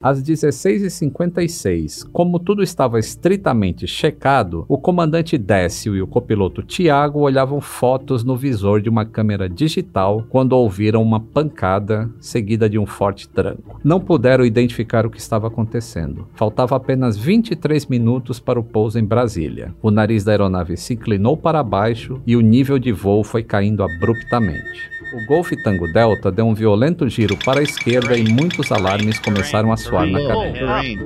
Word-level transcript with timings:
Às 0.00 0.22
16h56, 0.22 2.08
como 2.12 2.38
tudo 2.38 2.62
estava 2.62 3.00
estritamente 3.00 3.84
checado, 3.84 4.64
o 4.68 4.78
comandante 4.78 5.36
Décio 5.36 5.96
e 5.96 6.00
o 6.00 6.06
copiloto 6.06 6.62
Tiago 6.62 7.18
olhavam 7.18 7.60
fotos 7.60 8.22
no 8.22 8.36
visor 8.36 8.80
de 8.80 8.88
uma 8.88 9.04
câmera 9.04 9.48
digital 9.48 10.24
quando 10.28 10.52
ouviram 10.52 11.02
uma 11.02 11.18
pancada 11.18 12.08
seguida 12.20 12.70
de 12.70 12.78
um 12.78 12.86
forte 12.86 13.28
tranco. 13.28 13.80
Não 13.82 13.98
puderam 13.98 14.44
identificar 14.44 15.04
o 15.04 15.10
que 15.10 15.18
estava 15.18 15.48
acontecendo. 15.48 16.28
Faltava 16.32 16.76
apenas 16.76 17.16
23 17.16 17.86
minutos 17.86 18.38
para 18.38 18.60
o 18.60 18.62
pouso 18.62 19.00
em 19.00 19.04
Brasília. 19.04 19.74
O 19.82 19.90
nariz 19.90 20.22
da 20.22 20.30
aeronave 20.30 20.76
se 20.76 20.94
inclinou 20.94 21.36
para 21.36 21.60
baixo 21.64 22.22
e 22.24 22.36
o 22.36 22.40
nível 22.40 22.78
de 22.78 22.92
voo 22.92 23.24
foi 23.24 23.42
caindo 23.42 23.82
abruptamente. 23.82 24.96
O 25.10 25.24
Golf 25.24 25.52
Tango 25.64 25.90
Delta 25.90 26.30
deu 26.30 26.46
um 26.46 26.52
violento 26.54 27.08
giro 27.08 27.34
para 27.38 27.60
a 27.60 27.62
esquerda 27.62 28.14
e 28.16 28.24
muitos 28.30 28.70
alarmes 28.70 29.18
começaram 29.18 29.72
a 29.72 29.76
soar 29.76 30.06
na 30.06 30.18
cabine. 30.26 30.98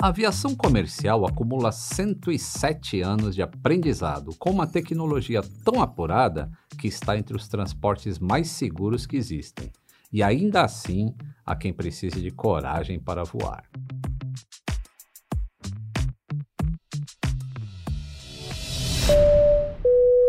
A 0.00 0.08
aviação 0.08 0.54
comercial 0.54 1.26
acumula 1.26 1.72
107 1.72 3.00
anos 3.00 3.34
de 3.34 3.40
aprendizado 3.40 4.36
com 4.38 4.50
uma 4.50 4.66
tecnologia 4.66 5.40
tão 5.64 5.80
apurada 5.80 6.50
que 6.78 6.86
está 6.86 7.16
entre 7.16 7.34
os 7.34 7.48
transportes 7.48 8.18
mais 8.18 8.48
seguros 8.48 9.06
que 9.06 9.16
existem. 9.16 9.72
E 10.12 10.22
ainda 10.22 10.62
assim, 10.62 11.14
há 11.46 11.56
quem 11.56 11.72
precise 11.72 12.20
de 12.20 12.30
coragem 12.30 13.00
para 13.00 13.24
voar. 13.24 13.64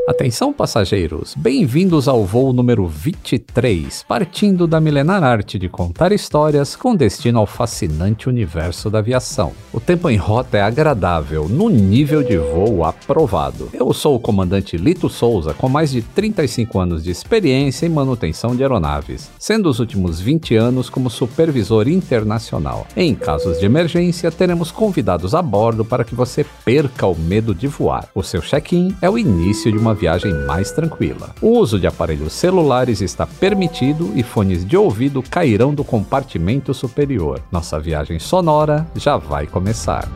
Atenção 0.09 0.51
passageiros, 0.51 1.35
bem-vindos 1.37 2.07
ao 2.07 2.25
voo 2.25 2.51
número 2.51 2.87
23, 2.87 4.03
partindo 4.07 4.65
da 4.65 4.81
milenar 4.81 5.23
arte 5.23 5.59
de 5.59 5.69
contar 5.69 6.11
histórias 6.11 6.75
com 6.75 6.95
destino 6.95 7.37
ao 7.37 7.45
fascinante 7.45 8.27
universo 8.27 8.89
da 8.89 8.97
aviação. 8.97 9.51
O 9.71 9.79
tempo 9.79 10.09
em 10.09 10.17
rota 10.17 10.57
é 10.57 10.63
agradável, 10.63 11.47
no 11.47 11.69
nível 11.69 12.23
de 12.23 12.39
voo 12.39 12.83
aprovado. 12.83 13.69
Eu 13.71 13.93
sou 13.93 14.15
o 14.15 14.19
comandante 14.19 14.77
Lito 14.77 15.07
Souza, 15.09 15.53
com 15.53 15.69
mais 15.69 15.91
de 15.91 16.01
35 16.01 16.79
anos 16.79 17.03
de 17.03 17.11
experiência 17.11 17.85
em 17.85 17.89
manutenção 17.89 18.55
de 18.55 18.63
aeronaves, 18.63 19.29
sendo 19.37 19.69
os 19.69 19.79
últimos 19.79 20.19
20 20.19 20.55
anos 20.55 20.89
como 20.89 21.07
supervisor 21.07 21.87
internacional. 21.87 22.87
Em 22.97 23.13
casos 23.13 23.59
de 23.59 23.67
emergência, 23.67 24.31
teremos 24.31 24.71
convidados 24.71 25.35
a 25.35 25.41
bordo 25.43 25.85
para 25.85 26.03
que 26.03 26.15
você 26.15 26.43
perca 26.65 27.05
o 27.05 27.15
medo 27.15 27.53
de 27.53 27.67
voar. 27.67 28.09
O 28.15 28.23
seu 28.23 28.41
check-in 28.41 28.95
é 29.03 29.07
o 29.07 29.15
início 29.15 29.71
de 29.71 29.77
uma 29.77 29.98
viagem 29.99 30.33
mais 30.45 30.71
tranquila. 30.71 31.35
O 31.41 31.59
uso 31.59 31.77
de 31.77 31.85
aparelhos 31.85 32.33
celulares 32.33 33.01
está 33.01 33.27
permitido 33.27 34.11
e 34.15 34.23
fones 34.23 34.65
de 34.65 34.77
ouvido 34.77 35.21
cairão 35.21 35.73
do 35.73 35.83
compartimento 35.83 36.73
superior. 36.73 37.41
Nossa 37.51 37.79
viagem 37.79 38.17
sonora 38.17 38.87
já 38.95 39.17
vai 39.17 39.45
começar. 39.45 40.07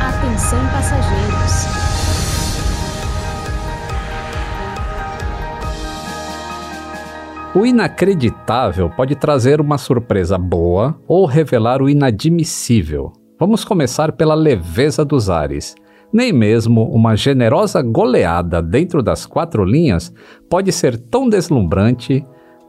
Atenção 0.00 0.60
passageiros. 0.68 1.80
O 7.52 7.66
inacreditável 7.66 8.88
pode 8.90 9.16
trazer 9.16 9.60
uma 9.60 9.76
surpresa 9.76 10.38
boa 10.38 10.96
ou 11.08 11.26
revelar 11.26 11.82
o 11.82 11.90
inadmissível. 11.90 13.12
Vamos 13.40 13.64
começar 13.64 14.12
pela 14.12 14.34
leveza 14.34 15.04
dos 15.04 15.28
ares 15.28 15.74
nem 16.12 16.32
mesmo 16.32 16.84
uma 16.84 17.16
generosa 17.16 17.80
goleada 17.82 18.60
dentro 18.60 19.02
das 19.02 19.24
quatro 19.24 19.64
linhas 19.64 20.12
pode 20.48 20.72
ser 20.72 20.98
tão 20.98 21.28
deslumbrante 21.28 22.24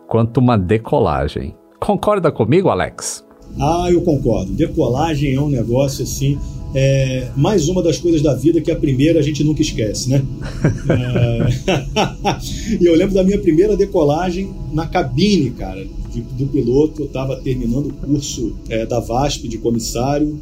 quanto 0.08 0.40
uma 0.40 0.58
decolagem. 0.58 1.56
Concorda 1.80 2.32
comigo, 2.32 2.70
Alex? 2.70 3.26
Ah, 3.60 3.88
eu 3.90 4.02
concordo. 4.02 4.52
Decolagem 4.54 5.34
é 5.34 5.42
um 5.42 5.50
negócio 5.50 6.04
assim. 6.04 6.38
É 6.74 7.30
mais 7.36 7.68
uma 7.68 7.84
das 7.84 7.98
coisas 7.98 8.22
da 8.22 8.34
vida 8.34 8.62
que 8.62 8.72
a 8.72 8.76
primeira 8.76 9.20
a 9.20 9.22
gente 9.22 9.44
nunca 9.44 9.62
esquece, 9.62 10.10
né? 10.10 10.22
é... 10.90 12.78
e 12.80 12.86
eu 12.86 12.96
lembro 12.96 13.14
da 13.14 13.24
minha 13.24 13.40
primeira 13.40 13.76
decolagem 13.76 14.54
na 14.72 14.88
cabine, 14.88 15.52
cara, 15.52 15.86
de, 16.14 16.22
do 16.22 16.46
piloto. 16.48 17.02
Eu 17.02 17.06
estava 17.08 17.36
terminando 17.38 17.88
o 17.88 17.94
curso 17.94 18.56
é, 18.70 18.86
da 18.86 19.00
VASP 19.00 19.50
de 19.50 19.58
comissário, 19.58 20.40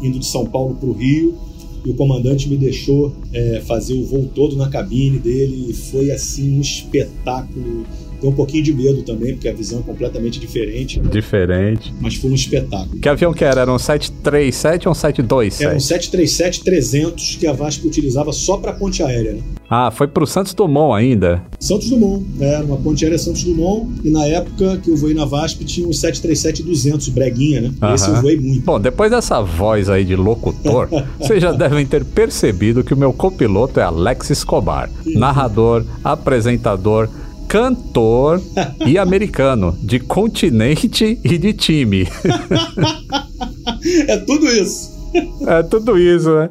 indo 0.00 0.18
de 0.18 0.26
São 0.26 0.46
Paulo 0.46 0.76
para 0.76 0.88
o 0.88 0.92
Rio 0.92 1.48
e 1.88 1.90
o 1.90 1.94
comandante 1.94 2.46
me 2.48 2.56
deixou 2.58 3.14
é, 3.32 3.62
fazer 3.66 3.94
o 3.94 4.04
voo 4.04 4.28
todo 4.34 4.56
na 4.56 4.68
cabine 4.68 5.18
dele 5.18 5.70
e 5.70 5.72
foi 5.72 6.10
assim 6.10 6.58
um 6.58 6.60
espetáculo 6.60 7.86
tem 8.20 8.30
um 8.30 8.32
pouquinho 8.32 8.62
de 8.64 8.72
medo 8.72 9.02
também, 9.02 9.34
porque 9.34 9.48
a 9.48 9.52
visão 9.52 9.80
é 9.80 9.82
completamente 9.82 10.40
diferente. 10.40 11.00
Diferente. 11.00 11.92
Mas 12.00 12.14
foi 12.14 12.30
um 12.30 12.34
espetáculo. 12.34 12.98
Que 13.00 13.08
avião 13.08 13.32
que 13.32 13.44
era? 13.44 13.62
Era 13.62 13.72
um 13.72 13.78
737 13.78 14.88
ou 14.88 14.92
um 14.92 14.94
727? 14.94 15.64
Era 15.64 15.74
um 15.74 15.78
737-300 15.78 17.38
que 17.38 17.46
a 17.46 17.52
VASP 17.52 17.86
utilizava 17.86 18.32
só 18.32 18.56
para 18.56 18.72
ponte 18.72 19.02
aérea. 19.02 19.32
Né? 19.32 19.42
Ah, 19.70 19.90
foi 19.90 20.08
pro 20.08 20.26
Santos 20.26 20.54
Dumont 20.54 20.94
ainda? 20.94 21.42
Santos 21.60 21.90
Dumont, 21.90 22.24
é, 22.40 22.54
era 22.54 22.64
uma 22.64 22.76
ponte 22.76 23.04
aérea 23.04 23.18
Santos 23.18 23.44
Dumont. 23.44 23.88
E 24.02 24.10
na 24.10 24.24
época 24.26 24.78
que 24.78 24.90
eu 24.90 24.96
voei 24.96 25.14
na 25.14 25.24
VASP 25.24 25.64
tinha 25.64 25.86
um 25.86 25.90
737-200, 25.90 27.10
breguinha, 27.12 27.60
né? 27.60 27.68
Uh 27.68 27.86
-huh. 27.86 27.94
Esse 27.94 28.08
eu 28.08 28.20
voei 28.20 28.38
muito. 28.38 28.64
Bom, 28.64 28.80
depois 28.80 29.10
dessa 29.10 29.40
voz 29.40 29.88
aí 29.88 30.04
de 30.04 30.16
locutor, 30.16 30.88
vocês 31.20 31.42
já 31.42 31.52
devem 31.52 31.84
ter 31.86 32.04
percebido 32.04 32.82
que 32.82 32.94
o 32.94 32.96
meu 32.96 33.12
copiloto 33.12 33.78
é 33.78 33.82
Alex 33.82 34.30
Escobar. 34.30 34.90
narrador, 35.06 35.84
apresentador 36.02 37.08
cantor 37.48 38.40
e 38.86 38.98
americano, 38.98 39.74
de 39.82 39.98
continente 39.98 41.18
e 41.24 41.38
de 41.38 41.52
time. 41.54 42.04
é 44.06 44.16
tudo 44.18 44.46
isso. 44.46 44.98
É 45.46 45.62
tudo 45.62 45.98
isso, 45.98 46.34
né? 46.34 46.50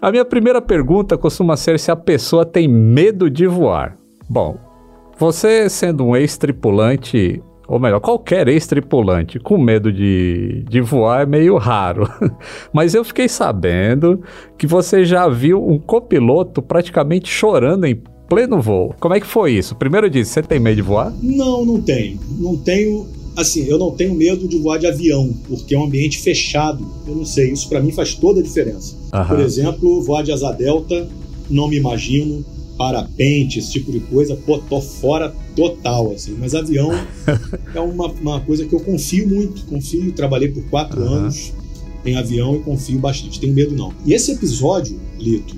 A 0.00 0.12
minha 0.12 0.24
primeira 0.24 0.62
pergunta 0.62 1.18
costuma 1.18 1.56
ser 1.56 1.80
se 1.80 1.90
a 1.90 1.96
pessoa 1.96 2.46
tem 2.46 2.68
medo 2.68 3.28
de 3.28 3.46
voar. 3.46 3.96
Bom, 4.28 4.56
você 5.18 5.68
sendo 5.68 6.04
um 6.04 6.16
ex-tripulante, 6.16 7.42
ou 7.66 7.80
melhor, 7.80 7.98
qualquer 7.98 8.46
ex-tripulante 8.46 9.40
com 9.40 9.58
medo 9.58 9.92
de, 9.92 10.64
de 10.68 10.80
voar 10.80 11.22
é 11.22 11.26
meio 11.26 11.56
raro. 11.56 12.08
Mas 12.72 12.94
eu 12.94 13.02
fiquei 13.02 13.28
sabendo 13.28 14.22
que 14.56 14.66
você 14.66 15.04
já 15.04 15.28
viu 15.28 15.66
um 15.66 15.78
copiloto 15.78 16.62
praticamente 16.62 17.28
chorando 17.28 17.84
em 17.84 18.00
pleno 18.28 18.60
voo. 18.60 18.94
Como 18.98 19.14
é 19.14 19.20
que 19.20 19.26
foi 19.26 19.52
isso? 19.52 19.74
Primeiro 19.74 20.10
disse, 20.10 20.32
você 20.32 20.42
tem 20.42 20.58
medo 20.58 20.76
de 20.76 20.82
voar? 20.82 21.12
Não, 21.22 21.64
não 21.64 21.80
tenho. 21.80 22.18
Não 22.38 22.56
tenho. 22.56 23.06
Assim, 23.36 23.66
eu 23.66 23.78
não 23.78 23.90
tenho 23.90 24.14
medo 24.14 24.48
de 24.48 24.58
voar 24.58 24.78
de 24.78 24.86
avião, 24.86 25.30
porque 25.46 25.74
é 25.74 25.78
um 25.78 25.84
ambiente 25.84 26.18
fechado. 26.18 26.86
Eu 27.06 27.14
não 27.14 27.24
sei, 27.24 27.52
isso 27.52 27.68
para 27.68 27.80
mim 27.80 27.92
faz 27.92 28.14
toda 28.14 28.40
a 28.40 28.42
diferença. 28.42 28.96
Uhum. 29.14 29.26
Por 29.26 29.40
exemplo, 29.40 30.02
voar 30.02 30.22
de 30.22 30.32
asa 30.32 30.52
delta, 30.52 31.08
não 31.50 31.68
me 31.68 31.76
imagino. 31.76 32.44
Parapente, 32.78 33.58
esse 33.58 33.72
tipo 33.72 33.90
de 33.90 34.00
coisa, 34.00 34.36
pô, 34.36 34.58
tô 34.58 34.82
fora 34.82 35.34
total, 35.54 36.12
assim. 36.12 36.36
Mas 36.38 36.54
avião 36.54 36.90
é 37.74 37.80
uma, 37.80 38.08
uma 38.08 38.40
coisa 38.40 38.66
que 38.66 38.74
eu 38.74 38.80
confio 38.80 39.26
muito. 39.26 39.64
Confio, 39.64 40.12
trabalhei 40.12 40.48
por 40.48 40.62
quatro 40.64 41.00
uhum. 41.00 41.08
anos 41.08 41.54
em 42.04 42.16
avião 42.16 42.56
e 42.56 42.58
confio 42.60 42.98
bastante. 42.98 43.40
Tenho 43.40 43.54
medo 43.54 43.74
não. 43.74 43.92
E 44.04 44.12
esse 44.12 44.32
episódio, 44.32 45.00
Lito, 45.18 45.56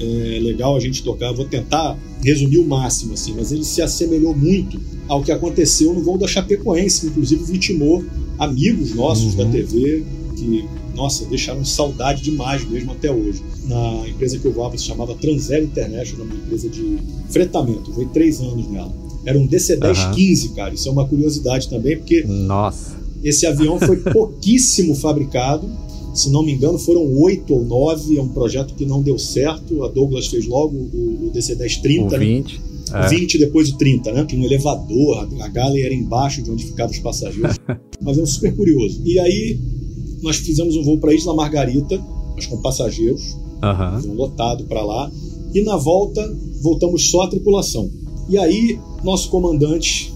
é 0.00 0.38
legal 0.40 0.76
a 0.76 0.80
gente 0.80 1.02
tocar. 1.02 1.32
Vou 1.32 1.44
tentar 1.44 1.96
resumir 2.24 2.58
o 2.58 2.66
máximo, 2.66 3.14
assim, 3.14 3.34
mas 3.36 3.52
ele 3.52 3.64
se 3.64 3.82
assemelhou 3.82 4.34
muito 4.34 4.80
ao 5.06 5.22
que 5.22 5.32
aconteceu 5.32 5.92
no 5.92 6.02
voo 6.02 6.16
da 6.16 6.26
Chapecoense, 6.26 7.00
que 7.02 7.06
inclusive 7.08 7.44
vitimou 7.44 8.04
amigos 8.38 8.94
nossos 8.94 9.34
uhum. 9.34 9.44
da 9.44 9.46
TV 9.46 10.04
que, 10.36 10.64
nossa, 10.94 11.26
deixaram 11.26 11.64
saudade 11.64 12.22
demais 12.22 12.66
mesmo 12.68 12.92
até 12.92 13.10
hoje. 13.10 13.42
Na 13.66 14.08
empresa 14.08 14.38
que 14.38 14.46
eu 14.46 14.52
voava 14.52 14.76
se 14.78 14.84
chamava 14.84 15.14
Transair 15.14 15.64
International, 15.64 16.24
uma 16.24 16.34
empresa 16.34 16.68
de 16.68 16.98
fretamento. 17.28 17.92
Eu 17.96 18.08
três 18.08 18.40
anos 18.40 18.68
nela. 18.68 18.92
Era 19.24 19.38
um 19.38 19.46
DC-1015, 19.46 20.48
uhum. 20.48 20.54
cara. 20.54 20.74
Isso 20.74 20.88
é 20.88 20.92
uma 20.92 21.06
curiosidade 21.06 21.68
também, 21.68 21.98
porque 21.98 22.24
nossa. 22.24 22.96
esse 23.22 23.46
avião 23.46 23.78
foi 23.78 23.96
pouquíssimo 24.12 24.94
fabricado 24.94 25.68
se 26.14 26.30
não 26.30 26.42
me 26.42 26.52
engano, 26.52 26.78
foram 26.78 27.06
oito 27.20 27.54
ou 27.54 27.64
nove. 27.64 28.18
É 28.18 28.22
um 28.22 28.28
projeto 28.28 28.74
que 28.74 28.84
não 28.84 29.02
deu 29.02 29.18
certo. 29.18 29.84
A 29.84 29.88
Douglas 29.88 30.26
fez 30.26 30.46
logo 30.46 30.76
o, 30.76 31.26
o 31.26 31.30
DC-1030. 31.32 32.06
O 32.06 32.18
20. 32.18 32.52
Né? 32.52 32.70
É. 32.92 33.08
20 33.08 33.38
depois 33.38 33.70
o 33.70 33.78
30, 33.78 34.12
né? 34.12 34.24
Tinha 34.24 34.40
um 34.40 34.44
elevador, 34.44 35.28
a 35.40 35.48
galley 35.48 35.84
era 35.84 35.94
embaixo 35.94 36.42
de 36.42 36.50
onde 36.50 36.64
ficavam 36.64 36.92
os 36.92 36.98
passageiros. 36.98 37.56
mas 38.02 38.18
é 38.18 38.22
um 38.22 38.26
super 38.26 38.54
curioso. 38.54 39.00
E 39.04 39.18
aí, 39.18 39.58
nós 40.22 40.36
fizemos 40.36 40.76
um 40.76 40.82
voo 40.82 40.98
para 40.98 41.14
Isla 41.14 41.34
Margarita, 41.34 42.02
mas 42.34 42.46
com 42.46 42.60
passageiros, 42.60 43.36
uhum. 43.62 44.12
um 44.12 44.14
lotado 44.14 44.64
para 44.64 44.82
lá. 44.82 45.10
E 45.54 45.62
na 45.62 45.76
volta, 45.76 46.20
voltamos 46.62 47.10
só 47.10 47.22
a 47.22 47.28
tripulação. 47.28 47.88
E 48.28 48.36
aí, 48.36 48.78
nosso 49.04 49.30
comandante 49.30 50.12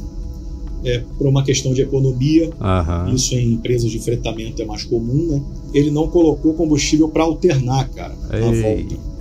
é, 0.85 1.03
por 1.19 1.27
uma 1.27 1.43
questão 1.43 1.73
de 1.73 1.83
economia, 1.83 2.51
uhum. 2.61 3.15
isso 3.15 3.35
em 3.35 3.53
empresas 3.53 3.91
de 3.91 3.99
fretamento 3.99 4.61
é 4.61 4.65
mais 4.65 4.85
comum, 4.85 5.27
né? 5.27 5.43
Ele 5.73 5.91
não 5.91 6.09
colocou 6.09 6.55
combustível 6.55 7.09
para 7.09 7.25
alternar, 7.25 7.89
cara, 7.91 8.15
na 8.31 8.63
volta. 8.63 9.15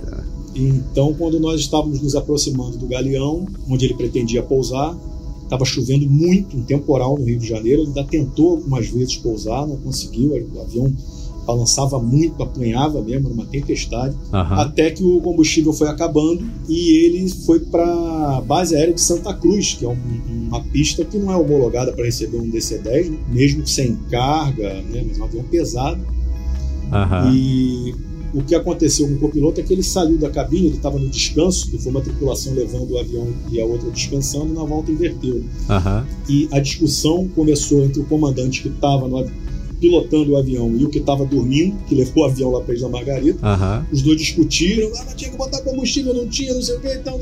Então, 0.54 1.12
quando 1.14 1.40
nós 1.40 1.60
estávamos 1.60 2.00
nos 2.00 2.14
aproximando 2.14 2.76
do 2.76 2.86
galeão, 2.86 3.44
onde 3.68 3.86
ele 3.86 3.94
pretendia 3.94 4.40
pousar, 4.40 4.96
Estava 5.44 5.64
chovendo 5.66 6.08
muito, 6.10 6.56
um 6.56 6.62
temporal 6.62 7.18
no 7.18 7.24
Rio 7.24 7.38
de 7.38 7.46
Janeiro. 7.46 7.82
Ele 7.82 7.88
ainda 7.88 8.04
tentou 8.04 8.52
algumas 8.52 8.88
vezes 8.88 9.16
pousar, 9.16 9.66
não 9.66 9.76
conseguiu. 9.76 10.32
O 10.32 10.60
avião 10.60 10.92
balançava 11.44 11.98
muito, 11.98 12.42
apanhava 12.42 13.00
mesmo, 13.02 13.28
numa 13.28 13.46
tempestade, 13.46 14.16
uhum. 14.32 14.40
até 14.40 14.90
que 14.90 15.04
o 15.04 15.20
combustível 15.20 15.72
foi 15.72 15.88
acabando 15.88 16.44
e 16.68 17.06
ele 17.06 17.28
foi 17.28 17.60
para 17.60 17.84
a 17.84 18.40
base 18.40 18.74
aérea 18.74 18.94
de 18.94 19.00
Santa 19.00 19.32
Cruz, 19.34 19.74
que 19.74 19.84
é 19.84 19.88
um, 19.88 19.96
uma 20.48 20.62
pista 20.64 21.04
que 21.04 21.18
não 21.18 21.32
é 21.32 21.36
homologada 21.36 21.92
para 21.92 22.04
receber 22.04 22.38
um 22.38 22.50
DC-10, 22.50 23.10
né? 23.10 23.18
mesmo 23.28 23.66
sem 23.66 23.96
carga, 24.10 24.74
né? 24.82 25.04
mas 25.06 25.18
é 25.18 25.20
um 25.20 25.24
avião 25.24 25.44
pesado. 25.44 26.00
Uhum. 26.84 27.34
E 27.34 27.94
o 28.34 28.42
que 28.42 28.54
aconteceu 28.54 29.06
com 29.06 29.14
o 29.14 29.18
copiloto 29.18 29.60
é 29.60 29.62
que 29.62 29.72
ele 29.72 29.82
saiu 29.82 30.18
da 30.18 30.28
cabine, 30.28 30.66
ele 30.66 30.76
estava 30.76 30.98
no 30.98 31.08
descanso, 31.08 31.70
que 31.70 31.78
foi 31.78 31.90
uma 31.90 32.00
tripulação 32.00 32.52
levando 32.52 32.90
o 32.90 32.98
avião 32.98 33.28
e 33.50 33.60
a 33.60 33.64
outra 33.64 33.90
descansando, 33.90 34.52
na 34.52 34.64
volta 34.64 34.90
inverteu. 34.90 35.36
Uhum. 35.36 36.04
E 36.28 36.48
a 36.50 36.58
discussão 36.58 37.28
começou 37.28 37.84
entre 37.84 38.00
o 38.00 38.04
comandante 38.04 38.62
que 38.62 38.68
estava 38.68 39.06
no 39.06 39.18
avião 39.18 39.44
pilotando 39.80 40.32
o 40.32 40.36
avião 40.36 40.74
e 40.76 40.84
o 40.84 40.88
que 40.88 40.98
estava 40.98 41.24
dormindo, 41.24 41.76
que 41.86 41.94
levou 41.94 42.24
o 42.24 42.26
avião 42.26 42.50
lá 42.50 42.60
para 42.60 42.74
Isla 42.74 42.88
Margarita. 42.88 43.46
Uhum. 43.46 43.84
Os 43.92 44.02
dois 44.02 44.18
discutiram, 44.18 44.88
ah, 44.96 45.04
mas 45.06 45.14
tinha 45.14 45.30
que 45.30 45.36
botar 45.36 45.60
combustível, 45.62 46.14
não 46.14 46.28
tinha, 46.28 46.54
não 46.54 46.62
sei 46.62 46.76
o 46.76 46.80
que, 46.80 46.92
então, 46.92 47.20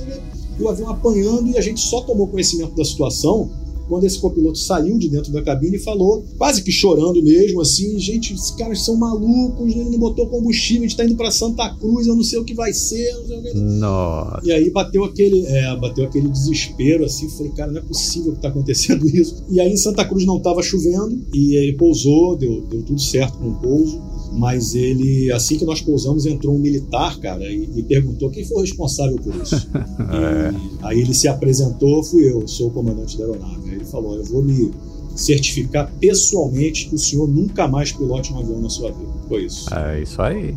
e 0.58 0.62
o 0.62 0.68
avião 0.68 0.90
apanhando 0.90 1.48
e 1.48 1.58
a 1.58 1.60
gente 1.60 1.80
só 1.80 2.02
tomou 2.02 2.28
conhecimento 2.28 2.74
da 2.74 2.84
situação 2.84 3.50
quando 3.88 4.04
esse 4.04 4.18
copiloto 4.18 4.58
saiu 4.58 4.98
de 4.98 5.08
dentro 5.08 5.32
da 5.32 5.42
cabine 5.42 5.76
e 5.76 5.80
falou, 5.80 6.24
quase 6.38 6.62
que 6.62 6.72
chorando 6.72 7.22
mesmo, 7.22 7.60
assim, 7.60 7.98
gente, 7.98 8.34
esses 8.34 8.50
caras 8.52 8.84
são 8.84 8.96
malucos, 8.96 9.70
ele 9.70 9.90
não 9.90 9.98
botou 9.98 10.26
combustível, 10.26 10.84
a 10.84 10.86
gente 10.86 10.96
tá 10.96 11.04
indo 11.04 11.16
para 11.16 11.30
Santa 11.30 11.68
Cruz, 11.76 12.06
eu 12.06 12.14
não 12.14 12.22
sei 12.22 12.38
o 12.38 12.44
que 12.44 12.54
vai 12.54 12.72
ser, 12.72 13.12
não 13.14 13.26
sei 13.26 13.38
o 13.38 13.42
que. 13.42 13.54
Nossa. 13.54 14.40
E 14.44 14.52
aí 14.52 14.70
bateu 14.70 15.04
aquele, 15.04 15.44
é, 15.46 15.76
bateu 15.76 16.04
aquele 16.04 16.28
desespero, 16.28 17.04
assim, 17.04 17.28
falei, 17.30 17.52
cara, 17.52 17.72
não 17.72 17.78
é 17.78 17.82
possível 17.82 18.32
que 18.32 18.40
tá 18.40 18.48
acontecendo 18.48 19.06
isso. 19.10 19.44
E 19.48 19.60
aí 19.60 19.72
em 19.72 19.76
Santa 19.76 20.04
Cruz 20.04 20.24
não 20.24 20.40
tava 20.40 20.62
chovendo, 20.62 21.20
e 21.34 21.56
ele 21.56 21.74
pousou, 21.74 22.36
deu, 22.36 22.62
deu 22.62 22.82
tudo 22.82 23.00
certo 23.00 23.38
com 23.38 23.48
o 23.48 23.54
pouso 23.54 24.11
mas 24.32 24.74
ele, 24.74 25.30
assim 25.32 25.58
que 25.58 25.64
nós 25.64 25.80
pousamos, 25.80 26.26
entrou 26.26 26.54
um 26.54 26.58
militar, 26.58 27.18
cara, 27.18 27.44
e, 27.44 27.68
e 27.76 27.82
perguntou 27.82 28.30
quem 28.30 28.44
foi 28.44 28.58
o 28.58 28.60
responsável 28.60 29.16
por 29.18 29.34
isso. 29.36 29.54
é. 29.76 30.86
Aí 30.86 31.00
ele 31.00 31.14
se 31.14 31.28
apresentou, 31.28 32.02
fui 32.02 32.30
eu, 32.30 32.46
sou 32.48 32.68
o 32.68 32.70
comandante 32.70 33.18
da 33.18 33.24
aeronave. 33.24 33.70
Aí 33.70 33.76
ele 33.76 33.84
falou: 33.84 34.16
Eu 34.16 34.24
vou 34.24 34.42
me 34.42 34.70
certificar 35.14 35.92
pessoalmente 36.00 36.88
que 36.88 36.94
o 36.94 36.98
senhor 36.98 37.28
nunca 37.28 37.68
mais 37.68 37.92
pilote 37.92 38.32
um 38.32 38.38
avião 38.38 38.60
na 38.60 38.70
sua 38.70 38.90
vida. 38.90 39.12
Foi 39.28 39.44
isso. 39.44 39.72
É 39.74 40.00
isso 40.00 40.20
aí 40.22 40.54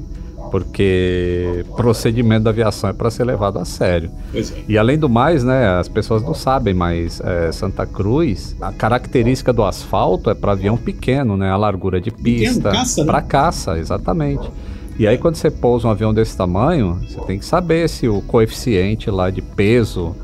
porque 0.58 1.66
procedimento 1.76 2.46
da 2.46 2.50
aviação 2.50 2.90
é 2.90 2.94
para 2.94 3.12
ser 3.12 3.26
levado 3.26 3.60
a 3.60 3.66
sério. 3.66 4.10
É. 4.34 4.42
E 4.70 4.78
além 4.78 4.98
do 4.98 5.10
mais, 5.10 5.44
né, 5.44 5.68
as 5.78 5.90
pessoas 5.90 6.24
não 6.24 6.34
sabem, 6.34 6.74
mas 6.74 7.20
é, 7.20 7.52
Santa 7.52 7.86
Cruz, 7.86 8.56
a 8.62 8.72
característica 8.72 9.52
do 9.52 9.66
asfalto 9.66 10.30
é 10.30 10.34
para 10.34 10.54
avião 10.54 10.78
pequeno, 10.78 11.36
né, 11.36 11.50
a 11.52 11.58
largura 11.58 12.00
de 12.00 12.10
pista 12.10 12.72
para 13.06 13.20
né? 13.20 13.28
caça, 13.28 13.78
exatamente. 13.78 14.50
E 14.98 15.06
aí 15.06 15.18
quando 15.18 15.36
você 15.36 15.52
pousa 15.52 15.90
um 15.90 15.92
avião 15.92 16.14
desse 16.14 16.38
tamanho, 16.38 17.02
você 17.06 17.20
tem 17.26 17.38
que 17.38 17.46
saber 17.46 17.90
se 17.90 18.08
o 18.08 18.22
coeficiente 18.22 19.12
lá 19.12 19.30
de 19.30 19.42
peso 19.42 20.16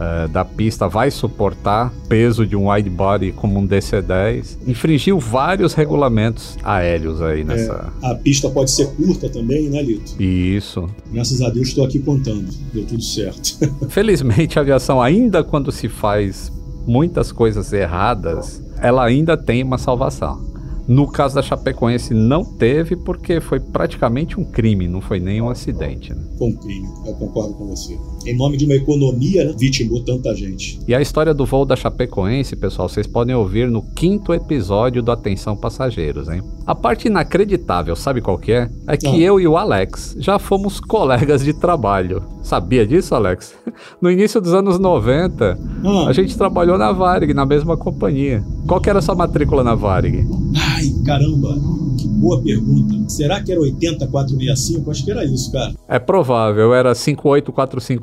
uh, 0.00 0.28
da 0.28 0.44
pista 0.44 0.88
vai 0.88 1.10
suportar 1.10 1.92
peso 2.08 2.46
de 2.46 2.56
um 2.56 2.72
wide 2.72 2.88
body 2.88 3.32
como 3.32 3.58
um 3.58 3.66
DC-10. 3.66 4.56
Infringiu 4.66 5.18
vários 5.18 5.74
regulamentos 5.74 6.56
aéreos 6.62 7.20
aí 7.20 7.44
nessa. 7.44 7.92
É, 8.02 8.10
a 8.10 8.14
pista 8.14 8.48
pode 8.48 8.70
ser 8.70 8.88
curta 8.94 9.28
também, 9.28 9.68
né, 9.68 9.82
Lito? 9.82 10.20
Isso. 10.20 10.88
Graças 11.12 11.42
a 11.42 11.50
Deus 11.50 11.68
estou 11.68 11.84
aqui 11.84 11.98
contando. 11.98 12.48
Deu 12.72 12.86
tudo 12.86 13.02
certo. 13.02 13.58
Felizmente 13.90 14.58
a 14.58 14.62
aviação, 14.62 15.00
ainda 15.00 15.44
quando 15.44 15.70
se 15.70 15.88
faz 15.88 16.50
muitas 16.86 17.30
coisas 17.30 17.72
erradas, 17.72 18.62
ela 18.80 19.04
ainda 19.04 19.36
tem 19.36 19.62
uma 19.62 19.78
salvação. 19.78 20.50
No 20.90 21.06
caso 21.06 21.36
da 21.36 21.42
Chapecoense 21.42 22.12
não 22.12 22.44
teve 22.44 22.96
porque 22.96 23.40
foi 23.40 23.60
praticamente 23.60 24.40
um 24.40 24.44
crime, 24.44 24.88
não 24.88 25.00
foi 25.00 25.20
nem 25.20 25.40
um 25.40 25.48
acidente. 25.48 26.12
Né? 26.12 26.20
Foi 26.36 26.48
um 26.48 26.56
crime, 26.56 26.88
eu 27.06 27.14
concordo 27.14 27.54
com 27.54 27.68
você. 27.68 27.96
Em 28.26 28.36
nome 28.36 28.56
de 28.56 28.66
uma 28.66 28.74
economia, 28.74 29.44
né, 29.44 29.54
vitimou 29.58 30.00
tanta 30.02 30.34
gente. 30.34 30.78
E 30.86 30.94
a 30.94 31.00
história 31.00 31.32
do 31.32 31.46
voo 31.46 31.64
da 31.64 31.74
Chapecoense, 31.74 32.54
pessoal, 32.54 32.88
vocês 32.88 33.06
podem 33.06 33.34
ouvir 33.34 33.70
no 33.70 33.82
quinto 33.82 34.34
episódio 34.34 35.02
do 35.02 35.10
Atenção 35.10 35.56
Passageiros, 35.56 36.28
hein? 36.28 36.42
A 36.66 36.74
parte 36.74 37.08
inacreditável, 37.08 37.96
sabe 37.96 38.20
qual 38.20 38.38
que 38.38 38.52
é? 38.52 38.70
É 38.86 38.96
que 38.96 39.06
ah. 39.06 39.16
eu 39.16 39.40
e 39.40 39.48
o 39.48 39.56
Alex 39.56 40.16
já 40.18 40.38
fomos 40.38 40.80
colegas 40.80 41.42
de 41.42 41.52
trabalho. 41.52 42.22
Sabia 42.42 42.86
disso, 42.86 43.14
Alex? 43.14 43.54
No 44.00 44.10
início 44.10 44.40
dos 44.40 44.52
anos 44.52 44.78
90, 44.78 45.58
ah. 45.84 46.08
a 46.08 46.12
gente 46.12 46.36
trabalhou 46.36 46.76
na 46.76 46.92
Varig, 46.92 47.32
na 47.32 47.46
mesma 47.46 47.76
companhia. 47.76 48.42
Qual 48.66 48.80
que 48.80 48.90
era 48.90 48.98
a 48.98 49.02
sua 49.02 49.14
matrícula 49.14 49.64
na 49.64 49.74
Varig? 49.74 50.26
Ai, 50.54 50.90
caramba, 51.04 51.54
que 51.98 52.06
boa 52.08 52.42
pergunta. 52.42 52.94
Será 53.08 53.42
que 53.42 53.50
era 53.50 53.60
80465? 53.60 54.90
Acho 54.90 55.04
que 55.04 55.10
era 55.10 55.24
isso, 55.24 55.50
cara. 55.50 55.74
É 55.88 55.98
provável, 55.98 56.74
era 56.74 56.94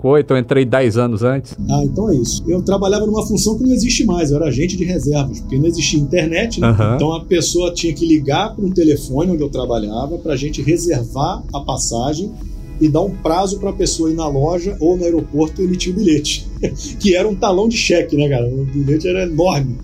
58458, 0.07 0.25
eu 0.29 0.37
entrei 0.37 0.65
10 0.65 0.97
anos 0.97 1.23
antes. 1.23 1.55
Ah, 1.69 1.83
então 1.83 2.09
é 2.09 2.15
isso. 2.15 2.43
Eu 2.47 2.61
trabalhava 2.61 3.05
numa 3.05 3.25
função 3.25 3.57
que 3.57 3.63
não 3.63 3.73
existe 3.73 4.05
mais, 4.05 4.31
eu 4.31 4.37
era 4.37 4.47
agente 4.47 4.77
de 4.77 4.83
reservas, 4.83 5.39
porque 5.39 5.57
não 5.57 5.65
existia 5.65 5.99
internet, 5.99 6.59
né? 6.59 6.69
Uhum. 6.69 6.95
Então 6.95 7.13
a 7.13 7.25
pessoa 7.25 7.73
tinha 7.73 7.93
que 7.93 8.05
ligar 8.05 8.55
para 8.55 8.65
um 8.65 8.71
telefone 8.71 9.31
onde 9.31 9.41
eu 9.41 9.49
trabalhava 9.49 10.17
para 10.17 10.33
a 10.33 10.37
gente 10.37 10.61
reservar 10.61 11.43
a 11.53 11.59
passagem 11.61 12.31
e 12.79 12.87
dar 12.87 13.01
um 13.01 13.09
prazo 13.09 13.59
para 13.59 13.71
a 13.71 13.73
pessoa 13.73 14.11
ir 14.11 14.13
na 14.13 14.27
loja 14.27 14.77
ou 14.79 14.95
no 14.95 15.03
aeroporto 15.03 15.61
emitir 15.61 15.91
o 15.93 15.95
bilhete, 15.95 16.47
que 16.99 17.15
era 17.15 17.27
um 17.27 17.35
talão 17.35 17.67
de 17.67 17.77
cheque, 17.77 18.15
né, 18.15 18.29
cara? 18.29 18.47
O 18.47 18.65
bilhete 18.65 19.07
era 19.07 19.23
enorme. 19.23 19.77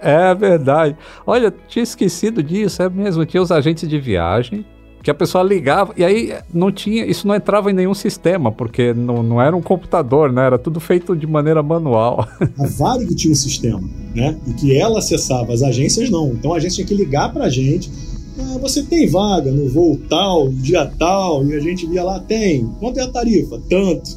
É 0.00 0.32
verdade. 0.32 0.96
Olha, 1.26 1.52
tinha 1.66 1.82
esquecido 1.82 2.40
disso, 2.40 2.82
é 2.82 2.88
mesmo. 2.88 3.26
Tinha 3.26 3.42
os 3.42 3.50
agentes 3.50 3.88
de 3.88 3.98
viagem 3.98 4.64
que 5.08 5.10
a 5.10 5.14
pessoa 5.14 5.42
ligava 5.42 5.94
e 5.96 6.04
aí 6.04 6.34
não 6.52 6.70
tinha, 6.70 7.06
isso 7.06 7.26
não 7.26 7.34
entrava 7.34 7.70
em 7.70 7.74
nenhum 7.74 7.94
sistema, 7.94 8.52
porque 8.52 8.92
não, 8.92 9.22
não 9.22 9.40
era 9.40 9.56
um 9.56 9.62
computador, 9.62 10.30
né? 10.30 10.44
Era 10.44 10.58
tudo 10.58 10.78
feito 10.80 11.16
de 11.16 11.26
maneira 11.26 11.62
manual. 11.62 12.28
A 12.58 12.66
Varig 12.66 13.14
tinha 13.14 13.32
um 13.32 13.34
sistema, 13.34 13.80
né? 14.14 14.36
E 14.46 14.52
que 14.52 14.76
ela 14.76 14.98
acessava, 14.98 15.54
as 15.54 15.62
agências 15.62 16.10
não. 16.10 16.28
Então 16.32 16.52
a 16.52 16.58
agência 16.58 16.84
tinha 16.84 16.86
que 16.86 17.02
ligar 17.02 17.32
pra 17.32 17.48
gente. 17.48 17.90
Ah, 18.38 18.58
você 18.58 18.82
tem 18.82 19.08
vaga 19.08 19.50
no 19.50 19.66
voo 19.70 19.98
tal, 20.10 20.50
dia 20.50 20.84
tal, 20.98 21.42
e 21.46 21.54
a 21.54 21.60
gente 21.60 21.86
via 21.86 22.04
lá, 22.04 22.20
tem. 22.20 22.66
Quanto 22.78 23.00
é 23.00 23.04
a 23.04 23.08
tarifa? 23.08 23.58
Tanto. 23.66 24.10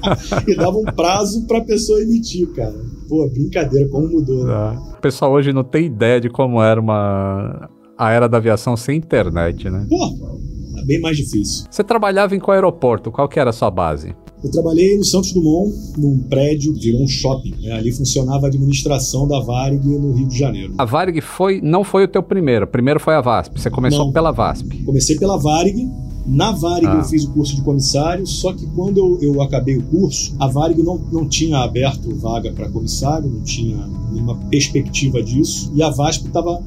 e 0.48 0.56
dava 0.56 0.78
um 0.78 0.84
prazo 0.84 1.44
pra 1.46 1.60
pessoa 1.60 2.00
emitir, 2.00 2.48
cara. 2.54 2.74
Pô, 3.06 3.28
brincadeira, 3.28 3.86
como 3.90 4.08
mudou. 4.08 4.46
Né? 4.46 4.54
É. 4.54 4.96
O 4.96 5.00
pessoal 5.02 5.30
hoje 5.30 5.52
não 5.52 5.62
tem 5.62 5.84
ideia 5.84 6.18
de 6.18 6.30
como 6.30 6.62
era 6.62 6.80
uma 6.80 7.68
a 7.98 8.12
era 8.12 8.28
da 8.28 8.36
aviação 8.36 8.76
sem 8.76 8.96
internet, 8.96 9.68
né? 9.68 9.84
Pô, 9.88 10.78
é 10.78 10.84
bem 10.84 11.00
mais 11.00 11.16
difícil. 11.16 11.66
Você 11.68 11.82
trabalhava 11.82 12.36
em 12.36 12.38
qual 12.38 12.54
aeroporto? 12.54 13.10
Qual 13.10 13.28
que 13.28 13.40
era 13.40 13.50
a 13.50 13.52
sua 13.52 13.70
base? 13.70 14.14
Eu 14.42 14.52
trabalhei 14.52 14.96
no 14.96 15.04
Santos 15.04 15.32
Dumont, 15.32 15.74
num 15.98 16.20
prédio, 16.20 16.72
virou 16.74 17.02
um 17.02 17.08
shopping. 17.08 17.56
Né? 17.60 17.72
Ali 17.72 17.90
funcionava 17.90 18.46
a 18.46 18.48
administração 18.48 19.26
da 19.26 19.40
Varig 19.40 19.84
no 19.84 20.12
Rio 20.12 20.28
de 20.28 20.38
Janeiro. 20.38 20.74
A 20.78 20.84
Varig 20.84 21.20
foi, 21.20 21.60
não 21.60 21.82
foi 21.82 22.04
o 22.04 22.08
teu 22.08 22.22
primeiro, 22.22 22.64
primeiro 22.64 23.00
foi 23.00 23.14
a 23.14 23.20
VASP. 23.20 23.60
Você 23.60 23.68
começou 23.68 24.06
não, 24.06 24.12
pela 24.12 24.30
VASP. 24.30 24.84
Comecei 24.84 25.18
pela 25.18 25.36
Varig, 25.36 25.90
na 26.24 26.52
Varig 26.52 26.86
ah. 26.86 26.98
eu 26.98 27.04
fiz 27.04 27.24
o 27.24 27.32
curso 27.32 27.56
de 27.56 27.62
comissário, 27.62 28.24
só 28.28 28.52
que 28.52 28.64
quando 28.76 28.98
eu, 28.98 29.18
eu 29.20 29.42
acabei 29.42 29.76
o 29.76 29.82
curso, 29.82 30.36
a 30.38 30.46
Varig 30.46 30.80
não, 30.84 30.98
não 31.10 31.26
tinha 31.26 31.58
aberto 31.58 32.14
vaga 32.14 32.52
para 32.52 32.68
comissário, 32.68 33.28
não 33.28 33.42
tinha 33.42 33.76
nenhuma 34.12 34.36
perspectiva 34.48 35.20
disso, 35.20 35.72
e 35.74 35.82
a 35.82 35.90
VASP 35.90 36.28
estava 36.28 36.62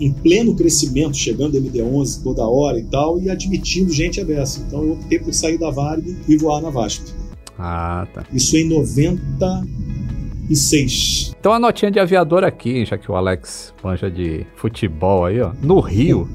em 0.00 0.12
pleno 0.12 0.54
crescimento, 0.54 1.16
chegando 1.16 1.56
MD-11 1.56 2.22
toda 2.22 2.46
hora 2.46 2.78
e 2.78 2.84
tal, 2.84 3.18
e 3.20 3.28
admitindo 3.30 3.90
gente 3.92 4.20
abessa. 4.20 4.62
Então 4.66 4.82
eu 4.82 4.92
optei 4.92 5.18
por 5.18 5.32
sair 5.32 5.56
da 5.58 5.70
Varig 5.70 6.14
e 6.28 6.36
voar 6.36 6.60
na 6.60 6.68
VASP. 6.70 7.12
Ah, 7.58 8.06
tá. 8.12 8.24
Isso 8.32 8.56
em 8.56 8.68
96. 8.68 11.34
Então 11.38 11.52
a 11.52 11.58
notinha 11.58 11.90
de 11.90 11.98
aviador 11.98 12.44
aqui, 12.44 12.84
já 12.84 12.98
que 12.98 13.10
o 13.10 13.14
Alex 13.14 13.72
manja 13.82 14.10
de 14.10 14.44
futebol 14.56 15.24
aí, 15.24 15.40
ó. 15.40 15.52
No 15.62 15.80
Rio, 15.80 16.28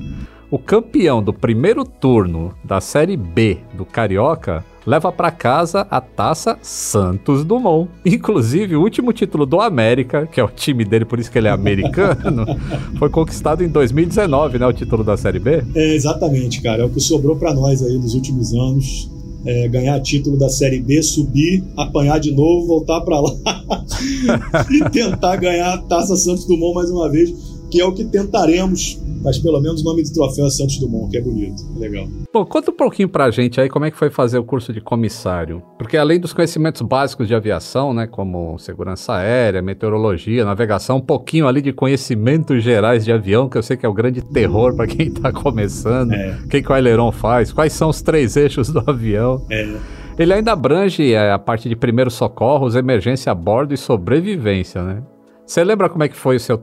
o 0.49 0.57
campeão 0.57 1.21
do 1.21 1.31
primeiro 1.33 1.85
turno 1.85 2.55
da 2.63 2.81
Série 2.81 3.15
B 3.17 3.59
do 3.73 3.85
Carioca 3.85 4.65
leva 4.85 5.11
para 5.11 5.31
casa 5.31 5.87
a 5.89 6.01
taça 6.01 6.57
Santos 6.61 7.43
Dumont. 7.43 7.89
Inclusive, 8.05 8.75
o 8.75 8.81
último 8.81 9.13
título 9.13 9.45
do 9.45 9.59
América, 9.59 10.27
que 10.27 10.39
é 10.39 10.43
o 10.43 10.47
time 10.49 10.83
dele, 10.85 11.05
por 11.05 11.19
isso 11.19 11.31
que 11.31 11.37
ele 11.37 11.47
é 11.47 11.51
americano, 11.51 12.45
foi 12.97 13.09
conquistado 13.09 13.63
em 13.63 13.67
2019, 13.67 14.59
né? 14.59 14.67
O 14.67 14.73
título 14.73 15.03
da 15.03 15.17
Série 15.17 15.39
B. 15.39 15.63
É, 15.75 15.95
exatamente, 15.95 16.61
cara. 16.61 16.83
É 16.83 16.85
o 16.85 16.89
que 16.89 16.99
sobrou 16.99 17.35
para 17.35 17.53
nós 17.53 17.81
aí 17.81 17.97
nos 17.97 18.13
últimos 18.13 18.53
anos. 18.53 19.09
É, 19.45 19.69
ganhar 19.69 19.97
título 20.01 20.37
da 20.37 20.49
Série 20.49 20.81
B, 20.81 21.01
subir, 21.01 21.63
apanhar 21.77 22.19
de 22.19 22.29
novo, 22.29 22.67
voltar 22.67 22.99
para 22.99 23.21
lá 23.21 23.31
e 24.69 24.89
tentar 24.89 25.37
ganhar 25.37 25.75
a 25.75 25.77
taça 25.77 26.17
Santos 26.17 26.45
Dumont 26.45 26.75
mais 26.75 26.91
uma 26.91 27.09
vez, 27.09 27.33
que 27.69 27.79
é 27.79 27.85
o 27.85 27.93
que 27.93 28.03
tentaremos 28.03 28.99
Mas 29.23 29.37
pelo 29.37 29.59
menos 29.59 29.81
o 29.81 29.83
nome 29.83 30.03
do 30.03 30.13
troféu 30.13 30.45
é 30.45 30.49
Santos 30.49 30.77
Dumont, 30.79 31.11
que 31.11 31.17
é 31.17 31.21
bonito. 31.21 31.61
É 31.75 31.79
legal. 31.79 32.07
Bom, 32.33 32.45
conta 32.45 32.71
um 32.71 32.75
pouquinho 32.75 33.09
pra 33.09 33.29
gente 33.29 33.59
aí 33.59 33.69
como 33.69 33.85
é 33.85 33.91
que 33.91 33.97
foi 33.97 34.09
fazer 34.09 34.37
o 34.37 34.43
curso 34.43 34.71
de 34.71 34.79
comissário. 34.79 35.61
Porque 35.77 35.97
além 35.97 36.19
dos 36.19 36.33
conhecimentos 36.33 36.81
básicos 36.81 37.27
de 37.27 37.35
aviação, 37.35 37.93
né, 37.93 38.07
como 38.07 38.57
segurança 38.57 39.13
aérea, 39.13 39.61
meteorologia, 39.61 40.45
navegação, 40.45 40.97
um 40.97 41.01
pouquinho 41.01 41.47
ali 41.47 41.61
de 41.61 41.73
conhecimentos 41.73 42.63
gerais 42.63 43.03
de 43.03 43.11
avião, 43.11 43.49
que 43.49 43.57
eu 43.57 43.63
sei 43.63 43.75
que 43.75 43.85
é 43.85 43.89
o 43.89 43.93
grande 43.93 44.21
terror 44.21 44.75
para 44.75 44.87
quem 44.87 45.11
tá 45.11 45.31
começando. 45.31 46.13
É. 46.13 46.37
O 46.43 46.47
que, 46.47 46.61
que 46.61 46.71
o 46.71 46.73
aileron 46.73 47.11
faz? 47.11 47.51
Quais 47.51 47.73
são 47.73 47.89
os 47.89 48.01
três 48.01 48.37
eixos 48.37 48.69
do 48.69 48.83
avião? 48.87 49.45
É. 49.51 49.75
Ele 50.17 50.33
ainda 50.33 50.51
abrange 50.51 51.13
é, 51.13 51.31
a 51.31 51.39
parte 51.39 51.69
de 51.69 51.75
primeiros 51.75 52.13
socorros, 52.13 52.75
emergência 52.75 53.31
a 53.31 53.35
bordo 53.35 53.73
e 53.73 53.77
sobrevivência, 53.77 54.83
né? 54.83 55.01
Você 55.45 55.63
lembra 55.63 55.89
como 55.89 56.03
é 56.03 56.09
que 56.09 56.15
foi 56.15 56.35
o 56.35 56.39
seu 56.39 56.61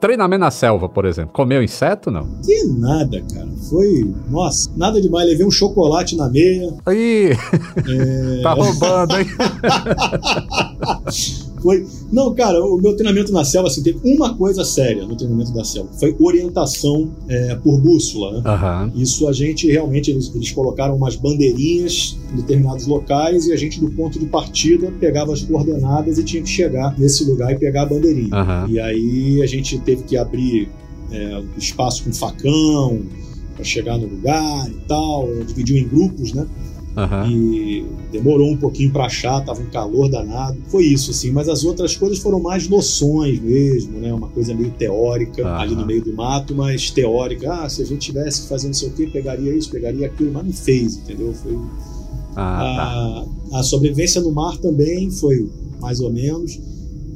Treinamento 0.00 0.40
na 0.40 0.50
selva, 0.50 0.88
por 0.88 1.04
exemplo. 1.06 1.32
Comeu 1.32 1.62
inseto, 1.62 2.10
não? 2.10 2.26
Que 2.44 2.64
nada, 2.64 3.22
cara. 3.32 3.48
Foi. 3.70 4.12
Nossa, 4.28 4.70
nada 4.76 5.00
demais. 5.00 5.28
Levei 5.28 5.46
um 5.46 5.50
chocolate 5.50 6.16
na 6.16 6.28
meia. 6.28 6.74
Ih! 6.90 7.30
É... 7.88 8.40
tá 8.42 8.52
roubando, 8.52 9.16
hein? 9.18 9.26
Foi. 11.60 11.86
Não, 12.12 12.34
cara, 12.34 12.62
o 12.64 12.76
meu 12.80 12.94
treinamento 12.94 13.32
na 13.32 13.44
selva, 13.44 13.68
assim, 13.68 13.82
teve 13.82 13.98
uma 14.04 14.34
coisa 14.34 14.64
séria 14.64 15.04
no 15.04 15.16
treinamento 15.16 15.52
da 15.52 15.64
selva. 15.64 15.90
Foi 15.98 16.14
orientação 16.18 17.10
é, 17.28 17.54
por 17.56 17.78
bússola, 17.80 18.40
né? 18.40 18.50
Uhum. 18.50 19.02
Isso 19.02 19.28
a 19.28 19.32
gente 19.32 19.70
realmente, 19.70 20.10
eles, 20.10 20.32
eles 20.34 20.50
colocaram 20.50 20.96
umas 20.96 21.16
bandeirinhas 21.16 22.18
em 22.32 22.36
determinados 22.36 22.86
locais 22.86 23.46
e 23.46 23.52
a 23.52 23.56
gente, 23.56 23.80
do 23.80 23.90
ponto 23.90 24.18
de 24.18 24.26
partida, 24.26 24.92
pegava 25.00 25.32
as 25.32 25.42
coordenadas 25.42 26.18
e 26.18 26.24
tinha 26.24 26.42
que 26.42 26.48
chegar 26.48 26.98
nesse 26.98 27.24
lugar 27.24 27.52
e 27.52 27.58
pegar 27.58 27.82
a 27.82 27.86
bandeirinha. 27.86 28.34
Uhum. 28.34 28.68
E 28.68 28.80
aí 28.80 29.42
a 29.42 29.46
gente 29.46 29.78
teve 29.78 30.02
que 30.02 30.16
abrir 30.16 30.68
é, 31.10 31.42
espaço 31.56 32.04
com 32.04 32.12
facão 32.12 33.00
para 33.54 33.64
chegar 33.64 33.98
no 33.98 34.06
lugar 34.06 34.68
e 34.68 34.86
tal, 34.86 35.28
dividiu 35.46 35.78
em 35.78 35.88
grupos, 35.88 36.32
né? 36.32 36.46
Uhum. 36.96 37.30
E 37.30 37.86
demorou 38.10 38.50
um 38.50 38.56
pouquinho 38.56 38.90
para 38.90 39.04
achar, 39.04 39.44
tava 39.44 39.60
um 39.60 39.66
calor 39.66 40.08
danado. 40.08 40.56
Foi 40.68 40.84
isso, 40.84 41.10
assim. 41.10 41.30
Mas 41.30 41.46
as 41.46 41.62
outras 41.62 41.94
coisas 41.94 42.18
foram 42.18 42.40
mais 42.40 42.66
noções 42.68 43.38
mesmo, 43.38 43.98
né? 43.98 44.12
Uma 44.14 44.28
coisa 44.28 44.54
meio 44.54 44.70
teórica, 44.70 45.42
uhum. 45.42 45.54
ali 45.54 45.74
no 45.74 45.84
meio 45.84 46.02
do 46.02 46.14
mato, 46.14 46.54
mas 46.54 46.90
teórica. 46.90 47.52
Ah, 47.52 47.68
se 47.68 47.82
a 47.82 47.84
gente 47.84 48.00
tivesse 48.00 48.42
que 48.42 48.48
fazer 48.48 48.68
não 48.68 48.74
sei 48.74 48.88
o 48.88 48.92
quê, 48.92 49.06
pegaria 49.06 49.54
isso, 49.54 49.70
pegaria 49.70 50.06
aquilo, 50.06 50.32
mas 50.32 50.46
não 50.46 50.52
fez, 50.52 50.96
entendeu? 50.96 51.34
Foi. 51.34 51.58
Ah, 52.34 53.26
tá. 53.50 53.56
a, 53.56 53.60
a 53.60 53.62
sobrevivência 53.62 54.20
no 54.22 54.32
mar 54.32 54.56
também 54.56 55.10
foi 55.10 55.50
mais 55.80 56.00
ou 56.00 56.10
menos. 56.10 56.58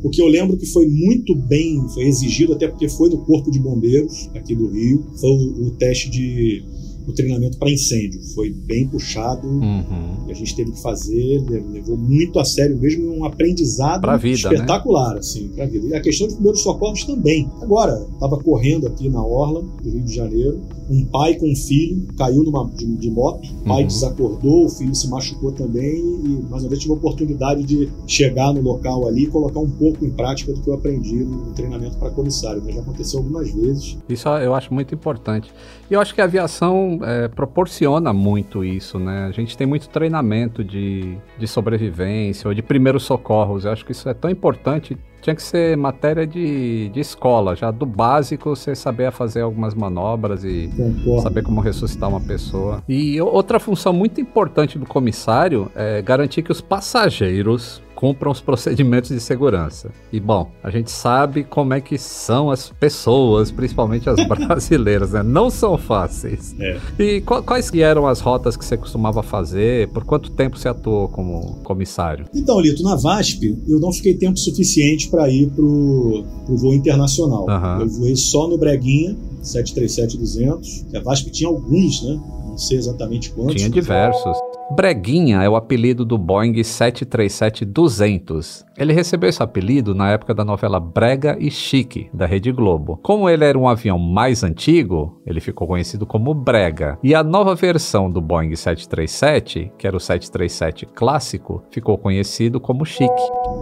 O 0.02 0.10
que 0.10 0.20
eu 0.20 0.26
lembro 0.26 0.56
que 0.56 0.66
foi 0.66 0.86
muito 0.86 1.34
bem, 1.34 1.86
foi 1.92 2.04
exigido, 2.04 2.52
até 2.52 2.68
porque 2.68 2.88
foi 2.88 3.08
no 3.10 3.18
Corpo 3.18 3.50
de 3.50 3.58
Bombeiros 3.58 4.30
aqui 4.34 4.54
do 4.54 4.68
Rio, 4.68 5.04
foi 5.18 5.30
o, 5.30 5.66
o 5.66 5.70
teste 5.72 6.10
de 6.10 6.64
o 7.10 7.14
treinamento 7.14 7.58
para 7.58 7.70
incêndio. 7.70 8.20
Foi 8.34 8.50
bem 8.50 8.86
puxado 8.88 9.46
uhum. 9.46 10.26
e 10.28 10.32
a 10.32 10.34
gente 10.34 10.54
teve 10.54 10.72
que 10.72 10.82
fazer, 10.82 11.42
levou 11.48 11.96
muito 11.96 12.38
a 12.38 12.44
sério 12.44 12.78
mesmo, 12.78 13.12
um 13.12 13.24
aprendizado 13.24 14.06
vida, 14.18 14.48
né? 14.48 14.54
espetacular, 14.54 15.14
né? 15.14 15.18
assim, 15.18 15.48
para 15.48 15.66
vida. 15.66 15.88
E 15.88 15.94
a 15.94 16.00
questão 16.00 16.26
de 16.26 16.34
primeiros 16.34 16.62
socorros 16.62 17.04
também. 17.04 17.48
Agora, 17.60 18.06
estava 18.12 18.38
correndo 18.38 18.86
aqui 18.86 19.08
na 19.08 19.24
Orla 19.24 19.62
do 19.82 19.90
Rio 19.90 20.02
de 20.02 20.14
Janeiro, 20.14 20.60
um 20.88 21.04
pai 21.04 21.34
com 21.34 21.50
um 21.50 21.56
filho 21.56 22.06
caiu 22.18 22.42
numa, 22.42 22.68
de, 22.70 22.84
de 22.96 23.10
moto, 23.10 23.46
o 23.60 23.64
pai 23.64 23.82
uhum. 23.82 23.86
desacordou, 23.86 24.66
o 24.66 24.68
filho 24.68 24.94
se 24.94 25.08
machucou 25.08 25.52
também 25.52 25.98
e 26.00 26.42
mais 26.50 26.62
uma 26.62 26.68
vez 26.68 26.80
tive 26.80 26.92
a 26.92 26.96
oportunidade 26.96 27.62
de 27.62 27.88
chegar 28.06 28.52
no 28.52 28.60
local 28.60 29.06
ali 29.06 29.24
e 29.24 29.26
colocar 29.26 29.60
um 29.60 29.70
pouco 29.70 30.04
em 30.04 30.10
prática 30.10 30.52
do 30.52 30.60
que 30.60 30.68
eu 30.68 30.74
aprendi 30.74 31.16
no 31.16 31.52
treinamento 31.52 31.96
para 31.96 32.10
comissário. 32.10 32.62
Mas 32.64 32.74
já 32.74 32.80
aconteceu 32.80 33.20
algumas 33.20 33.50
vezes. 33.52 33.96
Isso 34.08 34.28
eu 34.28 34.54
acho 34.54 34.72
muito 34.74 34.94
importante. 34.94 35.52
E 35.90 35.94
eu 35.94 36.00
acho 36.00 36.14
que 36.14 36.20
a 36.20 36.24
aviação 36.24 36.99
é, 37.02 37.28
proporciona 37.28 38.12
muito 38.12 38.64
isso, 38.64 38.98
né? 38.98 39.26
A 39.26 39.30
gente 39.32 39.56
tem 39.56 39.66
muito 39.66 39.88
treinamento 39.88 40.62
de, 40.64 41.16
de 41.38 41.46
sobrevivência 41.46 42.48
ou 42.48 42.54
de 42.54 42.62
primeiros 42.62 43.02
socorros. 43.02 43.64
Eu 43.64 43.72
acho 43.72 43.84
que 43.84 43.92
isso 43.92 44.08
é 44.08 44.14
tão 44.14 44.30
importante. 44.30 44.96
Tinha 45.20 45.36
que 45.36 45.42
ser 45.42 45.76
matéria 45.76 46.26
de, 46.26 46.88
de 46.88 46.98
escola, 47.00 47.54
já 47.54 47.70
do 47.70 47.84
básico 47.84 48.56
você 48.56 48.74
saber 48.74 49.12
fazer 49.12 49.42
algumas 49.42 49.74
manobras 49.74 50.44
e 50.44 50.70
Concordo. 50.74 51.22
saber 51.22 51.42
como 51.42 51.60
ressuscitar 51.60 52.08
uma 52.08 52.20
pessoa. 52.20 52.82
E 52.88 53.20
outra 53.20 53.60
função 53.60 53.92
muito 53.92 54.18
importante 54.18 54.78
do 54.78 54.86
comissário 54.86 55.70
é 55.74 56.00
garantir 56.00 56.42
que 56.42 56.50
os 56.50 56.62
passageiros 56.62 57.82
cumpram 58.00 58.32
os 58.32 58.40
procedimentos 58.40 59.10
de 59.10 59.20
segurança. 59.20 59.90
E 60.10 60.18
bom, 60.18 60.50
a 60.62 60.70
gente 60.70 60.90
sabe 60.90 61.44
como 61.44 61.74
é 61.74 61.82
que 61.82 61.98
são 61.98 62.50
as 62.50 62.70
pessoas, 62.70 63.50
principalmente 63.50 64.08
as 64.08 64.16
brasileiras, 64.26 65.12
né? 65.12 65.22
Não 65.22 65.50
são 65.50 65.76
fáceis. 65.76 66.54
É. 66.58 66.78
E 66.98 67.20
quais 67.20 67.70
eram 67.74 68.06
as 68.06 68.20
rotas 68.20 68.56
que 68.56 68.64
você 68.64 68.78
costumava 68.78 69.22
fazer? 69.22 69.88
Por 69.88 70.04
quanto 70.04 70.30
tempo 70.30 70.58
você 70.58 70.68
atuou 70.68 71.08
como 71.08 71.56
comissário? 71.62 72.24
Então, 72.34 72.58
Lito, 72.58 72.82
na 72.82 72.96
VASP 72.96 73.58
eu 73.68 73.78
não 73.78 73.92
fiquei 73.92 74.14
tempo 74.14 74.38
suficiente 74.38 75.10
para 75.10 75.28
ir 75.28 75.50
pro, 75.50 76.24
pro 76.46 76.56
voo 76.56 76.72
internacional. 76.72 77.44
Uhum. 77.46 77.82
Eu 77.82 77.88
voei 77.88 78.16
só 78.16 78.48
no 78.48 78.56
Breguinha, 78.56 79.14
737-200. 79.42 80.96
A 80.96 81.00
VASP 81.00 81.30
tinha 81.30 81.50
alguns, 81.50 82.02
né? 82.02 82.18
Não 82.46 82.56
sei 82.56 82.78
exatamente 82.78 83.30
quantos. 83.30 83.56
Tinha 83.56 83.68
diversos. 83.68 84.38
Breguinha 84.72 85.42
é 85.42 85.48
o 85.48 85.56
apelido 85.56 86.04
do 86.04 86.16
Boeing 86.16 86.52
737-200. 86.52 88.64
Ele 88.78 88.92
recebeu 88.92 89.28
esse 89.28 89.42
apelido 89.42 89.96
na 89.96 90.10
época 90.10 90.32
da 90.32 90.44
novela 90.44 90.78
Brega 90.78 91.36
e 91.40 91.50
Chique, 91.50 92.08
da 92.14 92.24
Rede 92.24 92.52
Globo. 92.52 92.96
Como 93.02 93.28
ele 93.28 93.44
era 93.44 93.58
um 93.58 93.68
avião 93.68 93.98
mais 93.98 94.44
antigo, 94.44 95.20
ele 95.26 95.40
ficou 95.40 95.66
conhecido 95.66 96.06
como 96.06 96.32
Brega. 96.32 96.96
E 97.02 97.16
a 97.16 97.24
nova 97.24 97.56
versão 97.56 98.08
do 98.08 98.20
Boeing 98.20 98.54
737, 98.54 99.72
que 99.76 99.88
era 99.88 99.96
o 99.96 100.00
737 100.00 100.86
clássico, 100.94 101.64
ficou 101.72 101.98
conhecido 101.98 102.60
como 102.60 102.84
Chique. 102.84 103.10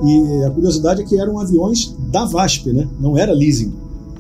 E 0.05 0.45
a 0.45 0.51
curiosidade 0.51 1.01
é 1.01 1.07
que 1.07 1.19
eram 1.19 1.41
aviões 1.41 1.97
da 2.13 2.27
VASP, 2.27 2.71
né? 2.71 2.87
Não 3.01 3.17
era 3.17 3.33
leasing. 3.33 3.73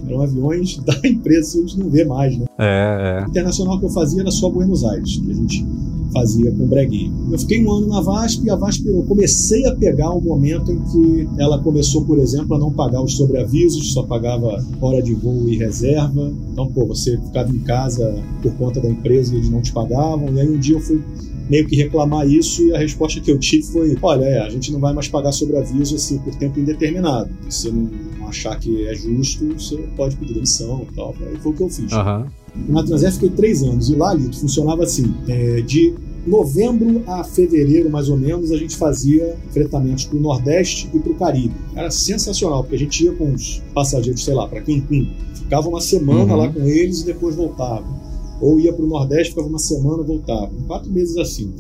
Eram 0.06 0.22
aviões 0.22 0.78
da 0.84 0.94
empresa, 1.04 1.58
a 1.58 1.60
gente 1.60 1.78
não 1.78 1.90
vê 1.90 2.06
mais, 2.06 2.38
né? 2.38 2.46
É, 2.58 3.18
é. 3.20 3.26
O 3.26 3.28
internacional 3.28 3.78
que 3.78 3.84
eu 3.84 3.90
fazia 3.90 4.22
era 4.22 4.30
só 4.30 4.48
Buenos 4.48 4.82
Aires, 4.84 5.18
que 5.18 5.30
a 5.30 5.34
gente 5.34 5.66
fazia 6.12 6.50
com 6.50 6.64
o 6.64 6.66
Breguinho. 6.66 7.28
Eu 7.30 7.38
fiquei 7.38 7.64
um 7.64 7.70
ano 7.70 7.88
na 7.88 8.00
VASP 8.00 8.44
e 8.44 8.50
a 8.50 8.56
VASP 8.56 8.86
eu 8.86 9.02
comecei 9.04 9.66
a 9.66 9.74
pegar 9.74 10.10
o 10.10 10.20
momento 10.20 10.72
em 10.72 10.80
que 10.80 11.28
ela 11.38 11.58
começou, 11.58 12.04
por 12.04 12.18
exemplo, 12.18 12.54
a 12.54 12.58
não 12.58 12.72
pagar 12.72 13.02
os 13.02 13.16
sobreavisos, 13.16 13.92
só 13.92 14.02
pagava 14.02 14.64
hora 14.80 15.02
de 15.02 15.14
voo 15.14 15.48
e 15.48 15.56
reserva. 15.56 16.32
Então, 16.52 16.66
pô, 16.68 16.86
você 16.86 17.18
ficava 17.18 17.50
em 17.50 17.58
casa 17.60 18.22
por 18.42 18.52
conta 18.54 18.80
da 18.80 18.88
empresa 18.88 19.34
e 19.34 19.38
eles 19.38 19.50
não 19.50 19.60
te 19.60 19.72
pagavam. 19.72 20.32
E 20.34 20.40
aí 20.40 20.48
um 20.48 20.58
dia 20.58 20.76
eu 20.76 20.80
fui 20.80 21.02
meio 21.48 21.66
que 21.66 21.76
reclamar 21.76 22.28
isso 22.28 22.62
e 22.62 22.74
a 22.74 22.78
resposta 22.78 23.20
que 23.20 23.30
eu 23.30 23.38
tive 23.38 23.64
foi: 23.64 23.96
olha, 24.00 24.24
é, 24.24 24.38
a 24.40 24.48
gente 24.48 24.72
não 24.72 24.80
vai 24.80 24.92
mais 24.92 25.08
pagar 25.08 25.32
sobreaviso 25.32 25.96
assim 25.96 26.18
por 26.18 26.34
tempo 26.34 26.60
indeterminado. 26.60 27.30
Se 27.48 27.62
você 27.62 27.70
não 27.70 28.28
achar 28.28 28.58
que 28.58 28.86
é 28.86 28.94
justo, 28.94 29.46
você 29.58 29.76
pode 29.96 30.16
pedir 30.16 30.34
demissão 30.34 30.86
e 30.90 30.94
tal. 30.94 31.14
Aí 31.20 31.36
foi 31.36 31.52
o 31.52 31.54
que 31.54 31.62
eu 31.62 31.68
fiz. 31.68 31.92
Uhum. 31.92 32.26
Na 32.68 32.82
Transair 32.82 33.12
fiquei 33.12 33.30
três 33.30 33.62
anos 33.62 33.88
e 33.88 33.94
lá, 33.94 34.14
Lito, 34.14 34.38
funcionava 34.38 34.82
assim: 34.82 35.14
é, 35.28 35.60
de 35.60 35.94
novembro 36.26 37.02
a 37.06 37.24
fevereiro, 37.24 37.90
mais 37.90 38.08
ou 38.08 38.16
menos, 38.16 38.52
a 38.52 38.56
gente 38.56 38.76
fazia 38.76 39.36
fretamentos 39.50 40.04
para 40.04 40.18
o 40.18 40.20
Nordeste 40.20 40.88
e 40.92 40.98
para 40.98 41.12
o 41.12 41.14
Caribe. 41.14 41.54
Era 41.74 41.90
sensacional, 41.90 42.62
porque 42.62 42.76
a 42.76 42.78
gente 42.78 43.04
ia 43.04 43.12
com 43.12 43.32
os 43.32 43.62
passageiros, 43.74 44.24
sei 44.24 44.34
lá, 44.34 44.46
para 44.46 44.60
Cancún. 44.60 45.06
Ficava 45.34 45.68
uma 45.68 45.80
semana 45.80 46.32
uhum. 46.32 46.38
lá 46.38 46.48
com 46.48 46.60
eles 46.60 47.00
e 47.00 47.06
depois 47.06 47.34
voltava. 47.34 47.86
Ou 48.40 48.60
ia 48.60 48.72
para 48.72 48.84
o 48.84 48.88
Nordeste, 48.88 49.30
ficava 49.30 49.48
uma 49.48 49.58
semana 49.58 50.02
e 50.02 50.06
voltava. 50.06 50.50
Quatro 50.66 50.90
meses 50.90 51.16
assim, 51.16 51.52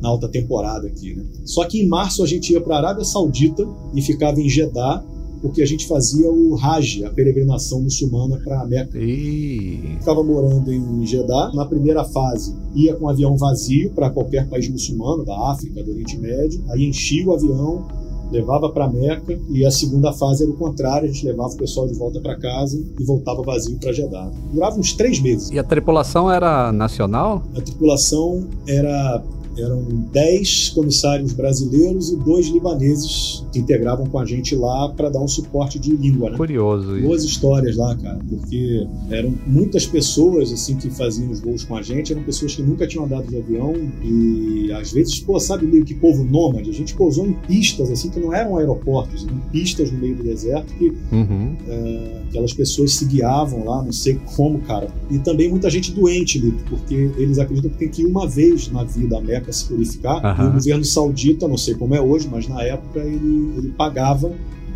na 0.00 0.08
alta 0.08 0.28
temporada 0.28 0.86
aqui. 0.86 1.14
Né? 1.14 1.24
Só 1.44 1.64
que 1.64 1.82
em 1.82 1.88
março 1.88 2.22
a 2.22 2.26
gente 2.26 2.52
ia 2.52 2.60
para 2.60 2.76
a 2.76 2.78
Arábia 2.78 3.04
Saudita 3.04 3.66
e 3.94 4.00
ficava 4.00 4.40
em 4.40 4.48
Jeddah 4.48 5.04
porque 5.46 5.62
a 5.62 5.66
gente 5.66 5.86
fazia 5.86 6.28
o 6.28 6.58
Hajj, 6.60 7.04
a 7.04 7.10
peregrinação 7.10 7.80
muçulmana 7.80 8.36
para 8.42 8.60
a 8.62 8.66
Meca. 8.66 8.98
E... 8.98 9.96
Ficava 10.00 10.22
morando 10.24 10.72
em 10.72 11.06
Jeddah. 11.06 11.52
Na 11.54 11.64
primeira 11.64 12.04
fase, 12.04 12.52
ia 12.74 12.96
com 12.96 13.04
um 13.04 13.08
avião 13.08 13.36
vazio 13.36 13.90
para 13.90 14.10
qualquer 14.10 14.48
país 14.48 14.68
muçulmano, 14.68 15.24
da 15.24 15.50
África, 15.52 15.84
do 15.84 15.92
Oriente 15.92 16.18
Médio. 16.18 16.64
Aí 16.70 16.84
enchia 16.84 17.24
o 17.28 17.32
avião, 17.32 17.86
levava 18.32 18.70
para 18.70 18.88
Meca 18.88 19.38
e 19.48 19.64
a 19.64 19.70
segunda 19.70 20.12
fase 20.12 20.42
era 20.42 20.50
o 20.50 20.56
contrário, 20.56 21.08
a 21.08 21.12
gente 21.12 21.24
levava 21.24 21.54
o 21.54 21.56
pessoal 21.56 21.86
de 21.86 21.94
volta 21.94 22.20
para 22.20 22.36
casa 22.36 22.76
e 22.98 23.04
voltava 23.04 23.40
vazio 23.42 23.78
para 23.78 23.92
Jeddah. 23.92 24.28
Durava 24.52 24.76
uns 24.80 24.94
três 24.94 25.20
meses. 25.20 25.50
E 25.52 25.60
a 25.60 25.64
tripulação 25.64 26.28
era 26.28 26.72
nacional? 26.72 27.44
A 27.56 27.60
tripulação 27.60 28.48
era 28.66 29.22
eram 29.58 29.82
10 30.12 30.70
comissários 30.70 31.32
brasileiros 31.32 32.10
e 32.10 32.16
dois 32.16 32.46
libaneses 32.46 33.44
que 33.52 33.58
integravam 33.58 34.06
com 34.06 34.18
a 34.18 34.24
gente 34.24 34.54
lá 34.54 34.88
para 34.90 35.08
dar 35.08 35.20
um 35.20 35.28
suporte 35.28 35.78
de 35.78 35.94
língua, 35.94 36.30
né? 36.30 36.36
Curioso. 36.36 37.00
Boas 37.00 37.24
histórias 37.24 37.76
lá, 37.76 37.94
cara, 37.96 38.18
porque 38.28 38.86
eram 39.10 39.34
muitas 39.46 39.86
pessoas 39.86 40.52
assim 40.52 40.76
que 40.76 40.90
faziam 40.90 41.30
os 41.30 41.40
voos 41.40 41.64
com 41.64 41.76
a 41.76 41.82
gente, 41.82 42.12
eram 42.12 42.22
pessoas 42.22 42.54
que 42.54 42.62
nunca 42.62 42.86
tinham 42.86 43.04
andado 43.04 43.26
de 43.28 43.36
avião 43.36 43.74
e 44.02 44.72
às 44.72 44.92
vezes, 44.92 45.18
pô, 45.20 45.38
sabe 45.38 45.66
meio 45.66 45.84
que 45.84 45.94
povo 45.94 46.24
nômade, 46.24 46.70
a 46.70 46.72
gente 46.72 46.94
pousou 46.94 47.26
em 47.26 47.32
pistas 47.32 47.90
assim 47.90 48.10
que 48.10 48.20
não 48.20 48.32
eram 48.32 48.56
aeroportos, 48.56 49.24
eram 49.24 49.38
pistas 49.50 49.90
no 49.90 49.98
meio 49.98 50.16
do 50.16 50.22
deserto 50.22 50.72
que, 50.74 50.92
uhum. 51.12 51.56
é, 51.68 52.16
Aquelas 52.28 52.52
pessoas 52.52 52.92
se 52.92 53.04
guiavam 53.04 53.64
lá, 53.64 53.82
não 53.82 53.92
sei 53.92 54.18
como, 54.36 54.58
cara. 54.60 54.88
E 55.10 55.18
também 55.18 55.48
muita 55.48 55.70
gente 55.70 55.92
doente, 55.92 56.38
Lito, 56.38 56.64
porque 56.68 56.94
eles 57.16 57.38
acreditam 57.38 57.70
que 57.70 57.78
tem 57.78 57.88
que 57.88 58.02
ir 58.02 58.06
uma 58.06 58.26
vez 58.26 58.68
na 58.70 58.84
vida 58.84 59.16
a 59.16 59.20
Meca 59.20 59.45
se 59.52 59.66
purificar. 59.66 60.24
Uhum. 60.24 60.46
E 60.46 60.48
o 60.48 60.52
governo 60.52 60.84
saudita, 60.84 61.48
não 61.48 61.58
sei 61.58 61.74
como 61.74 61.94
é 61.94 62.00
hoje, 62.00 62.28
mas 62.30 62.48
na 62.48 62.62
época 62.62 63.00
ele, 63.00 63.52
ele 63.56 63.68
pagava 63.76 64.32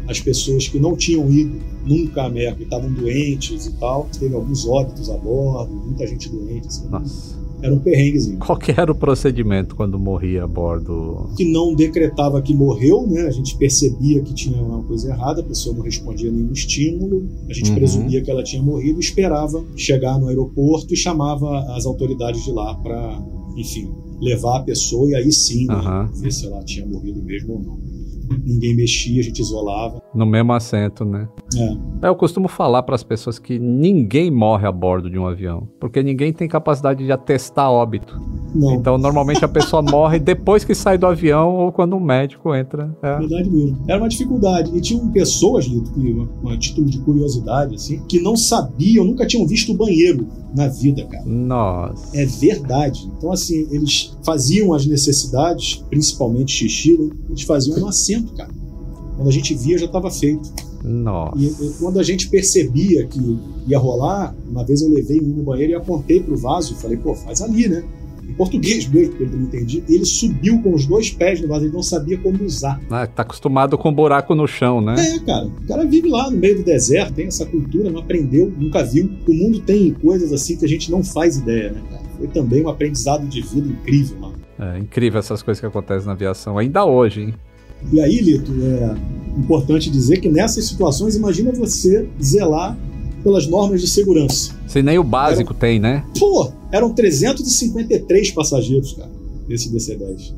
as 0.08 0.20
pessoas 0.20 0.66
que 0.66 0.78
não 0.78 0.96
tinham 0.96 1.30
ido 1.30 1.58
nunca 1.86 2.24
a 2.24 2.28
Meca 2.28 2.56
e 2.60 2.64
estavam 2.64 2.92
doentes 2.92 3.66
e 3.66 3.72
tal. 3.72 4.08
Teve 4.18 4.34
alguns 4.34 4.66
óbitos 4.66 5.08
a 5.08 5.16
bordo, 5.16 5.72
muita 5.72 6.06
gente 6.06 6.28
doente. 6.28 6.66
Assim. 6.66 6.88
Era 7.62 7.74
um 7.74 7.78
perrenguezinho. 7.78 8.38
Qual 8.38 8.58
que 8.58 8.72
era 8.72 8.90
o 8.90 8.94
procedimento 8.94 9.76
quando 9.76 9.98
morria 9.98 10.44
a 10.44 10.46
bordo? 10.46 11.28
Que 11.36 11.44
não 11.44 11.74
decretava 11.74 12.40
que 12.40 12.54
morreu, 12.54 13.06
né? 13.06 13.22
A 13.22 13.30
gente 13.30 13.56
percebia 13.56 14.22
que 14.22 14.32
tinha 14.32 14.60
uma 14.62 14.82
coisa 14.82 15.10
errada, 15.10 15.42
a 15.42 15.44
pessoa 15.44 15.76
não 15.76 15.82
respondia 15.82 16.30
nenhum 16.30 16.52
estímulo, 16.52 17.28
a 17.48 17.52
gente 17.52 17.70
uhum. 17.70 17.76
presumia 17.76 18.22
que 18.22 18.30
ela 18.30 18.42
tinha 18.42 18.62
morrido, 18.62 18.98
esperava 18.98 19.62
chegar 19.76 20.18
no 20.18 20.28
aeroporto 20.28 20.92
e 20.94 20.96
chamava 20.96 21.60
as 21.76 21.84
autoridades 21.84 22.42
de 22.44 22.50
lá 22.50 22.74
para, 22.76 23.22
enfim, 23.56 23.92
levar 24.20 24.58
a 24.58 24.62
pessoa 24.62 25.08
e 25.08 25.14
aí 25.14 25.32
sim, 25.32 25.66
né, 25.66 25.74
uhum. 25.74 26.06
ver 26.12 26.32
se 26.32 26.46
ela 26.46 26.62
tinha 26.62 26.86
morrido 26.86 27.22
mesmo 27.22 27.54
ou 27.54 27.62
não 27.62 27.89
ninguém 28.44 28.74
mexia, 28.74 29.20
a 29.20 29.24
gente 29.24 29.40
isolava. 29.40 30.02
No 30.14 30.26
mesmo 30.26 30.52
assento, 30.52 31.04
né? 31.04 31.28
É. 32.02 32.08
Eu 32.08 32.14
costumo 32.14 32.48
falar 32.48 32.82
para 32.82 32.94
as 32.94 33.02
pessoas 33.02 33.38
que 33.38 33.58
ninguém 33.58 34.30
morre 34.30 34.66
a 34.66 34.72
bordo 34.72 35.10
de 35.10 35.18
um 35.18 35.26
avião, 35.26 35.68
porque 35.78 36.02
ninguém 36.02 36.32
tem 36.32 36.48
capacidade 36.48 37.04
de 37.04 37.12
atestar 37.12 37.70
óbito. 37.70 38.20
Não. 38.54 38.74
Então, 38.74 38.98
normalmente 38.98 39.44
a 39.44 39.48
pessoa 39.48 39.82
morre 39.88 40.18
depois 40.18 40.64
que 40.64 40.74
sai 40.74 40.98
do 40.98 41.06
avião 41.06 41.54
ou 41.56 41.72
quando 41.72 41.96
um 41.96 42.00
médico 42.00 42.54
entra. 42.54 42.96
É. 43.02 43.18
Verdade 43.18 43.50
mesmo. 43.50 43.84
Era 43.88 44.00
uma 44.00 44.08
dificuldade. 44.08 44.76
E 44.76 44.80
tinham 44.80 45.08
pessoas, 45.08 45.66
Lito, 45.66 45.90
a 46.48 46.56
título 46.56 46.88
de 46.88 46.98
curiosidade, 47.00 47.74
assim, 47.74 48.00
que 48.08 48.20
não 48.20 48.36
sabiam, 48.36 49.04
nunca 49.04 49.26
tinham 49.26 49.46
visto 49.46 49.72
o 49.72 49.76
banheiro 49.76 50.26
na 50.54 50.68
vida, 50.68 51.04
cara. 51.06 51.24
Nossa. 51.24 52.16
É 52.16 52.24
verdade. 52.26 53.10
Então, 53.16 53.32
assim, 53.32 53.66
eles 53.70 54.16
faziam 54.24 54.72
as 54.72 54.86
necessidades, 54.86 55.84
principalmente 55.88 56.52
xixi, 56.52 56.98
né? 56.98 57.10
eles 57.28 57.42
faziam 57.42 57.78
no 57.78 57.88
assento, 57.88 58.19
cara. 58.28 58.50
Quando 59.16 59.28
a 59.28 59.32
gente 59.32 59.54
via, 59.54 59.78
já 59.78 59.86
estava 59.86 60.10
feito. 60.10 60.50
Nossa. 60.82 61.36
E, 61.38 61.46
e, 61.46 61.70
quando 61.78 61.98
a 61.98 62.02
gente 62.02 62.28
percebia 62.28 63.06
que 63.06 63.20
ia 63.66 63.78
rolar, 63.78 64.34
uma 64.48 64.64
vez 64.64 64.80
eu 64.80 64.90
levei 64.90 65.20
um 65.20 65.28
no 65.28 65.42
banheiro 65.42 65.72
e 65.72 65.74
apontei 65.74 66.20
pro 66.20 66.36
vaso 66.36 66.72
e 66.72 66.76
falei, 66.76 66.96
pô, 66.96 67.14
faz 67.14 67.42
ali, 67.42 67.68
né? 67.68 67.84
em 68.30 68.34
português 68.34 68.88
mesmo, 68.88 69.10
porque 69.10 69.24
ele 69.24 69.36
não 69.36 69.42
entendia, 69.42 69.82
ele 69.88 70.04
subiu 70.04 70.62
com 70.62 70.72
os 70.72 70.86
dois 70.86 71.10
pés 71.10 71.40
no 71.40 71.48
vaso, 71.48 71.64
ele 71.64 71.72
não 71.72 71.82
sabia 71.82 72.16
como 72.18 72.42
usar. 72.44 72.80
Ah, 72.88 73.06
tá 73.06 73.22
acostumado 73.22 73.76
com 73.76 73.92
buraco 73.92 74.34
no 74.34 74.46
chão, 74.46 74.80
né? 74.80 74.94
É, 74.98 75.18
cara. 75.18 75.46
O 75.46 75.66
cara 75.66 75.84
vive 75.84 76.08
lá 76.08 76.30
no 76.30 76.36
meio 76.36 76.58
do 76.58 76.64
deserto, 76.64 77.14
tem 77.14 77.26
essa 77.26 77.44
cultura, 77.44 77.90
não 77.90 78.00
aprendeu, 78.00 78.52
nunca 78.56 78.84
viu. 78.84 79.10
O 79.28 79.34
mundo 79.34 79.60
tem 79.60 79.92
coisas 79.92 80.32
assim 80.32 80.56
que 80.56 80.64
a 80.64 80.68
gente 80.68 80.90
não 80.90 81.02
faz 81.02 81.38
ideia, 81.38 81.72
né, 81.72 81.82
cara? 81.90 82.02
Foi 82.16 82.28
também 82.28 82.64
um 82.64 82.68
aprendizado 82.68 83.26
de 83.26 83.40
vida 83.40 83.68
incrível, 83.68 84.18
mano. 84.18 84.40
É 84.58 84.78
incrível 84.78 85.18
essas 85.18 85.42
coisas 85.42 85.58
que 85.58 85.66
acontecem 85.66 86.06
na 86.06 86.12
aviação, 86.12 86.56
ainda 86.56 86.84
hoje, 86.84 87.22
hein? 87.22 87.34
E 87.92 88.00
aí, 88.00 88.20
Lito, 88.20 88.52
é 88.62 89.38
importante 89.38 89.90
dizer 89.90 90.20
que 90.20 90.28
nessas 90.28 90.66
situações, 90.66 91.16
imagina 91.16 91.52
você 91.52 92.08
zelar 92.22 92.76
pelas 93.22 93.46
normas 93.46 93.80
de 93.80 93.88
segurança. 93.88 94.52
Se 94.66 94.82
nem 94.82 94.98
o 94.98 95.04
básico 95.04 95.50
eram, 95.50 95.60
tem, 95.60 95.78
né? 95.78 96.04
Pô, 96.18 96.50
eram 96.72 96.92
353 96.92 98.30
passageiros, 98.32 98.92
cara, 98.94 99.10
nesse 99.48 99.70
DC-10. 99.72 100.34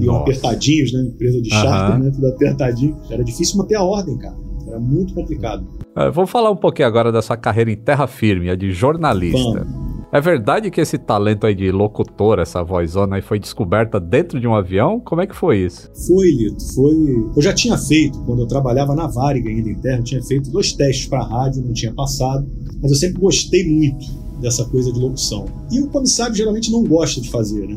Iam 0.00 0.16
apertadinhos, 0.16 0.92
né? 0.92 1.02
Empresa 1.02 1.42
de 1.42 1.50
charter, 1.50 1.98
né? 1.98 2.10
Tudo 2.10 2.28
apertadinho. 2.28 2.96
Era 3.10 3.24
difícil 3.24 3.58
manter 3.58 3.74
a 3.74 3.82
ordem, 3.82 4.16
cara. 4.16 4.36
Era 4.66 4.78
muito 4.78 5.12
complicado. 5.12 5.66
É, 5.96 6.10
vamos 6.10 6.30
falar 6.30 6.50
um 6.50 6.56
pouquinho 6.56 6.86
agora 6.88 7.10
da 7.10 7.20
sua 7.20 7.36
carreira 7.36 7.70
em 7.70 7.76
terra 7.76 8.06
firme, 8.06 8.48
a 8.48 8.54
de 8.54 8.70
jornalista. 8.72 9.38
Vamos. 9.38 9.81
É 10.12 10.20
verdade 10.20 10.70
que 10.70 10.78
esse 10.78 10.98
talento 10.98 11.46
aí 11.46 11.54
de 11.54 11.72
locutor, 11.72 12.38
essa 12.38 12.62
vozona 12.62 13.16
aí, 13.16 13.22
foi 13.22 13.38
descoberta 13.38 13.98
dentro 13.98 14.38
de 14.38 14.46
um 14.46 14.54
avião? 14.54 15.00
Como 15.00 15.22
é 15.22 15.26
que 15.26 15.34
foi 15.34 15.60
isso? 15.64 15.90
Foi, 16.06 16.30
Lito. 16.30 16.62
Foi. 16.74 16.94
Eu 17.34 17.40
já 17.40 17.54
tinha 17.54 17.78
feito, 17.78 18.22
quando 18.24 18.40
eu 18.40 18.46
trabalhava 18.46 18.94
na 18.94 19.06
Varig 19.06 19.48
ainda 19.48 19.70
interna, 19.70 20.00
eu 20.00 20.04
tinha 20.04 20.22
feito 20.22 20.50
dois 20.50 20.74
testes 20.74 21.06
para 21.06 21.24
rádio, 21.24 21.64
não 21.64 21.72
tinha 21.72 21.94
passado. 21.94 22.46
Mas 22.82 22.90
eu 22.90 22.96
sempre 22.98 23.22
gostei 23.22 23.66
muito 23.66 24.04
dessa 24.38 24.66
coisa 24.66 24.92
de 24.92 25.00
locução. 25.00 25.46
E 25.70 25.80
o 25.80 25.88
comissário 25.88 26.34
geralmente 26.34 26.70
não 26.70 26.84
gosta 26.84 27.18
de 27.18 27.30
fazer, 27.30 27.66
né? 27.66 27.76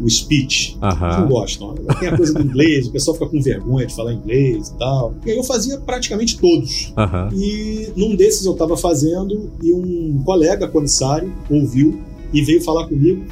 O 0.00 0.08
speech. 0.08 0.78
Uhum. 0.82 1.20
Não 1.20 1.28
gostam. 1.28 1.74
Tem 1.98 2.08
a 2.08 2.16
coisa 2.16 2.34
do 2.34 2.42
inglês, 2.42 2.86
o 2.86 2.92
pessoal 2.92 3.16
fica 3.16 3.28
com 3.28 3.40
vergonha 3.40 3.86
de 3.86 3.94
falar 3.94 4.14
inglês 4.14 4.68
e 4.68 4.78
tal. 4.78 5.14
E 5.24 5.30
aí 5.30 5.36
eu 5.36 5.44
fazia 5.44 5.78
praticamente 5.78 6.38
todos. 6.38 6.92
E 7.34 7.92
num 7.96 8.16
desses 8.16 8.44
eu 8.46 8.52
estava 8.52 8.76
fazendo 8.76 9.50
e 9.62 9.72
um 9.72 10.22
colega 10.24 10.66
comissário 10.68 11.32
ouviu 11.50 12.00
e 12.32 12.42
veio 12.42 12.62
falar 12.62 12.86
comigo 12.86 13.24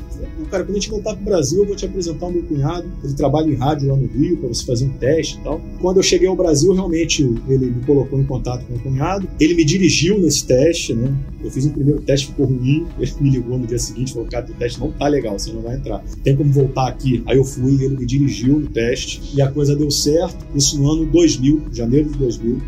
cara, 0.50 0.64
quando 0.64 0.76
a 0.76 0.80
gente 0.80 0.90
voltar 0.90 1.14
pro 1.14 1.24
Brasil, 1.24 1.60
eu 1.60 1.66
vou 1.66 1.76
te 1.76 1.84
apresentar 1.84 2.26
o 2.26 2.32
meu 2.32 2.42
cunhado. 2.42 2.90
Ele 3.02 3.14
trabalha 3.14 3.50
em 3.50 3.54
rádio 3.54 3.88
lá 3.88 3.96
no 3.96 4.06
Rio, 4.06 4.36
para 4.38 4.48
você 4.48 4.64
fazer 4.64 4.86
um 4.86 4.90
teste 4.90 5.38
e 5.38 5.44
tal. 5.44 5.60
Quando 5.80 5.98
eu 5.98 6.02
cheguei 6.02 6.26
ao 6.28 6.36
Brasil, 6.36 6.72
realmente 6.72 7.22
ele 7.48 7.66
me 7.66 7.84
colocou 7.84 8.18
em 8.18 8.24
contato 8.24 8.64
com 8.66 8.74
o 8.74 8.78
cunhado. 8.78 9.28
Ele 9.38 9.54
me 9.54 9.64
dirigiu 9.64 10.18
nesse 10.18 10.46
teste, 10.46 10.94
né? 10.94 11.14
Eu 11.42 11.50
fiz 11.50 11.66
um 11.66 11.70
primeiro 11.70 12.00
teste, 12.02 12.26
ficou 12.26 12.46
ruim. 12.46 12.86
Ele 12.98 13.12
me 13.20 13.30
ligou 13.30 13.58
no 13.58 13.66
dia 13.66 13.78
seguinte 13.78 14.12
falou: 14.12 14.28
Cara, 14.28 14.46
o 14.46 14.54
teste 14.54 14.80
não 14.80 14.90
tá 14.90 15.06
legal, 15.06 15.38
você 15.38 15.52
não 15.52 15.62
vai 15.62 15.76
entrar. 15.76 16.02
Tem 16.22 16.36
como 16.36 16.52
voltar 16.52 16.88
aqui? 16.88 17.22
Aí 17.26 17.36
eu 17.36 17.44
fui, 17.44 17.74
ele 17.74 17.96
me 17.96 18.06
dirigiu 18.06 18.58
no 18.58 18.66
teste 18.66 19.20
e 19.34 19.40
a 19.40 19.50
coisa 19.50 19.76
deu 19.76 19.90
certo. 19.90 20.44
Isso 20.54 20.78
no 20.78 20.90
ano 20.90 21.06
2000, 21.06 21.66
janeiro 21.72 22.10
de 22.10 22.18
2000. 22.18 22.58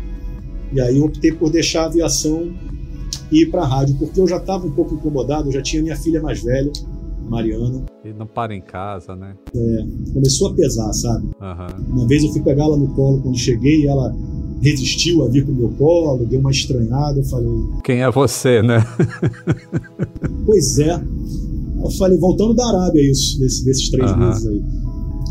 E 0.73 0.81
aí 0.81 0.97
eu 0.97 1.03
optei 1.03 1.31
por 1.33 1.49
deixar 1.49 1.83
a 1.83 1.85
aviação 1.87 2.53
e 3.31 3.43
ir 3.43 3.51
para 3.51 3.61
a 3.61 3.67
rádio, 3.67 3.95
porque 3.97 4.19
eu 4.19 4.27
já 4.27 4.37
estava 4.37 4.67
um 4.67 4.71
pouco 4.71 4.95
incomodado, 4.95 5.47
eu 5.47 5.53
já 5.53 5.61
tinha 5.61 5.81
minha 5.81 5.95
filha 5.95 6.21
mais 6.21 6.43
velha, 6.43 6.71
Mariana. 7.29 7.83
E 8.03 8.11
não 8.11 8.27
para 8.27 8.53
em 8.53 8.61
casa, 8.61 9.15
né? 9.15 9.35
É, 9.55 9.85
começou 10.13 10.49
a 10.49 10.53
pesar, 10.53 10.91
sabe? 10.93 11.25
Uhum. 11.25 11.93
Uma 11.95 12.07
vez 12.07 12.23
eu 12.23 12.31
fui 12.31 12.41
pegar 12.41 12.63
ela 12.63 12.77
no 12.77 12.89
colo 12.93 13.21
quando 13.21 13.37
cheguei 13.37 13.83
e 13.83 13.87
ela 13.87 14.13
resistiu 14.61 15.23
a 15.23 15.29
vir 15.29 15.45
pro 15.45 15.53
meu 15.53 15.69
colo, 15.69 16.25
deu 16.25 16.39
uma 16.39 16.51
estranhada, 16.51 17.19
eu 17.19 17.23
falei... 17.23 17.49
Quem 17.83 18.03
é 18.03 18.11
você, 18.11 18.61
né? 18.61 18.85
pois 20.45 20.77
é. 20.79 21.01
Eu 21.83 21.89
falei, 21.91 22.17
voltando 22.19 22.53
da 22.53 22.67
Arábia 22.67 23.01
isso, 23.01 23.39
desse, 23.39 23.65
desses 23.65 23.89
três 23.89 24.11
uhum. 24.11 24.17
meses 24.17 24.45
aí. 24.45 24.61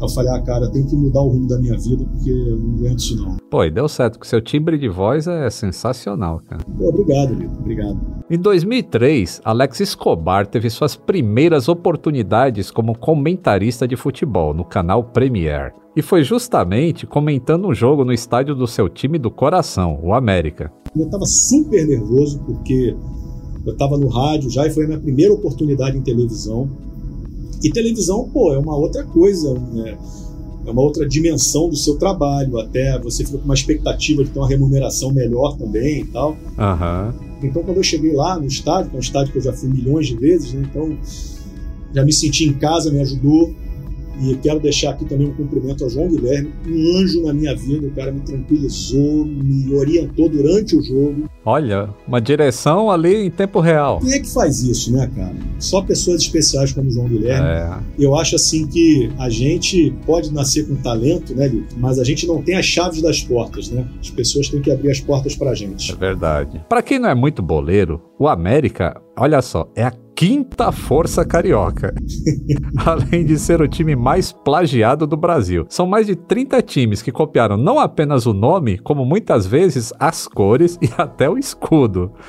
Eu 0.00 0.08
falei, 0.08 0.32
ah, 0.32 0.42
cara, 0.42 0.70
tem 0.70 0.84
que 0.86 0.96
mudar 0.96 1.20
o 1.20 1.28
rumo 1.28 1.46
da 1.46 1.58
minha 1.58 1.76
vida 1.76 2.04
porque 2.04 2.30
eu 2.30 2.56
não 2.56 2.74
aguento 2.76 2.98
isso 2.98 3.16
não. 3.16 3.36
Pô, 3.50 3.64
e 3.64 3.70
deu 3.70 3.88
certo, 3.88 4.14
porque 4.14 4.28
seu 4.28 4.40
timbre 4.40 4.78
de 4.78 4.88
voz 4.88 5.26
é 5.26 5.50
sensacional, 5.50 6.40
cara. 6.48 6.62
Pô, 6.64 6.88
obrigado, 6.88 7.34
Lito, 7.34 7.58
obrigado. 7.58 8.00
Em 8.30 8.38
2003, 8.38 9.40
Alex 9.44 9.80
Escobar 9.80 10.46
teve 10.46 10.70
suas 10.70 10.96
primeiras 10.96 11.68
oportunidades 11.68 12.70
como 12.70 12.96
comentarista 12.96 13.86
de 13.86 13.96
futebol 13.96 14.54
no 14.54 14.64
canal 14.64 15.04
Premier. 15.04 15.74
E 15.96 16.02
foi 16.02 16.22
justamente 16.22 17.06
comentando 17.06 17.66
um 17.66 17.74
jogo 17.74 18.04
no 18.04 18.12
estádio 18.12 18.54
do 18.54 18.66
seu 18.66 18.88
time 18.88 19.18
do 19.18 19.30
coração, 19.30 19.98
o 20.02 20.14
América. 20.14 20.72
Eu 20.96 21.04
estava 21.04 21.24
super 21.26 21.86
nervoso 21.86 22.40
porque 22.44 22.96
eu 23.66 23.72
estava 23.72 23.98
no 23.98 24.08
rádio 24.08 24.48
já 24.50 24.66
e 24.66 24.70
foi 24.70 24.84
a 24.84 24.86
minha 24.86 25.00
primeira 25.00 25.34
oportunidade 25.34 25.98
em 25.98 26.02
televisão. 26.02 26.70
E 27.62 27.70
televisão, 27.70 28.28
pô, 28.28 28.52
é 28.52 28.58
uma 28.58 28.76
outra 28.76 29.04
coisa, 29.04 29.54
né? 29.54 29.98
é 30.66 30.70
uma 30.70 30.82
outra 30.82 31.06
dimensão 31.06 31.68
do 31.68 31.76
seu 31.76 31.96
trabalho. 31.96 32.58
Até 32.58 32.98
você 32.98 33.24
fica 33.24 33.38
com 33.38 33.44
uma 33.44 33.54
expectativa 33.54 34.24
de 34.24 34.30
ter 34.30 34.38
uma 34.38 34.48
remuneração 34.48 35.12
melhor 35.12 35.56
também 35.56 36.00
e 36.00 36.04
tal. 36.06 36.30
Uhum. 36.30 37.12
Então, 37.42 37.62
quando 37.62 37.78
eu 37.78 37.82
cheguei 37.82 38.12
lá 38.12 38.38
no 38.38 38.46
estádio, 38.46 38.90
que 38.90 38.96
é 38.96 38.98
um 38.98 39.02
estádio 39.02 39.32
que 39.32 39.38
eu 39.38 39.42
já 39.42 39.52
fui 39.52 39.68
milhões 39.68 40.06
de 40.06 40.16
vezes, 40.16 40.52
né? 40.52 40.66
então 40.70 40.96
já 41.92 42.04
me 42.04 42.12
senti 42.12 42.44
em 42.46 42.52
casa, 42.52 42.90
me 42.90 43.00
ajudou. 43.00 43.52
E 44.20 44.34
quero 44.36 44.60
deixar 44.60 44.90
aqui 44.90 45.04
também 45.04 45.28
um 45.28 45.34
cumprimento 45.34 45.84
ao 45.84 45.90
João 45.90 46.08
Guilherme, 46.08 46.52
um 46.68 46.98
anjo 46.98 47.22
na 47.22 47.32
minha 47.32 47.56
vida. 47.56 47.86
O 47.86 47.90
cara 47.92 48.12
me 48.12 48.20
tranquilizou, 48.20 49.24
me 49.24 49.74
orientou 49.74 50.28
durante 50.28 50.76
o 50.76 50.82
jogo. 50.82 51.24
Olha, 51.44 51.88
uma 52.06 52.20
direção 52.20 52.90
ali 52.90 53.26
em 53.26 53.30
tempo 53.30 53.60
real. 53.60 53.98
Quem 54.00 54.12
é 54.12 54.18
que 54.20 54.30
faz 54.30 54.62
isso, 54.62 54.92
né, 54.92 55.10
cara? 55.16 55.34
Só 55.58 55.80
pessoas 55.82 56.20
especiais 56.22 56.72
como 56.72 56.88
o 56.88 56.92
João 56.92 57.08
Guilherme. 57.08 57.48
É. 57.48 57.78
Eu 57.98 58.14
acho 58.14 58.36
assim 58.36 58.66
que 58.66 59.10
a 59.18 59.30
gente 59.30 59.94
pode 60.04 60.32
nascer 60.32 60.66
com 60.68 60.74
talento, 60.76 61.34
né, 61.34 61.48
Lito? 61.48 61.74
Mas 61.78 61.98
a 61.98 62.04
gente 62.04 62.26
não 62.26 62.42
tem 62.42 62.56
as 62.56 62.66
chaves 62.66 63.00
das 63.00 63.22
portas, 63.22 63.70
né? 63.70 63.86
As 64.00 64.10
pessoas 64.10 64.48
têm 64.48 64.60
que 64.60 64.70
abrir 64.70 64.90
as 64.90 65.00
portas 65.00 65.34
pra 65.34 65.54
gente. 65.54 65.92
É 65.92 65.96
verdade. 65.96 66.62
Para 66.68 66.82
quem 66.82 66.98
não 66.98 67.08
é 67.08 67.14
muito 67.14 67.42
boleiro, 67.42 68.00
o 68.18 68.28
América, 68.28 69.00
olha 69.16 69.40
só, 69.40 69.66
é 69.74 69.84
a 69.84 69.90
quinta 70.20 70.70
força 70.70 71.24
carioca. 71.24 71.94
Além 72.84 73.24
de 73.24 73.38
ser 73.38 73.62
o 73.62 73.66
time 73.66 73.96
mais 73.96 74.32
plagiado 74.32 75.06
do 75.06 75.16
Brasil. 75.16 75.64
São 75.70 75.86
mais 75.86 76.08
de 76.08 76.14
30 76.14 76.60
times 76.60 77.00
que 77.00 77.10
copiaram 77.10 77.56
não 77.56 77.78
apenas 77.78 78.26
o 78.26 78.34
nome, 78.34 78.76
como 78.76 79.02
muitas 79.06 79.46
vezes 79.46 79.94
as 79.98 80.28
cores 80.28 80.78
e 80.82 80.90
até 80.98 81.28
o 81.30 81.38
escudo. 81.38 82.12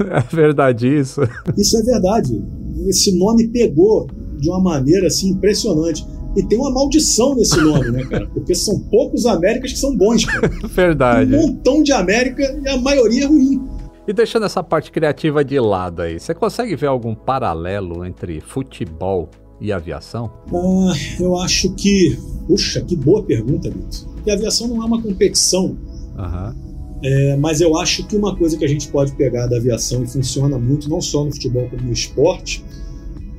É 0.00 0.34
verdade 0.34 0.86
isso? 0.86 1.20
Isso 1.56 1.76
é 1.76 1.82
verdade. 1.82 2.42
Esse 2.86 3.18
nome 3.18 3.48
pegou 3.48 4.06
de 4.38 4.48
uma 4.48 4.60
maneira 4.60 5.08
assim 5.08 5.30
impressionante. 5.30 6.06
E 6.36 6.42
tem 6.44 6.58
uma 6.58 6.70
maldição 6.70 7.34
nesse 7.34 7.60
nome, 7.60 7.90
né, 7.90 8.04
cara? 8.04 8.28
Porque 8.28 8.54
são 8.54 8.78
poucos 8.90 9.26
Américas 9.26 9.72
que 9.72 9.78
são 9.78 9.96
bons, 9.96 10.24
cara. 10.24 10.48
Verdade. 10.68 11.34
Um 11.34 11.48
montão 11.48 11.82
de 11.82 11.92
América 11.92 12.42
e 12.62 12.68
a 12.68 12.76
maioria 12.76 13.24
é 13.24 13.26
ruim. 13.26 13.60
E 14.08 14.12
deixando 14.12 14.46
essa 14.46 14.62
parte 14.62 14.90
criativa 14.90 15.44
de 15.44 15.60
lado 15.60 16.02
aí, 16.02 16.18
você 16.18 16.34
consegue 16.34 16.74
ver 16.74 16.86
algum 16.86 17.14
paralelo 17.14 18.04
entre 18.04 18.40
futebol 18.40 19.28
e 19.60 19.72
aviação? 19.72 20.30
Ah, 20.52 20.94
eu 21.20 21.36
acho 21.36 21.74
que. 21.74 22.18
Puxa, 22.46 22.80
que 22.80 22.96
boa 22.96 23.22
pergunta, 23.22 23.70
Vitor. 23.70 24.14
Porque 24.14 24.30
a 24.30 24.34
aviação 24.34 24.68
não 24.68 24.82
é 24.82 24.86
uma 24.86 25.00
competição. 25.00 25.76
Uhum. 26.16 26.70
É, 27.02 27.36
mas 27.36 27.60
eu 27.60 27.76
acho 27.78 28.06
que 28.06 28.16
uma 28.16 28.36
coisa 28.36 28.56
que 28.56 28.64
a 28.64 28.68
gente 28.68 28.88
pode 28.88 29.12
pegar 29.12 29.46
da 29.46 29.56
aviação 29.56 30.02
e 30.02 30.06
funciona 30.06 30.58
muito, 30.58 30.88
não 30.88 31.00
só 31.00 31.24
no 31.24 31.32
futebol 31.32 31.68
como 31.70 31.82
no 31.82 31.92
esporte, 31.92 32.64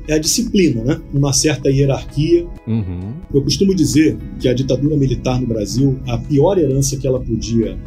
é 0.07 0.13
a 0.13 0.17
disciplina, 0.17 0.83
né? 0.83 1.01
Uma 1.13 1.33
certa 1.33 1.69
hierarquia. 1.69 2.47
Uhum. 2.67 3.13
Eu 3.33 3.43
costumo 3.43 3.75
dizer 3.75 4.17
que 4.39 4.47
a 4.47 4.53
ditadura 4.53 4.95
militar 4.95 5.39
no 5.39 5.47
Brasil, 5.47 5.99
a 6.07 6.17
pior 6.17 6.57
herança 6.57 6.97
que 6.97 7.05
ela 7.05 7.19
podia 7.19 7.77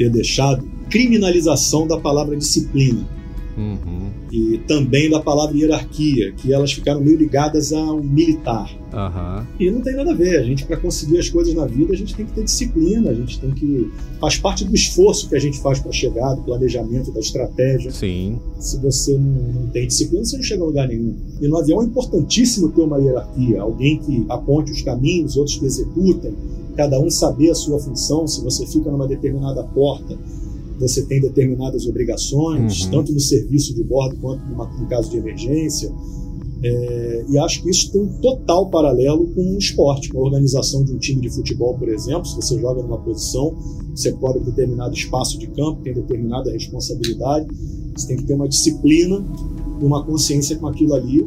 ter 0.00 0.08
deixado, 0.08 0.66
criminalização 0.88 1.86
da 1.86 1.98
palavra 1.98 2.34
disciplina. 2.34 3.06
Uhum. 3.54 4.08
E 4.32 4.58
também 4.66 5.10
da 5.10 5.20
palavra 5.20 5.54
hierarquia, 5.54 6.32
que 6.32 6.50
elas 6.50 6.72
ficaram 6.72 7.02
meio 7.02 7.18
ligadas 7.18 7.70
ao 7.74 8.02
militar. 8.02 8.70
Uhum. 8.92 9.46
E 9.58 9.70
não 9.70 9.82
tem 9.82 9.94
nada 9.94 10.12
a 10.12 10.14
ver. 10.14 10.38
A 10.38 10.42
gente, 10.42 10.64
para 10.64 10.78
conseguir 10.78 11.18
as 11.18 11.28
coisas 11.28 11.52
na 11.52 11.66
vida, 11.66 11.92
a 11.92 11.96
gente 11.96 12.14
tem 12.14 12.24
que 12.24 12.32
ter 12.32 12.44
disciplina, 12.44 13.10
a 13.10 13.14
gente 13.14 13.38
tem 13.38 13.50
que. 13.50 13.90
Faz 14.18 14.38
parte 14.38 14.64
do 14.64 14.74
esforço 14.74 15.28
que 15.28 15.36
a 15.36 15.38
gente 15.38 15.60
faz 15.60 15.78
para 15.78 15.92
chegar, 15.92 16.34
do 16.34 16.42
planejamento, 16.42 17.12
da 17.12 17.20
estratégia. 17.20 17.90
Sim. 17.90 18.40
Se 18.58 18.78
você 18.78 19.12
não, 19.18 19.52
não 19.52 19.66
tem 19.68 19.86
disciplina, 19.86 20.24
você 20.24 20.36
não 20.36 20.44
chega 20.44 20.62
a 20.62 20.66
lugar 20.66 20.88
nenhum. 20.88 21.14
E 21.40 21.46
no 21.46 21.58
avião 21.58 21.82
é 21.82 21.84
importantíssimo 21.84 22.70
ter 22.70 22.80
uma 22.80 22.98
hierarquia, 22.98 23.60
alguém 23.60 23.98
que 23.98 24.24
aponte 24.30 24.72
os 24.72 24.80
caminhos, 24.80 25.36
outros 25.36 25.58
que 25.58 25.66
executem, 25.66 26.32
cada 26.70 27.00
um 27.00 27.10
saber 27.10 27.50
a 27.50 27.54
sua 27.54 27.78
função. 27.78 28.26
Se 28.26 28.42
você 28.42 28.66
fica 28.66 28.90
numa 28.90 29.06
determinada 29.06 29.62
porta, 29.64 30.16
você 30.78 31.02
tem 31.02 31.20
determinadas 31.20 31.86
obrigações, 31.86 32.84
uhum. 32.84 32.90
tanto 32.90 33.12
no 33.12 33.20
serviço 33.20 33.74
de 33.74 33.84
bordo 33.84 34.16
quanto 34.16 34.44
numa, 34.46 34.70
em 34.80 34.86
caso 34.86 35.10
de 35.10 35.18
emergência. 35.18 35.92
É, 36.62 37.24
e 37.30 37.38
acho 37.38 37.62
que 37.62 37.70
isso 37.70 37.90
tem 37.90 38.02
um 38.02 38.08
total 38.20 38.68
paralelo 38.68 39.26
com 39.28 39.54
o 39.54 39.58
esporte, 39.58 40.10
com 40.10 40.18
a 40.18 40.22
organização 40.22 40.84
de 40.84 40.92
um 40.92 40.98
time 40.98 41.20
de 41.20 41.30
futebol, 41.30 41.76
por 41.76 41.88
exemplo. 41.88 42.26
Se 42.26 42.36
você 42.36 42.58
joga 42.58 42.82
numa 42.82 42.98
posição, 42.98 43.54
você 43.94 44.12
cobre 44.12 44.40
determinado 44.40 44.94
espaço 44.94 45.38
de 45.38 45.46
campo, 45.48 45.82
tem 45.82 45.94
determinada 45.94 46.50
responsabilidade, 46.50 47.46
você 47.96 48.08
tem 48.08 48.16
que 48.16 48.24
ter 48.24 48.34
uma 48.34 48.48
disciplina 48.48 49.24
e 49.80 49.84
uma 49.84 50.04
consciência 50.04 50.56
com 50.56 50.66
aquilo 50.66 50.94
ali 50.94 51.26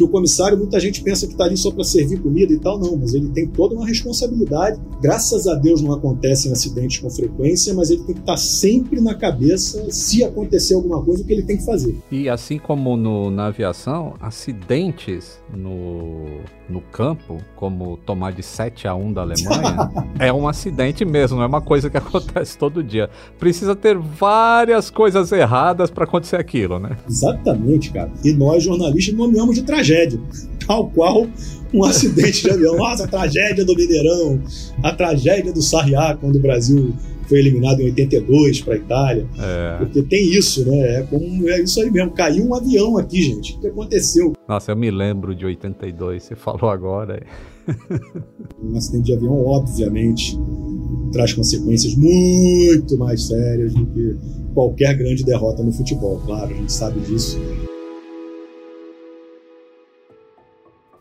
que 0.00 0.04
o 0.04 0.08
comissário, 0.08 0.56
muita 0.56 0.80
gente 0.80 1.02
pensa 1.02 1.26
que 1.26 1.32
está 1.32 1.44
ali 1.44 1.58
só 1.58 1.70
para 1.70 1.84
servir 1.84 2.22
comida 2.22 2.52
e 2.54 2.58
tal, 2.58 2.78
não, 2.78 2.96
mas 2.96 3.12
ele 3.12 3.28
tem 3.28 3.46
toda 3.46 3.74
uma 3.74 3.86
responsabilidade. 3.86 4.80
Graças 5.02 5.46
a 5.46 5.54
Deus 5.54 5.82
não 5.82 5.92
acontecem 5.92 6.50
acidentes 6.50 6.98
com 6.98 7.10
frequência, 7.10 7.74
mas 7.74 7.90
ele 7.90 8.02
tem 8.04 8.14
que 8.14 8.20
estar 8.22 8.32
tá 8.32 8.38
sempre 8.38 8.98
na 8.98 9.14
cabeça 9.14 9.90
se 9.90 10.24
acontecer 10.24 10.72
alguma 10.72 11.02
coisa, 11.02 11.22
o 11.22 11.26
que 11.26 11.32
ele 11.34 11.42
tem 11.42 11.58
que 11.58 11.66
fazer. 11.66 11.98
E 12.10 12.30
assim 12.30 12.58
como 12.58 12.96
no, 12.96 13.30
na 13.30 13.46
aviação, 13.46 14.14
acidentes 14.20 15.38
no, 15.54 16.24
no 16.68 16.80
campo, 16.80 17.36
como 17.54 17.98
tomar 17.98 18.32
de 18.32 18.42
7 18.42 18.88
a 18.88 18.94
1 18.94 19.12
da 19.12 19.20
Alemanha, 19.20 19.90
é 20.18 20.32
um 20.32 20.48
acidente 20.48 21.04
mesmo, 21.04 21.36
não 21.36 21.44
é 21.44 21.46
uma 21.46 21.60
coisa 21.60 21.90
que 21.90 21.98
acontece 21.98 22.56
todo 22.56 22.82
dia. 22.82 23.10
Precisa 23.38 23.76
ter 23.76 23.98
várias 23.98 24.88
coisas 24.88 25.30
erradas 25.30 25.90
para 25.90 26.04
acontecer 26.04 26.36
aquilo, 26.36 26.78
né? 26.78 26.96
Exatamente, 27.06 27.90
cara. 27.90 28.10
E 28.24 28.32
nós, 28.32 28.62
jornalistas, 28.62 29.14
nomeamos 29.14 29.54
de 29.54 29.62
tragédia 29.62 29.89
tragédia, 29.90 30.20
tal 30.66 30.88
qual 30.90 31.26
um 31.72 31.84
acidente 31.84 32.42
de 32.42 32.50
avião. 32.50 32.76
Nossa, 32.76 33.04
a 33.04 33.08
tragédia 33.08 33.64
do 33.64 33.74
Mineirão, 33.74 34.40
a 34.82 34.92
tragédia 34.92 35.52
do 35.52 35.62
Sarriá, 35.62 36.16
quando 36.16 36.36
o 36.36 36.40
Brasil 36.40 36.94
foi 37.28 37.38
eliminado 37.38 37.80
em 37.80 37.84
82 37.84 38.60
para 38.62 38.74
a 38.74 38.76
Itália. 38.76 39.26
É. 39.38 39.78
Porque 39.78 40.02
tem 40.02 40.32
isso, 40.32 40.68
né? 40.68 40.96
É, 40.96 41.02
como, 41.02 41.48
é 41.48 41.62
isso 41.62 41.80
aí 41.80 41.88
mesmo. 41.88 42.10
Caiu 42.10 42.44
um 42.44 42.54
avião 42.54 42.98
aqui, 42.98 43.22
gente. 43.22 43.56
O 43.56 43.60
que 43.60 43.66
aconteceu? 43.68 44.32
Nossa, 44.48 44.72
eu 44.72 44.76
me 44.76 44.90
lembro 44.90 45.32
de 45.34 45.46
82, 45.46 46.24
você 46.24 46.34
falou 46.34 46.70
agora. 46.70 47.24
um 48.60 48.76
acidente 48.76 49.04
de 49.04 49.14
avião, 49.14 49.46
obviamente, 49.46 50.36
traz 51.12 51.32
consequências 51.32 51.94
muito 51.94 52.98
mais 52.98 53.28
sérias 53.28 53.74
do 53.74 53.86
que 53.86 54.16
qualquer 54.52 54.96
grande 54.96 55.24
derrota 55.24 55.62
no 55.62 55.70
futebol. 55.70 56.20
Claro, 56.26 56.52
a 56.52 56.56
gente 56.56 56.72
sabe 56.72 56.98
disso. 56.98 57.38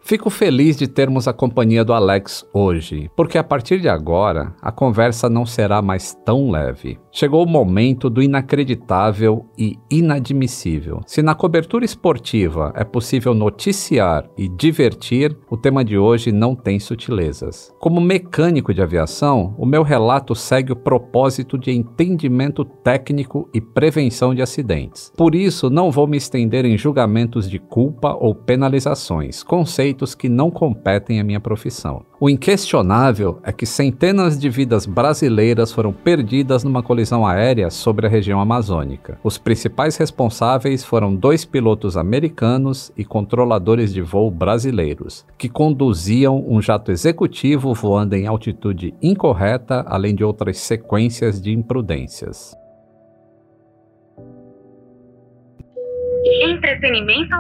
Fico 0.09 0.31
feliz 0.31 0.75
de 0.75 0.87
termos 0.87 1.27
a 1.27 1.33
companhia 1.33 1.85
do 1.85 1.93
Alex 1.93 2.43
hoje, 2.51 3.11
porque 3.15 3.37
a 3.37 3.43
partir 3.43 3.79
de 3.79 3.87
agora 3.87 4.55
a 4.59 4.71
conversa 4.71 5.29
não 5.29 5.45
será 5.45 5.83
mais 5.83 6.15
tão 6.25 6.49
leve. 6.49 6.97
Chegou 7.11 7.45
o 7.45 7.47
momento 7.47 8.09
do 8.09 8.19
inacreditável 8.19 9.45
e 9.55 9.77
inadmissível. 9.87 11.01
Se 11.05 11.21
na 11.21 11.35
cobertura 11.35 11.85
esportiva 11.85 12.73
é 12.75 12.83
possível 12.83 13.35
noticiar 13.35 14.27
e 14.35 14.47
divertir, 14.47 15.37
o 15.47 15.55
tema 15.55 15.85
de 15.85 15.95
hoje 15.95 16.31
não 16.31 16.55
tem 16.55 16.79
sutilezas. 16.79 17.71
Como 17.79 18.01
mecânico 18.01 18.73
de 18.73 18.81
aviação, 18.81 19.53
o 19.59 19.65
meu 19.65 19.83
relato 19.83 20.33
segue 20.33 20.71
o 20.71 20.75
propósito 20.75 21.55
de 21.55 21.69
entendimento 21.69 22.65
técnico 22.65 23.47
e 23.53 23.61
prevenção 23.61 24.33
de 24.33 24.41
acidentes. 24.41 25.11
Por 25.15 25.35
isso, 25.35 25.69
não 25.69 25.91
vou 25.91 26.07
me 26.07 26.17
estender 26.17 26.65
em 26.65 26.75
julgamentos 26.79 27.47
de 27.47 27.59
culpa 27.59 28.17
ou 28.19 28.33
penalizações, 28.33 29.43
conceitos 29.43 29.98
que 30.15 30.29
não 30.29 30.49
competem 30.49 31.19
à 31.19 31.23
minha 31.23 31.39
profissão. 31.39 32.05
O 32.19 32.29
inquestionável 32.29 33.39
é 33.43 33.51
que 33.51 33.65
centenas 33.65 34.37
de 34.37 34.49
vidas 34.49 34.85
brasileiras 34.85 35.71
foram 35.71 35.93
perdidas 35.93 36.63
numa 36.63 36.83
colisão 36.83 37.25
aérea 37.25 37.69
sobre 37.69 38.05
a 38.05 38.09
região 38.09 38.39
amazônica. 38.39 39.17
Os 39.23 39.37
principais 39.37 39.95
responsáveis 39.97 40.83
foram 40.83 41.15
dois 41.15 41.45
pilotos 41.45 41.95
americanos 41.95 42.91
e 42.97 43.05
controladores 43.05 43.93
de 43.93 44.01
voo 44.01 44.29
brasileiros, 44.29 45.25
que 45.37 45.47
conduziam 45.47 46.43
um 46.47 46.61
jato 46.61 46.91
executivo 46.91 47.73
voando 47.73 48.15
em 48.15 48.27
altitude 48.27 48.93
incorreta, 49.01 49.85
além 49.87 50.13
de 50.13 50.23
outras 50.23 50.57
sequências 50.57 51.41
de 51.41 51.51
imprudências. 51.51 52.55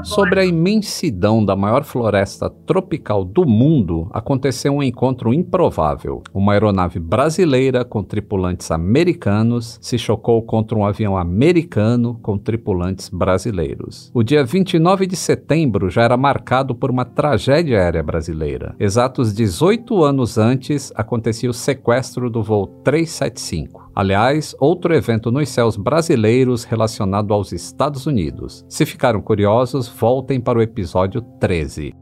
Sobre 0.03 0.39
a 0.39 0.45
imensidão 0.45 1.43
da 1.43 1.55
maior 1.55 1.83
floresta 1.83 2.49
tropical 2.49 3.25
do 3.25 3.45
mundo, 3.45 4.09
aconteceu 4.11 4.73
um 4.73 4.83
encontro 4.83 5.33
improvável. 5.33 6.23
Uma 6.33 6.53
aeronave 6.53 6.99
brasileira 6.99 7.83
com 7.83 8.03
tripulantes 8.03 8.71
americanos 8.71 9.77
se 9.81 9.97
chocou 9.97 10.41
contra 10.41 10.77
um 10.77 10.85
avião 10.85 11.17
americano 11.17 12.19
com 12.21 12.37
tripulantes 12.37 13.09
brasileiros. 13.09 14.11
O 14.13 14.23
dia 14.23 14.43
29 14.43 15.05
de 15.05 15.15
setembro 15.15 15.89
já 15.89 16.03
era 16.03 16.17
marcado 16.17 16.73
por 16.73 16.89
uma 16.89 17.05
tragédia 17.05 17.79
aérea 17.79 18.03
brasileira. 18.03 18.75
Exatos 18.79 19.33
18 19.33 20.03
anos 20.03 20.37
antes, 20.37 20.91
acontecia 20.95 21.49
o 21.49 21.53
sequestro 21.53 22.29
do 22.29 22.41
voo 22.41 22.67
375. 22.83 23.88
Aliás, 23.99 24.55
outro 24.61 24.95
evento 24.95 25.29
nos 25.29 25.49
céus 25.49 25.75
brasileiros 25.75 26.63
relacionado 26.63 27.33
aos 27.33 27.51
Estados 27.51 28.07
Unidos. 28.07 28.63
Se 28.69 28.85
ficaram 28.85 29.21
curiosos, 29.21 29.89
voltem 29.89 30.39
para 30.39 30.57
o 30.57 30.61
episódio 30.61 31.21
13. 31.37 31.93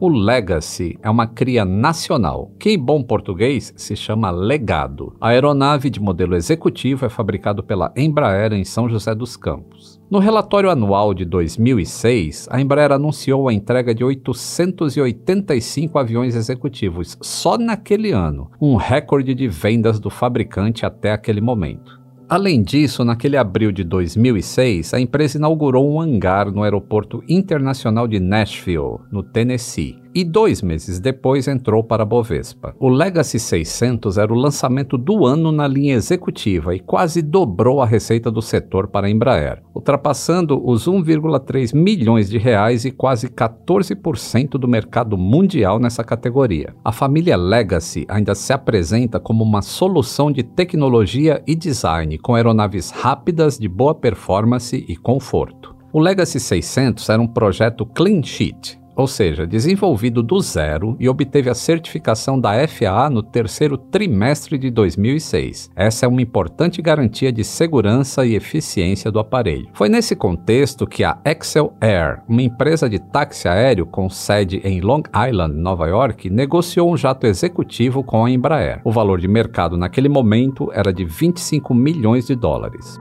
O 0.00 0.08
Legacy 0.08 0.98
é 1.02 1.08
uma 1.08 1.26
cria 1.26 1.64
nacional, 1.64 2.50
que 2.58 2.70
em 2.70 2.78
bom 2.78 3.02
português 3.02 3.72
se 3.76 3.94
chama 3.94 4.30
Legado. 4.30 5.14
A 5.20 5.28
aeronave 5.28 5.88
de 5.88 6.00
modelo 6.00 6.34
executivo 6.34 7.06
é 7.06 7.08
fabricada 7.08 7.62
pela 7.62 7.92
Embraer 7.96 8.52
em 8.52 8.64
São 8.64 8.88
José 8.88 9.14
dos 9.14 9.36
Campos. 9.36 10.00
No 10.10 10.18
relatório 10.18 10.68
anual 10.68 11.14
de 11.14 11.24
2006, 11.24 12.48
a 12.50 12.60
Embraer 12.60 12.90
anunciou 12.92 13.48
a 13.48 13.54
entrega 13.54 13.94
de 13.94 14.04
885 14.04 15.98
aviões 15.98 16.34
executivos 16.34 17.16
só 17.22 17.56
naquele 17.56 18.10
ano, 18.10 18.50
um 18.60 18.74
recorde 18.74 19.32
de 19.32 19.46
vendas 19.46 20.00
do 20.00 20.10
fabricante 20.10 20.84
até 20.84 21.12
aquele 21.12 21.40
momento. 21.40 22.03
Além 22.28 22.62
disso, 22.62 23.04
naquele 23.04 23.36
abril 23.36 23.70
de 23.70 23.84
2006, 23.84 24.94
a 24.94 25.00
empresa 25.00 25.36
inaugurou 25.36 25.92
um 25.92 26.00
hangar 26.00 26.50
no 26.50 26.62
Aeroporto 26.62 27.22
Internacional 27.28 28.08
de 28.08 28.18
Nashville, 28.18 29.00
no 29.12 29.22
Tennessee, 29.22 29.98
e 30.14 30.22
dois 30.22 30.62
meses 30.62 31.00
depois 31.00 31.48
entrou 31.48 31.82
para 31.82 32.04
a 32.04 32.06
Bovespa. 32.06 32.74
O 32.78 32.88
Legacy 32.88 33.38
600 33.38 34.16
era 34.16 34.32
o 34.32 34.36
lançamento 34.36 34.96
do 34.96 35.26
ano 35.26 35.50
na 35.50 35.66
linha 35.66 35.94
executiva 35.94 36.74
e 36.74 36.80
quase 36.80 37.20
dobrou 37.20 37.82
a 37.82 37.86
receita 37.86 38.30
do 38.30 38.40
setor 38.40 38.88
para 38.88 39.06
a 39.06 39.10
Embraer, 39.10 39.62
ultrapassando 39.74 40.60
os 40.64 40.86
1,3 40.86 41.74
milhões 41.74 42.30
de 42.30 42.38
reais 42.38 42.84
e 42.84 42.90
quase 42.90 43.28
14% 43.28 44.50
do 44.50 44.68
mercado 44.68 45.18
mundial 45.18 45.80
nessa 45.80 46.04
categoria. 46.04 46.74
A 46.84 46.92
família 46.92 47.36
Legacy 47.36 48.06
ainda 48.08 48.34
se 48.34 48.52
apresenta 48.52 49.18
como 49.18 49.42
uma 49.42 49.62
solução 49.62 50.30
de 50.30 50.42
tecnologia 50.42 51.42
e 51.46 51.54
design 51.54 52.18
com 52.18 52.34
aeronaves 52.34 52.90
rápidas 52.90 53.58
de 53.58 53.68
boa 53.68 53.94
performance 53.94 54.84
e 54.88 54.96
conforto. 54.96 55.74
O 55.92 56.00
Legacy 56.00 56.40
600 56.40 57.08
era 57.08 57.22
um 57.22 57.26
projeto 57.26 57.86
clean 57.86 58.22
sheet, 58.22 58.78
ou 58.96 59.06
seja, 59.06 59.46
desenvolvido 59.46 60.22
do 60.22 60.40
zero 60.40 60.96
e 60.98 61.08
obteve 61.08 61.50
a 61.50 61.54
certificação 61.54 62.40
da 62.40 62.66
FAA 62.66 63.10
no 63.10 63.22
terceiro 63.22 63.76
trimestre 63.76 64.58
de 64.58 64.70
2006. 64.70 65.70
Essa 65.74 66.06
é 66.06 66.08
uma 66.08 66.22
importante 66.22 66.80
garantia 66.80 67.32
de 67.32 67.44
segurança 67.44 68.24
e 68.24 68.34
eficiência 68.34 69.10
do 69.10 69.18
aparelho. 69.18 69.68
Foi 69.72 69.88
nesse 69.88 70.14
contexto 70.14 70.86
que 70.86 71.04
a 71.04 71.18
Excel 71.24 71.72
Air, 71.80 72.22
uma 72.28 72.42
empresa 72.42 72.88
de 72.88 72.98
táxi 72.98 73.48
aéreo 73.48 73.86
com 73.86 74.08
sede 74.08 74.60
em 74.64 74.80
Long 74.80 75.02
Island, 75.28 75.54
Nova 75.54 75.86
York, 75.86 76.30
negociou 76.30 76.92
um 76.92 76.96
jato 76.96 77.26
executivo 77.26 78.02
com 78.02 78.24
a 78.24 78.30
Embraer. 78.30 78.80
O 78.84 78.92
valor 78.92 79.20
de 79.20 79.28
mercado 79.28 79.76
naquele 79.76 80.08
momento 80.08 80.70
era 80.72 80.92
de 80.92 81.04
25 81.04 81.74
milhões 81.74 82.26
de 82.26 82.34
dólares. 82.34 82.98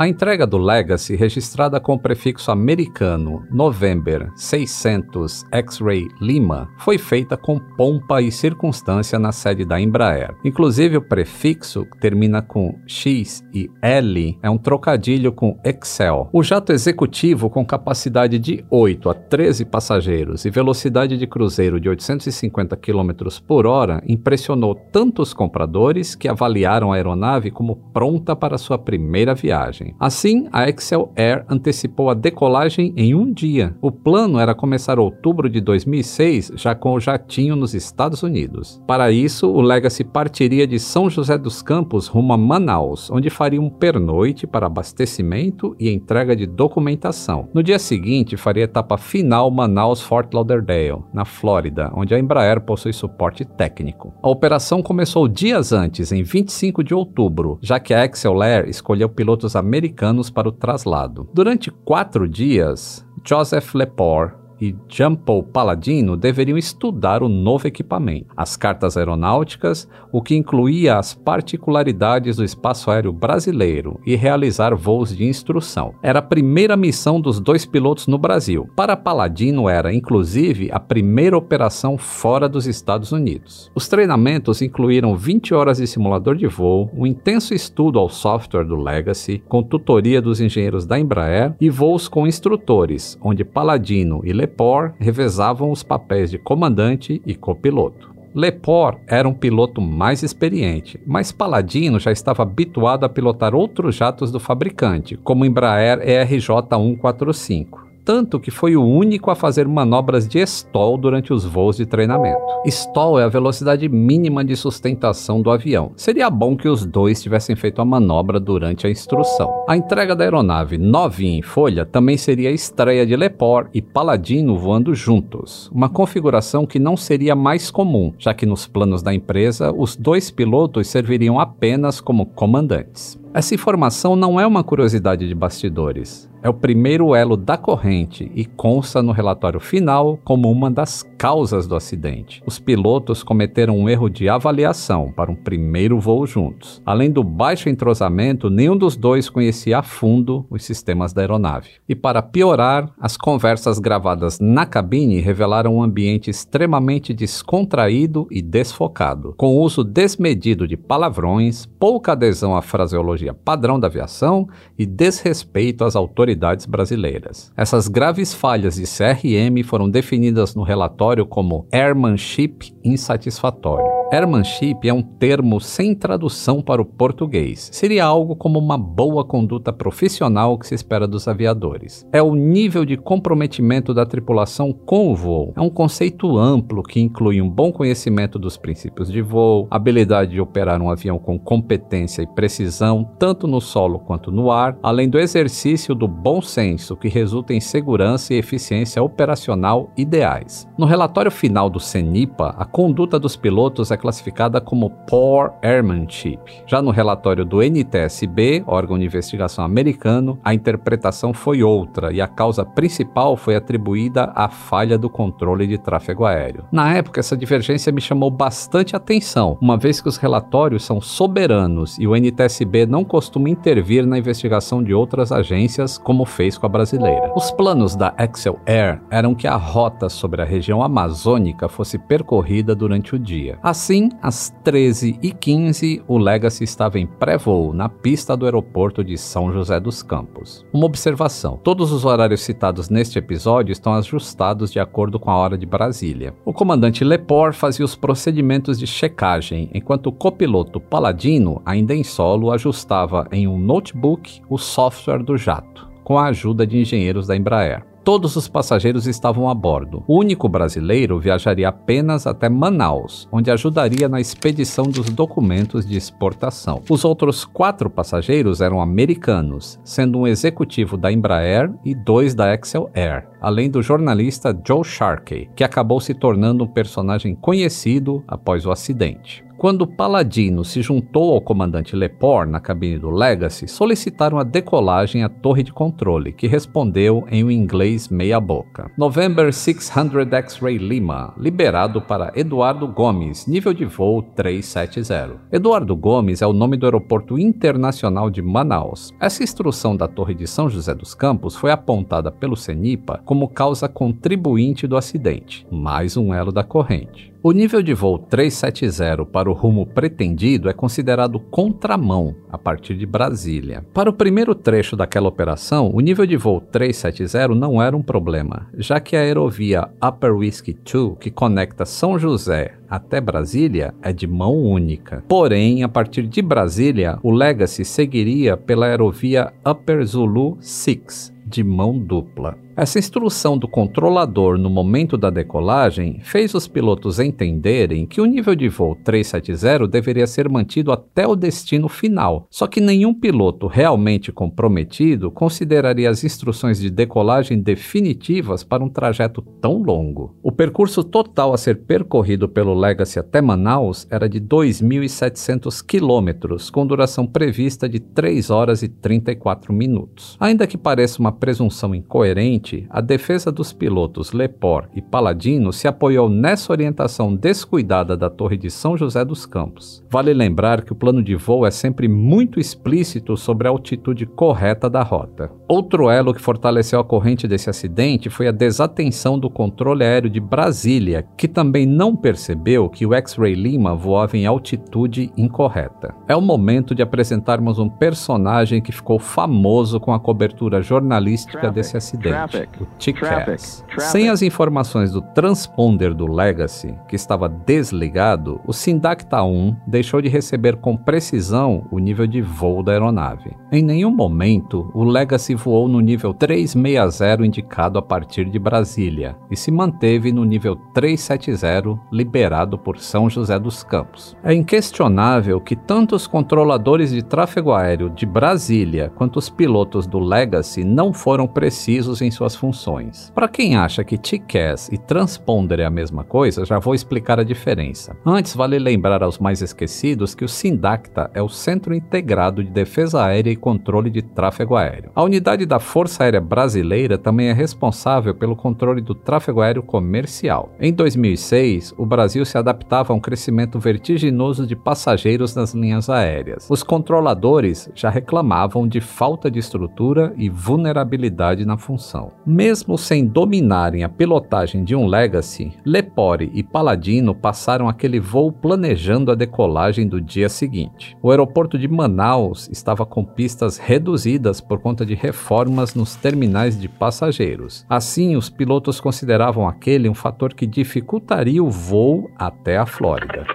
A 0.00 0.08
entrega 0.08 0.46
do 0.46 0.56
Legacy, 0.56 1.14
registrada 1.14 1.78
com 1.78 1.92
o 1.92 1.98
prefixo 1.98 2.50
americano 2.50 3.44
November 3.50 4.32
600 4.34 5.44
X-Ray 5.52 6.08
Lima, 6.22 6.70
foi 6.78 6.96
feita 6.96 7.36
com 7.36 7.58
pompa 7.76 8.22
e 8.22 8.32
circunstância 8.32 9.18
na 9.18 9.30
sede 9.30 9.62
da 9.62 9.78
Embraer. 9.78 10.34
Inclusive, 10.42 10.96
o 10.96 11.02
prefixo 11.02 11.84
que 11.84 11.98
termina 11.98 12.40
com 12.40 12.78
X 12.86 13.44
e 13.52 13.68
L 13.82 14.38
é 14.42 14.48
um 14.48 14.56
trocadilho 14.56 15.32
com 15.32 15.60
Excel. 15.62 16.30
O 16.32 16.42
jato 16.42 16.72
executivo, 16.72 17.50
com 17.50 17.62
capacidade 17.62 18.38
de 18.38 18.64
8 18.70 19.10
a 19.10 19.12
13 19.12 19.66
passageiros 19.66 20.46
e 20.46 20.50
velocidade 20.50 21.18
de 21.18 21.26
cruzeiro 21.26 21.78
de 21.78 21.90
850 21.90 22.74
km 22.74 23.10
por 23.46 23.66
hora, 23.66 24.02
impressionou 24.08 24.74
tanto 24.74 25.20
os 25.20 25.34
compradores 25.34 26.14
que 26.14 26.26
avaliaram 26.26 26.90
a 26.90 26.96
aeronave 26.96 27.50
como 27.50 27.76
pronta 27.92 28.34
para 28.34 28.56
sua 28.56 28.78
primeira 28.78 29.34
viagem. 29.34 29.89
Assim, 29.98 30.48
a 30.52 30.68
Excel 30.68 31.12
Air 31.16 31.44
antecipou 31.48 32.10
a 32.10 32.14
decolagem 32.14 32.92
em 32.96 33.14
um 33.14 33.32
dia. 33.32 33.76
O 33.80 33.90
plano 33.90 34.38
era 34.38 34.54
começar 34.54 34.98
outubro 34.98 35.48
de 35.48 35.60
2006 35.60 36.52
já 36.54 36.74
com 36.74 36.94
o 36.94 37.00
jatinho 37.00 37.56
nos 37.56 37.74
Estados 37.74 38.22
Unidos. 38.22 38.80
Para 38.86 39.10
isso, 39.10 39.50
o 39.50 39.60
Legacy 39.60 40.04
partiria 40.04 40.66
de 40.66 40.78
São 40.78 41.10
José 41.10 41.36
dos 41.36 41.62
Campos 41.62 42.06
rumo 42.06 42.32
a 42.32 42.36
Manaus, 42.36 43.10
onde 43.10 43.30
faria 43.30 43.60
um 43.60 43.70
pernoite 43.70 44.46
para 44.46 44.66
abastecimento 44.66 45.74
e 45.78 45.90
entrega 45.90 46.36
de 46.36 46.46
documentação. 46.46 47.48
No 47.52 47.62
dia 47.62 47.78
seguinte, 47.78 48.36
faria 48.36 48.64
a 48.64 48.70
etapa 48.70 48.96
final 48.96 49.50
Manaus-Fort 49.50 50.32
Lauderdale, 50.32 51.02
na 51.12 51.24
Flórida, 51.24 51.90
onde 51.94 52.14
a 52.14 52.18
Embraer 52.18 52.60
possui 52.60 52.92
suporte 52.92 53.44
técnico. 53.44 54.12
A 54.22 54.28
operação 54.28 54.82
começou 54.82 55.26
dias 55.26 55.72
antes, 55.72 56.12
em 56.12 56.22
25 56.22 56.84
de 56.84 56.94
outubro, 56.94 57.58
já 57.60 57.80
que 57.80 57.94
a 57.94 58.04
Excel 58.04 58.40
Air 58.42 58.68
escolheu 58.68 59.08
pilotos 59.08 59.56
americanos 59.56 59.79
americanos 59.80 60.30
para 60.30 60.48
o 60.48 60.52
traslado. 60.52 61.28
Durante 61.32 61.70
quatro 61.70 62.28
dias, 62.28 63.06
Joseph 63.26 63.74
Lepore 63.74 64.34
e 64.60 64.76
Jampo 64.88 65.42
Paladino 65.42 66.16
deveriam 66.16 66.58
estudar 66.58 67.22
o 67.22 67.28
novo 67.28 67.66
equipamento, 67.66 68.26
as 68.36 68.56
cartas 68.56 68.96
aeronáuticas, 68.96 69.88
o 70.12 70.20
que 70.20 70.36
incluía 70.36 70.98
as 70.98 71.14
particularidades 71.14 72.36
do 72.36 72.44
espaço 72.44 72.90
aéreo 72.90 73.12
brasileiro 73.12 73.98
e 74.04 74.14
realizar 74.16 74.74
voos 74.74 75.16
de 75.16 75.24
instrução. 75.24 75.94
Era 76.02 76.18
a 76.18 76.22
primeira 76.22 76.76
missão 76.76 77.20
dos 77.20 77.40
dois 77.40 77.64
pilotos 77.64 78.06
no 78.06 78.18
Brasil. 78.18 78.68
Para 78.76 78.96
Paladino 78.96 79.68
era, 79.68 79.94
inclusive, 79.94 80.68
a 80.72 80.78
primeira 80.78 81.36
operação 81.36 81.96
fora 81.96 82.48
dos 82.48 82.66
Estados 82.66 83.12
Unidos. 83.12 83.70
Os 83.74 83.88
treinamentos 83.88 84.60
incluíram 84.60 85.16
20 85.16 85.54
horas 85.54 85.78
de 85.78 85.86
simulador 85.86 86.36
de 86.36 86.46
voo, 86.46 86.90
um 86.94 87.06
intenso 87.06 87.54
estudo 87.54 87.98
ao 87.98 88.08
software 88.08 88.64
do 88.64 88.76
Legacy, 88.76 89.42
com 89.48 89.62
tutoria 89.62 90.20
dos 90.20 90.40
engenheiros 90.40 90.84
da 90.84 90.98
Embraer 90.98 91.54
e 91.60 91.70
voos 91.70 92.08
com 92.08 92.26
instrutores, 92.26 93.18
onde 93.22 93.44
Paladino 93.44 94.20
e 94.24 94.32
Le 94.32 94.49
Lepore 94.50 94.92
revezavam 94.98 95.70
os 95.70 95.84
papéis 95.84 96.30
de 96.30 96.38
comandante 96.38 97.22
e 97.24 97.34
copiloto. 97.36 98.10
Lepore 98.34 98.98
era 99.06 99.28
um 99.28 99.32
piloto 99.32 99.80
mais 99.80 100.22
experiente, 100.22 101.00
mas 101.06 101.32
Paladino 101.32 101.98
já 101.98 102.10
estava 102.10 102.42
habituado 102.42 103.04
a 103.04 103.08
pilotar 103.08 103.54
outros 103.54 103.94
jatos 103.94 104.30
do 104.30 104.40
fabricante, 104.40 105.16
como 105.16 105.42
o 105.42 105.46
Embraer 105.46 106.00
ERJ-145 106.00 107.89
tanto 108.10 108.40
que 108.40 108.50
foi 108.50 108.74
o 108.74 108.84
único 108.84 109.30
a 109.30 109.36
fazer 109.36 109.68
manobras 109.68 110.26
de 110.26 110.40
stall 110.40 110.98
durante 110.98 111.32
os 111.32 111.44
voos 111.44 111.76
de 111.76 111.86
treinamento. 111.86 112.40
Stall 112.66 113.20
é 113.20 113.22
a 113.22 113.28
velocidade 113.28 113.88
mínima 113.88 114.44
de 114.44 114.56
sustentação 114.56 115.40
do 115.40 115.48
avião. 115.48 115.92
Seria 115.94 116.28
bom 116.28 116.56
que 116.56 116.68
os 116.68 116.84
dois 116.84 117.22
tivessem 117.22 117.54
feito 117.54 117.80
a 117.80 117.84
manobra 117.84 118.40
durante 118.40 118.84
a 118.84 118.90
instrução. 118.90 119.48
A 119.68 119.76
entrega 119.76 120.16
da 120.16 120.24
aeronave 120.24 120.76
novinha 120.76 121.38
em 121.38 121.42
folha 121.42 121.86
também 121.86 122.16
seria 122.16 122.48
a 122.48 122.52
estreia 122.52 123.06
de 123.06 123.14
Lepore 123.14 123.68
e 123.72 123.80
Paladino 123.80 124.58
voando 124.58 124.92
juntos, 124.92 125.70
uma 125.72 125.88
configuração 125.88 126.66
que 126.66 126.80
não 126.80 126.96
seria 126.96 127.36
mais 127.36 127.70
comum, 127.70 128.12
já 128.18 128.34
que 128.34 128.44
nos 128.44 128.66
planos 128.66 129.04
da 129.04 129.14
empresa 129.14 129.72
os 129.72 129.94
dois 129.94 130.32
pilotos 130.32 130.88
serviriam 130.88 131.38
apenas 131.38 132.00
como 132.00 132.26
comandantes. 132.26 133.19
Essa 133.32 133.54
informação 133.54 134.16
não 134.16 134.40
é 134.40 134.46
uma 134.46 134.64
curiosidade 134.64 135.28
de 135.28 135.34
bastidores 135.36 136.30
é 136.42 136.48
o 136.48 136.54
primeiro 136.54 137.14
elo 137.14 137.36
da 137.36 137.56
corrente 137.56 138.30
e 138.34 138.44
consta 138.44 139.02
no 139.02 139.12
relatório 139.12 139.60
final 139.60 140.18
como 140.24 140.50
uma 140.50 140.70
das 140.70 141.02
causas 141.18 141.66
do 141.66 141.76
acidente. 141.76 142.42
Os 142.46 142.58
pilotos 142.58 143.22
cometeram 143.22 143.78
um 143.78 143.88
erro 143.88 144.08
de 144.08 144.28
avaliação 144.28 145.12
para 145.12 145.30
um 145.30 145.34
primeiro 145.34 146.00
voo 146.00 146.26
juntos. 146.26 146.80
Além 146.84 147.10
do 147.10 147.22
baixo 147.22 147.68
entrosamento, 147.68 148.48
nenhum 148.48 148.76
dos 148.76 148.96
dois 148.96 149.28
conhecia 149.28 149.78
a 149.78 149.82
fundo 149.82 150.46
os 150.48 150.64
sistemas 150.64 151.12
da 151.12 151.20
aeronave. 151.20 151.72
E 151.88 151.94
para 151.94 152.22
piorar, 152.22 152.90
as 152.98 153.16
conversas 153.16 153.78
gravadas 153.78 154.38
na 154.40 154.64
cabine 154.64 155.20
revelaram 155.20 155.76
um 155.76 155.82
ambiente 155.82 156.30
extremamente 156.30 157.12
descontraído 157.12 158.26
e 158.30 158.40
desfocado, 158.40 159.34
com 159.36 159.58
uso 159.58 159.84
desmedido 159.84 160.66
de 160.66 160.76
palavrões, 160.76 161.66
pouca 161.78 162.12
adesão 162.12 162.56
à 162.56 162.62
fraseologia 162.62 163.19
padrão 163.34 163.78
da 163.78 163.86
aviação 163.86 164.48
e 164.78 164.86
desrespeito 164.86 165.84
às 165.84 165.96
autoridades 165.96 166.20
autoridades 166.30 166.66
brasileiras. 166.66 167.52
Essas 167.56 167.88
graves 167.88 168.34
falhas 168.34 168.74
de 168.74 168.84
CRM 168.84 169.62
foram 169.64 169.88
definidas 169.88 170.54
no 170.54 170.62
relatório 170.62 171.26
como 171.26 171.66
airmanship 171.72 172.74
insatisfatório. 172.84 173.99
Airmanship 174.12 174.88
é 174.88 174.92
um 174.92 175.02
termo 175.02 175.60
sem 175.60 175.94
tradução 175.94 176.60
para 176.60 176.82
o 176.82 176.84
português. 176.84 177.68
Seria 177.72 178.04
algo 178.04 178.34
como 178.34 178.58
uma 178.58 178.76
boa 178.76 179.24
conduta 179.24 179.72
profissional 179.72 180.58
que 180.58 180.66
se 180.66 180.74
espera 180.74 181.06
dos 181.06 181.28
aviadores. 181.28 182.04
É 182.12 182.20
o 182.20 182.34
nível 182.34 182.84
de 182.84 182.96
comprometimento 182.96 183.94
da 183.94 184.04
tripulação 184.04 184.72
com 184.72 185.12
o 185.12 185.14
voo. 185.14 185.52
É 185.56 185.60
um 185.60 185.70
conceito 185.70 186.36
amplo 186.36 186.82
que 186.82 187.00
inclui 187.00 187.40
um 187.40 187.48
bom 187.48 187.70
conhecimento 187.70 188.36
dos 188.36 188.56
princípios 188.56 189.12
de 189.12 189.22
voo, 189.22 189.68
habilidade 189.70 190.32
de 190.32 190.40
operar 190.40 190.82
um 190.82 190.90
avião 190.90 191.16
com 191.16 191.38
competência 191.38 192.22
e 192.22 192.26
precisão, 192.26 193.08
tanto 193.16 193.46
no 193.46 193.60
solo 193.60 194.00
quanto 194.00 194.32
no 194.32 194.50
ar, 194.50 194.76
além 194.82 195.08
do 195.08 195.20
exercício 195.20 195.94
do 195.94 196.08
bom 196.08 196.42
senso 196.42 196.96
que 196.96 197.08
resulta 197.08 197.54
em 197.54 197.60
segurança 197.60 198.34
e 198.34 198.38
eficiência 198.38 199.00
operacional 199.00 199.92
ideais. 199.96 200.68
No 200.76 200.84
relatório 200.84 201.30
final 201.30 201.70
do 201.70 201.78
CENIPA, 201.78 202.56
a 202.58 202.64
conduta 202.64 203.16
dos 203.16 203.36
pilotos 203.36 203.92
é 203.92 203.99
classificada 204.00 204.60
como 204.60 204.90
Poor 204.90 205.52
Airmanship. 205.62 206.40
Já 206.66 206.80
no 206.80 206.90
relatório 206.90 207.44
do 207.44 207.62
NTSB, 207.62 208.64
órgão 208.66 208.98
de 208.98 209.04
investigação 209.04 209.64
americano, 209.64 210.38
a 210.42 210.54
interpretação 210.54 211.32
foi 211.34 211.62
outra 211.62 212.12
e 212.12 212.20
a 212.20 212.26
causa 212.26 212.64
principal 212.64 213.36
foi 213.36 213.54
atribuída 213.54 214.32
à 214.34 214.48
falha 214.48 214.96
do 214.96 215.10
controle 215.10 215.66
de 215.66 215.76
tráfego 215.76 216.24
aéreo. 216.24 216.64
Na 216.72 216.94
época, 216.94 217.20
essa 217.20 217.36
divergência 217.36 217.92
me 217.92 218.00
chamou 218.00 218.30
bastante 218.30 218.96
atenção, 218.96 219.58
uma 219.60 219.76
vez 219.76 220.00
que 220.00 220.08
os 220.08 220.16
relatórios 220.16 220.84
são 220.84 221.00
soberanos 221.00 221.98
e 221.98 222.06
o 222.06 222.16
NTSB 222.16 222.86
não 222.86 223.04
costuma 223.04 223.50
intervir 223.50 224.06
na 224.06 224.18
investigação 224.18 224.82
de 224.82 224.94
outras 224.94 225.30
agências, 225.30 225.98
como 225.98 226.24
fez 226.24 226.56
com 226.56 226.66
a 226.66 226.68
brasileira. 226.68 227.32
Os 227.36 227.50
planos 227.50 227.94
da 227.94 228.14
Excel 228.18 228.58
Air 228.66 229.02
eram 229.10 229.34
que 229.34 229.46
a 229.46 229.56
rota 229.56 230.08
sobre 230.08 230.40
a 230.40 230.44
região 230.44 230.82
amazônica 230.82 231.68
fosse 231.68 231.98
percorrida 231.98 232.74
durante 232.74 233.14
o 233.14 233.18
dia. 233.18 233.58
Assim, 233.62 233.89
Assim, 233.90 234.08
às 234.22 234.54
13h15, 234.64 236.04
o 236.06 236.16
Legacy 236.16 236.62
estava 236.62 237.00
em 237.00 237.08
pré-voo 237.08 237.72
na 237.72 237.88
pista 237.88 238.36
do 238.36 238.44
aeroporto 238.44 239.02
de 239.02 239.18
São 239.18 239.52
José 239.52 239.80
dos 239.80 240.00
Campos. 240.00 240.64
Uma 240.72 240.86
observação: 240.86 241.58
todos 241.64 241.90
os 241.90 242.04
horários 242.04 242.40
citados 242.40 242.88
neste 242.88 243.18
episódio 243.18 243.72
estão 243.72 243.92
ajustados 243.94 244.70
de 244.70 244.78
acordo 244.78 245.18
com 245.18 245.28
a 245.28 245.36
hora 245.36 245.58
de 245.58 245.66
Brasília. 245.66 246.32
O 246.44 246.52
comandante 246.52 247.02
Lepore 247.02 247.52
fazia 247.52 247.84
os 247.84 247.96
procedimentos 247.96 248.78
de 248.78 248.86
checagem, 248.86 249.68
enquanto 249.74 250.06
o 250.06 250.12
copiloto 250.12 250.78
Paladino, 250.78 251.60
ainda 251.66 251.92
em 251.92 252.04
solo, 252.04 252.52
ajustava 252.52 253.26
em 253.32 253.48
um 253.48 253.58
notebook 253.58 254.40
o 254.48 254.56
software 254.56 255.24
do 255.24 255.36
jato 255.36 255.90
com 256.04 256.18
a 256.18 256.26
ajuda 256.26 256.66
de 256.66 256.76
engenheiros 256.76 257.28
da 257.28 257.36
Embraer. 257.36 257.89
Todos 258.02 258.34
os 258.34 258.48
passageiros 258.48 259.06
estavam 259.06 259.48
a 259.48 259.54
bordo. 259.54 260.02
O 260.06 260.18
único 260.18 260.48
brasileiro 260.48 261.18
viajaria 261.18 261.68
apenas 261.68 262.26
até 262.26 262.48
Manaus, 262.48 263.28
onde 263.30 263.50
ajudaria 263.50 264.08
na 264.08 264.20
expedição 264.20 264.86
dos 264.86 265.10
documentos 265.10 265.86
de 265.86 265.96
exportação. 265.96 266.82
Os 266.88 267.04
outros 267.04 267.44
quatro 267.44 267.90
passageiros 267.90 268.60
eram 268.60 268.80
americanos, 268.80 269.78
sendo 269.84 270.20
um 270.20 270.26
executivo 270.26 270.96
da 270.96 271.12
Embraer 271.12 271.70
e 271.84 271.94
dois 271.94 272.34
da 272.34 272.54
Excel 272.54 272.90
Air, 272.94 273.28
além 273.40 273.70
do 273.70 273.82
jornalista 273.82 274.58
Joe 274.66 274.82
Sharkey, 274.82 275.50
que 275.54 275.62
acabou 275.62 276.00
se 276.00 276.14
tornando 276.14 276.64
um 276.64 276.68
personagem 276.68 277.34
conhecido 277.34 278.24
após 278.26 278.64
o 278.64 278.70
acidente. 278.70 279.44
Quando 279.60 279.86
Paladino 279.86 280.64
se 280.64 280.80
juntou 280.80 281.34
ao 281.34 281.40
comandante 281.42 281.94
Lepore 281.94 282.48
na 282.48 282.60
cabine 282.60 282.98
do 282.98 283.10
Legacy, 283.10 283.68
solicitaram 283.68 284.38
a 284.38 284.42
decolagem 284.42 285.22
à 285.22 285.28
torre 285.28 285.62
de 285.62 285.70
controle, 285.70 286.32
que 286.32 286.46
respondeu 286.46 287.26
em 287.30 287.44
um 287.44 287.50
inglês 287.50 288.08
meia-boca. 288.08 288.90
November 288.96 289.52
600 289.52 290.32
X-Ray 290.32 290.78
Lima, 290.78 291.34
liberado 291.36 292.00
para 292.00 292.32
Eduardo 292.34 292.88
Gomes, 292.88 293.46
nível 293.46 293.74
de 293.74 293.84
voo 293.84 294.22
370. 294.22 295.38
Eduardo 295.52 295.94
Gomes 295.94 296.40
é 296.40 296.46
o 296.46 296.54
nome 296.54 296.78
do 296.78 296.86
aeroporto 296.86 297.38
internacional 297.38 298.30
de 298.30 298.40
Manaus. 298.40 299.12
Essa 299.20 299.42
instrução 299.42 299.94
da 299.94 300.08
torre 300.08 300.32
de 300.32 300.46
São 300.46 300.70
José 300.70 300.94
dos 300.94 301.14
Campos 301.14 301.54
foi 301.54 301.70
apontada 301.70 302.32
pelo 302.32 302.56
CENIPA 302.56 303.20
como 303.26 303.46
causa 303.46 303.90
contribuinte 303.90 304.86
do 304.86 304.96
acidente, 304.96 305.66
mais 305.70 306.16
um 306.16 306.32
elo 306.32 306.50
da 306.50 306.64
corrente. 306.64 307.30
O 307.42 307.52
nível 307.52 307.82
de 307.82 307.94
voo 307.94 308.18
370 308.18 309.24
para 309.24 309.48
o 309.48 309.54
rumo 309.54 309.86
pretendido 309.86 310.68
é 310.68 310.74
considerado 310.74 311.40
contramão 311.40 312.36
a 312.52 312.58
partir 312.58 312.94
de 312.94 313.06
Brasília. 313.06 313.82
Para 313.94 314.10
o 314.10 314.12
primeiro 314.12 314.54
trecho 314.54 314.94
daquela 314.94 315.28
operação, 315.28 315.90
o 315.90 316.00
nível 316.00 316.26
de 316.26 316.36
voo 316.36 316.60
370 316.60 317.54
não 317.54 317.80
era 317.80 317.96
um 317.96 318.02
problema, 318.02 318.66
já 318.76 319.00
que 319.00 319.16
a 319.16 319.20
aerovia 319.20 319.88
Upper 320.06 320.36
Whiskey 320.36 320.74
2, 320.74 321.16
que 321.18 321.30
conecta 321.30 321.86
São 321.86 322.18
José 322.18 322.74
até 322.90 323.22
Brasília, 323.22 323.94
é 324.02 324.12
de 324.12 324.26
mão 324.26 324.54
única. 324.54 325.24
Porém, 325.26 325.82
a 325.82 325.88
partir 325.88 326.26
de 326.26 326.42
Brasília, 326.42 327.18
o 327.22 327.30
Legacy 327.30 327.86
seguiria 327.86 328.54
pela 328.54 328.84
aerovia 328.84 329.50
Upper 329.66 330.04
Zulu 330.04 330.58
6, 330.60 331.32
de 331.46 331.64
mão 331.64 331.98
dupla. 331.98 332.58
Essa 332.80 332.98
instrução 332.98 333.58
do 333.58 333.68
controlador 333.68 334.56
no 334.56 334.70
momento 334.70 335.18
da 335.18 335.28
decolagem 335.28 336.18
fez 336.22 336.54
os 336.54 336.66
pilotos 336.66 337.20
entenderem 337.20 338.06
que 338.06 338.22
o 338.22 338.24
nível 338.24 338.54
de 338.54 338.70
voo 338.70 338.96
370 339.04 339.86
deveria 339.86 340.26
ser 340.26 340.48
mantido 340.48 340.90
até 340.90 341.26
o 341.26 341.36
destino 341.36 341.90
final, 341.90 342.46
só 342.48 342.66
que 342.66 342.80
nenhum 342.80 343.12
piloto 343.12 343.66
realmente 343.66 344.32
comprometido 344.32 345.30
consideraria 345.30 346.08
as 346.08 346.24
instruções 346.24 346.80
de 346.80 346.88
decolagem 346.88 347.60
definitivas 347.60 348.64
para 348.64 348.82
um 348.82 348.88
trajeto 348.88 349.42
tão 349.60 349.82
longo. 349.82 350.34
O 350.42 350.50
percurso 350.50 351.04
total 351.04 351.52
a 351.52 351.58
ser 351.58 351.82
percorrido 351.82 352.48
pelo 352.48 352.72
Legacy 352.72 353.18
até 353.18 353.42
Manaus 353.42 354.06
era 354.10 354.26
de 354.26 354.40
2.700 354.40 355.84
quilômetros, 355.84 356.70
com 356.70 356.86
duração 356.86 357.26
prevista 357.26 357.86
de 357.86 358.00
3 358.00 358.48
horas 358.48 358.82
e 358.82 358.88
34 358.88 359.70
minutos. 359.70 360.38
Ainda 360.40 360.66
que 360.66 360.78
pareça 360.78 361.20
uma 361.20 361.30
presunção 361.30 361.94
incoerente, 361.94 362.69
a 362.88 363.00
defesa 363.00 363.50
dos 363.50 363.72
pilotos 363.72 364.32
Lepore 364.32 364.86
e 364.94 365.02
Paladino 365.02 365.72
se 365.72 365.88
apoiou 365.88 366.28
nessa 366.28 366.72
orientação 366.72 367.34
descuidada 367.34 368.16
da 368.16 368.30
Torre 368.30 368.56
de 368.56 368.70
São 368.70 368.96
José 368.96 369.24
dos 369.24 369.44
Campos. 369.46 370.04
Vale 370.10 370.32
lembrar 370.32 370.82
que 370.82 370.92
o 370.92 370.96
plano 370.96 371.22
de 371.22 371.34
voo 371.34 371.66
é 371.66 371.70
sempre 371.70 372.08
muito 372.08 372.60
explícito 372.60 373.36
sobre 373.36 373.66
a 373.66 373.70
altitude 373.70 374.26
correta 374.26 374.88
da 374.88 375.02
rota. 375.02 375.50
Outro 375.68 376.10
elo 376.10 376.34
que 376.34 376.40
fortaleceu 376.40 377.00
a 377.00 377.04
corrente 377.04 377.46
desse 377.48 377.70
acidente 377.70 378.30
foi 378.30 378.48
a 378.48 378.52
desatenção 378.52 379.38
do 379.38 379.50
controle 379.50 380.04
aéreo 380.04 380.30
de 380.30 380.40
Brasília, 380.40 381.26
que 381.36 381.48
também 381.48 381.86
não 381.86 382.14
percebeu 382.14 382.88
que 382.88 383.06
o 383.06 383.14
X-Ray 383.14 383.54
Lima 383.54 383.94
voava 383.94 384.36
em 384.36 384.46
altitude 384.46 385.30
incorreta. 385.36 386.14
É 386.28 386.36
o 386.36 386.40
momento 386.40 386.94
de 386.94 387.02
apresentarmos 387.02 387.78
um 387.78 387.88
personagem 387.88 388.80
que 388.80 388.92
ficou 388.92 389.18
famoso 389.18 390.00
com 390.00 390.12
a 390.12 390.20
cobertura 390.20 390.82
jornalística 390.82 391.70
desse 391.70 391.96
acidente 391.96 392.59
o 392.80 392.86
TCAS. 392.98 393.84
Sem 393.98 394.28
as 394.28 394.42
informações 394.42 395.12
do 395.12 395.20
transponder 395.20 396.14
do 396.14 396.26
Legacy, 396.26 396.94
que 397.08 397.16
estava 397.16 397.48
desligado, 397.48 398.60
o 398.66 398.72
Sindacta 398.72 399.42
1 399.42 399.76
deixou 399.86 400.20
de 400.20 400.28
receber 400.28 400.76
com 400.76 400.96
precisão 400.96 401.86
o 401.90 401.98
nível 401.98 402.26
de 402.26 402.40
voo 402.40 402.82
da 402.82 402.92
aeronave. 402.92 403.56
Em 403.72 403.82
nenhum 403.82 404.10
momento, 404.10 404.90
o 404.94 405.04
Legacy 405.04 405.54
voou 405.54 405.88
no 405.88 406.00
nível 406.00 406.34
360 406.34 407.46
indicado 407.46 407.98
a 407.98 408.02
partir 408.02 408.44
de 408.44 408.58
Brasília 408.58 409.36
e 409.50 409.56
se 409.56 409.70
manteve 409.70 410.32
no 410.32 410.44
nível 410.44 410.76
370 410.94 411.98
liberado 412.12 412.78
por 412.78 412.98
São 412.98 413.28
José 413.28 413.58
dos 413.58 413.82
Campos. 413.82 414.36
É 414.42 414.52
inquestionável 414.52 415.60
que 415.60 415.76
tanto 415.76 416.14
os 416.14 416.26
controladores 416.26 417.10
de 417.10 417.22
tráfego 417.22 417.72
aéreo 417.72 418.10
de 418.10 418.26
Brasília 418.26 419.12
quanto 419.14 419.38
os 419.38 419.48
pilotos 419.48 420.06
do 420.06 420.18
Legacy 420.18 420.84
não 420.84 421.12
foram 421.12 421.46
precisos 421.46 422.20
em 422.22 422.30
suas 422.40 422.56
funções. 422.56 423.30
Para 423.34 423.48
quem 423.48 423.76
acha 423.76 424.02
que 424.02 424.16
TCAS 424.16 424.88
e 424.90 424.96
transponder 424.96 425.80
é 425.80 425.84
a 425.84 425.90
mesma 425.90 426.24
coisa, 426.24 426.64
já 426.64 426.78
vou 426.78 426.94
explicar 426.94 427.38
a 427.38 427.44
diferença. 427.44 428.16
Antes, 428.24 428.56
vale 428.56 428.78
lembrar 428.78 429.22
aos 429.22 429.38
mais 429.38 429.60
esquecidos 429.60 430.34
que 430.34 430.44
o 430.44 430.48
SINDACTA 430.48 431.30
é 431.34 431.42
o 431.42 431.50
Centro 431.50 431.94
Integrado 431.94 432.64
de 432.64 432.70
Defesa 432.70 433.22
Aérea 433.22 433.50
e 433.50 433.56
Controle 433.56 434.08
de 434.08 434.22
Tráfego 434.22 434.74
Aéreo. 434.74 435.10
A 435.14 435.22
unidade 435.22 435.66
da 435.66 435.78
Força 435.78 436.24
Aérea 436.24 436.40
Brasileira 436.40 437.18
também 437.18 437.48
é 437.48 437.52
responsável 437.52 438.34
pelo 438.34 438.56
controle 438.56 439.02
do 439.02 439.14
tráfego 439.14 439.60
aéreo 439.60 439.82
comercial. 439.82 440.72
Em 440.80 440.94
2006, 440.94 441.92
o 441.98 442.06
Brasil 442.06 442.44
se 442.46 442.56
adaptava 442.56 443.12
a 443.12 443.16
um 443.16 443.20
crescimento 443.20 443.78
vertiginoso 443.78 444.66
de 444.66 444.74
passageiros 444.74 445.54
nas 445.54 445.74
linhas 445.74 446.08
aéreas. 446.08 446.66
Os 446.70 446.82
controladores 446.82 447.90
já 447.94 448.08
reclamavam 448.08 448.88
de 448.88 449.00
falta 449.00 449.50
de 449.50 449.58
estrutura 449.58 450.32
e 450.38 450.48
vulnerabilidade 450.48 451.66
na 451.66 451.76
função. 451.76 452.29
Mesmo 452.46 452.96
sem 452.96 453.26
dominarem 453.26 454.02
a 454.02 454.08
pilotagem 454.08 454.82
de 454.84 454.94
um 454.96 455.06
Legacy, 455.06 455.72
Lepore 455.84 456.50
e 456.54 456.62
Paladino 456.62 457.34
passaram 457.34 457.88
aquele 457.88 458.18
voo 458.18 458.50
planejando 458.50 459.30
a 459.30 459.34
decolagem 459.34 460.08
do 460.08 460.20
dia 460.20 460.48
seguinte. 460.48 461.16
O 461.22 461.30
aeroporto 461.30 461.78
de 461.78 461.86
Manaus 461.86 462.68
estava 462.70 463.04
com 463.04 463.24
pistas 463.24 463.78
reduzidas 463.78 464.60
por 464.60 464.80
conta 464.80 465.04
de 465.04 465.14
reformas 465.14 465.94
nos 465.94 466.16
terminais 466.16 466.80
de 466.80 466.88
passageiros. 466.88 467.84
Assim, 467.88 468.36
os 468.36 468.48
pilotos 468.48 469.00
consideravam 469.00 469.68
aquele 469.68 470.08
um 470.08 470.14
fator 470.14 470.54
que 470.54 470.66
dificultaria 470.66 471.62
o 471.62 471.70
voo 471.70 472.30
até 472.36 472.78
a 472.78 472.86
Flórida. 472.86 473.46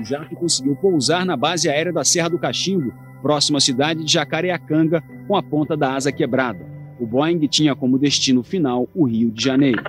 O 0.00 0.04
jato 0.04 0.34
conseguiu 0.34 0.76
pousar 0.76 1.26
na 1.26 1.36
base 1.36 1.68
aérea 1.68 1.92
da 1.92 2.04
Serra 2.04 2.30
do 2.30 2.38
Cachimbo, 2.38 2.92
próxima 3.20 3.58
à 3.58 3.60
cidade 3.60 4.04
de 4.04 4.12
Jacareacanga, 4.12 5.02
com 5.26 5.36
a 5.36 5.42
ponta 5.42 5.76
da 5.76 5.94
asa 5.94 6.10
quebrada. 6.10 6.79
O 7.00 7.06
Boeing 7.06 7.38
tinha 7.48 7.74
como 7.74 7.98
destino 7.98 8.42
final 8.42 8.86
o 8.94 9.04
Rio 9.04 9.30
de 9.30 9.42
Janeiro. 9.42 9.82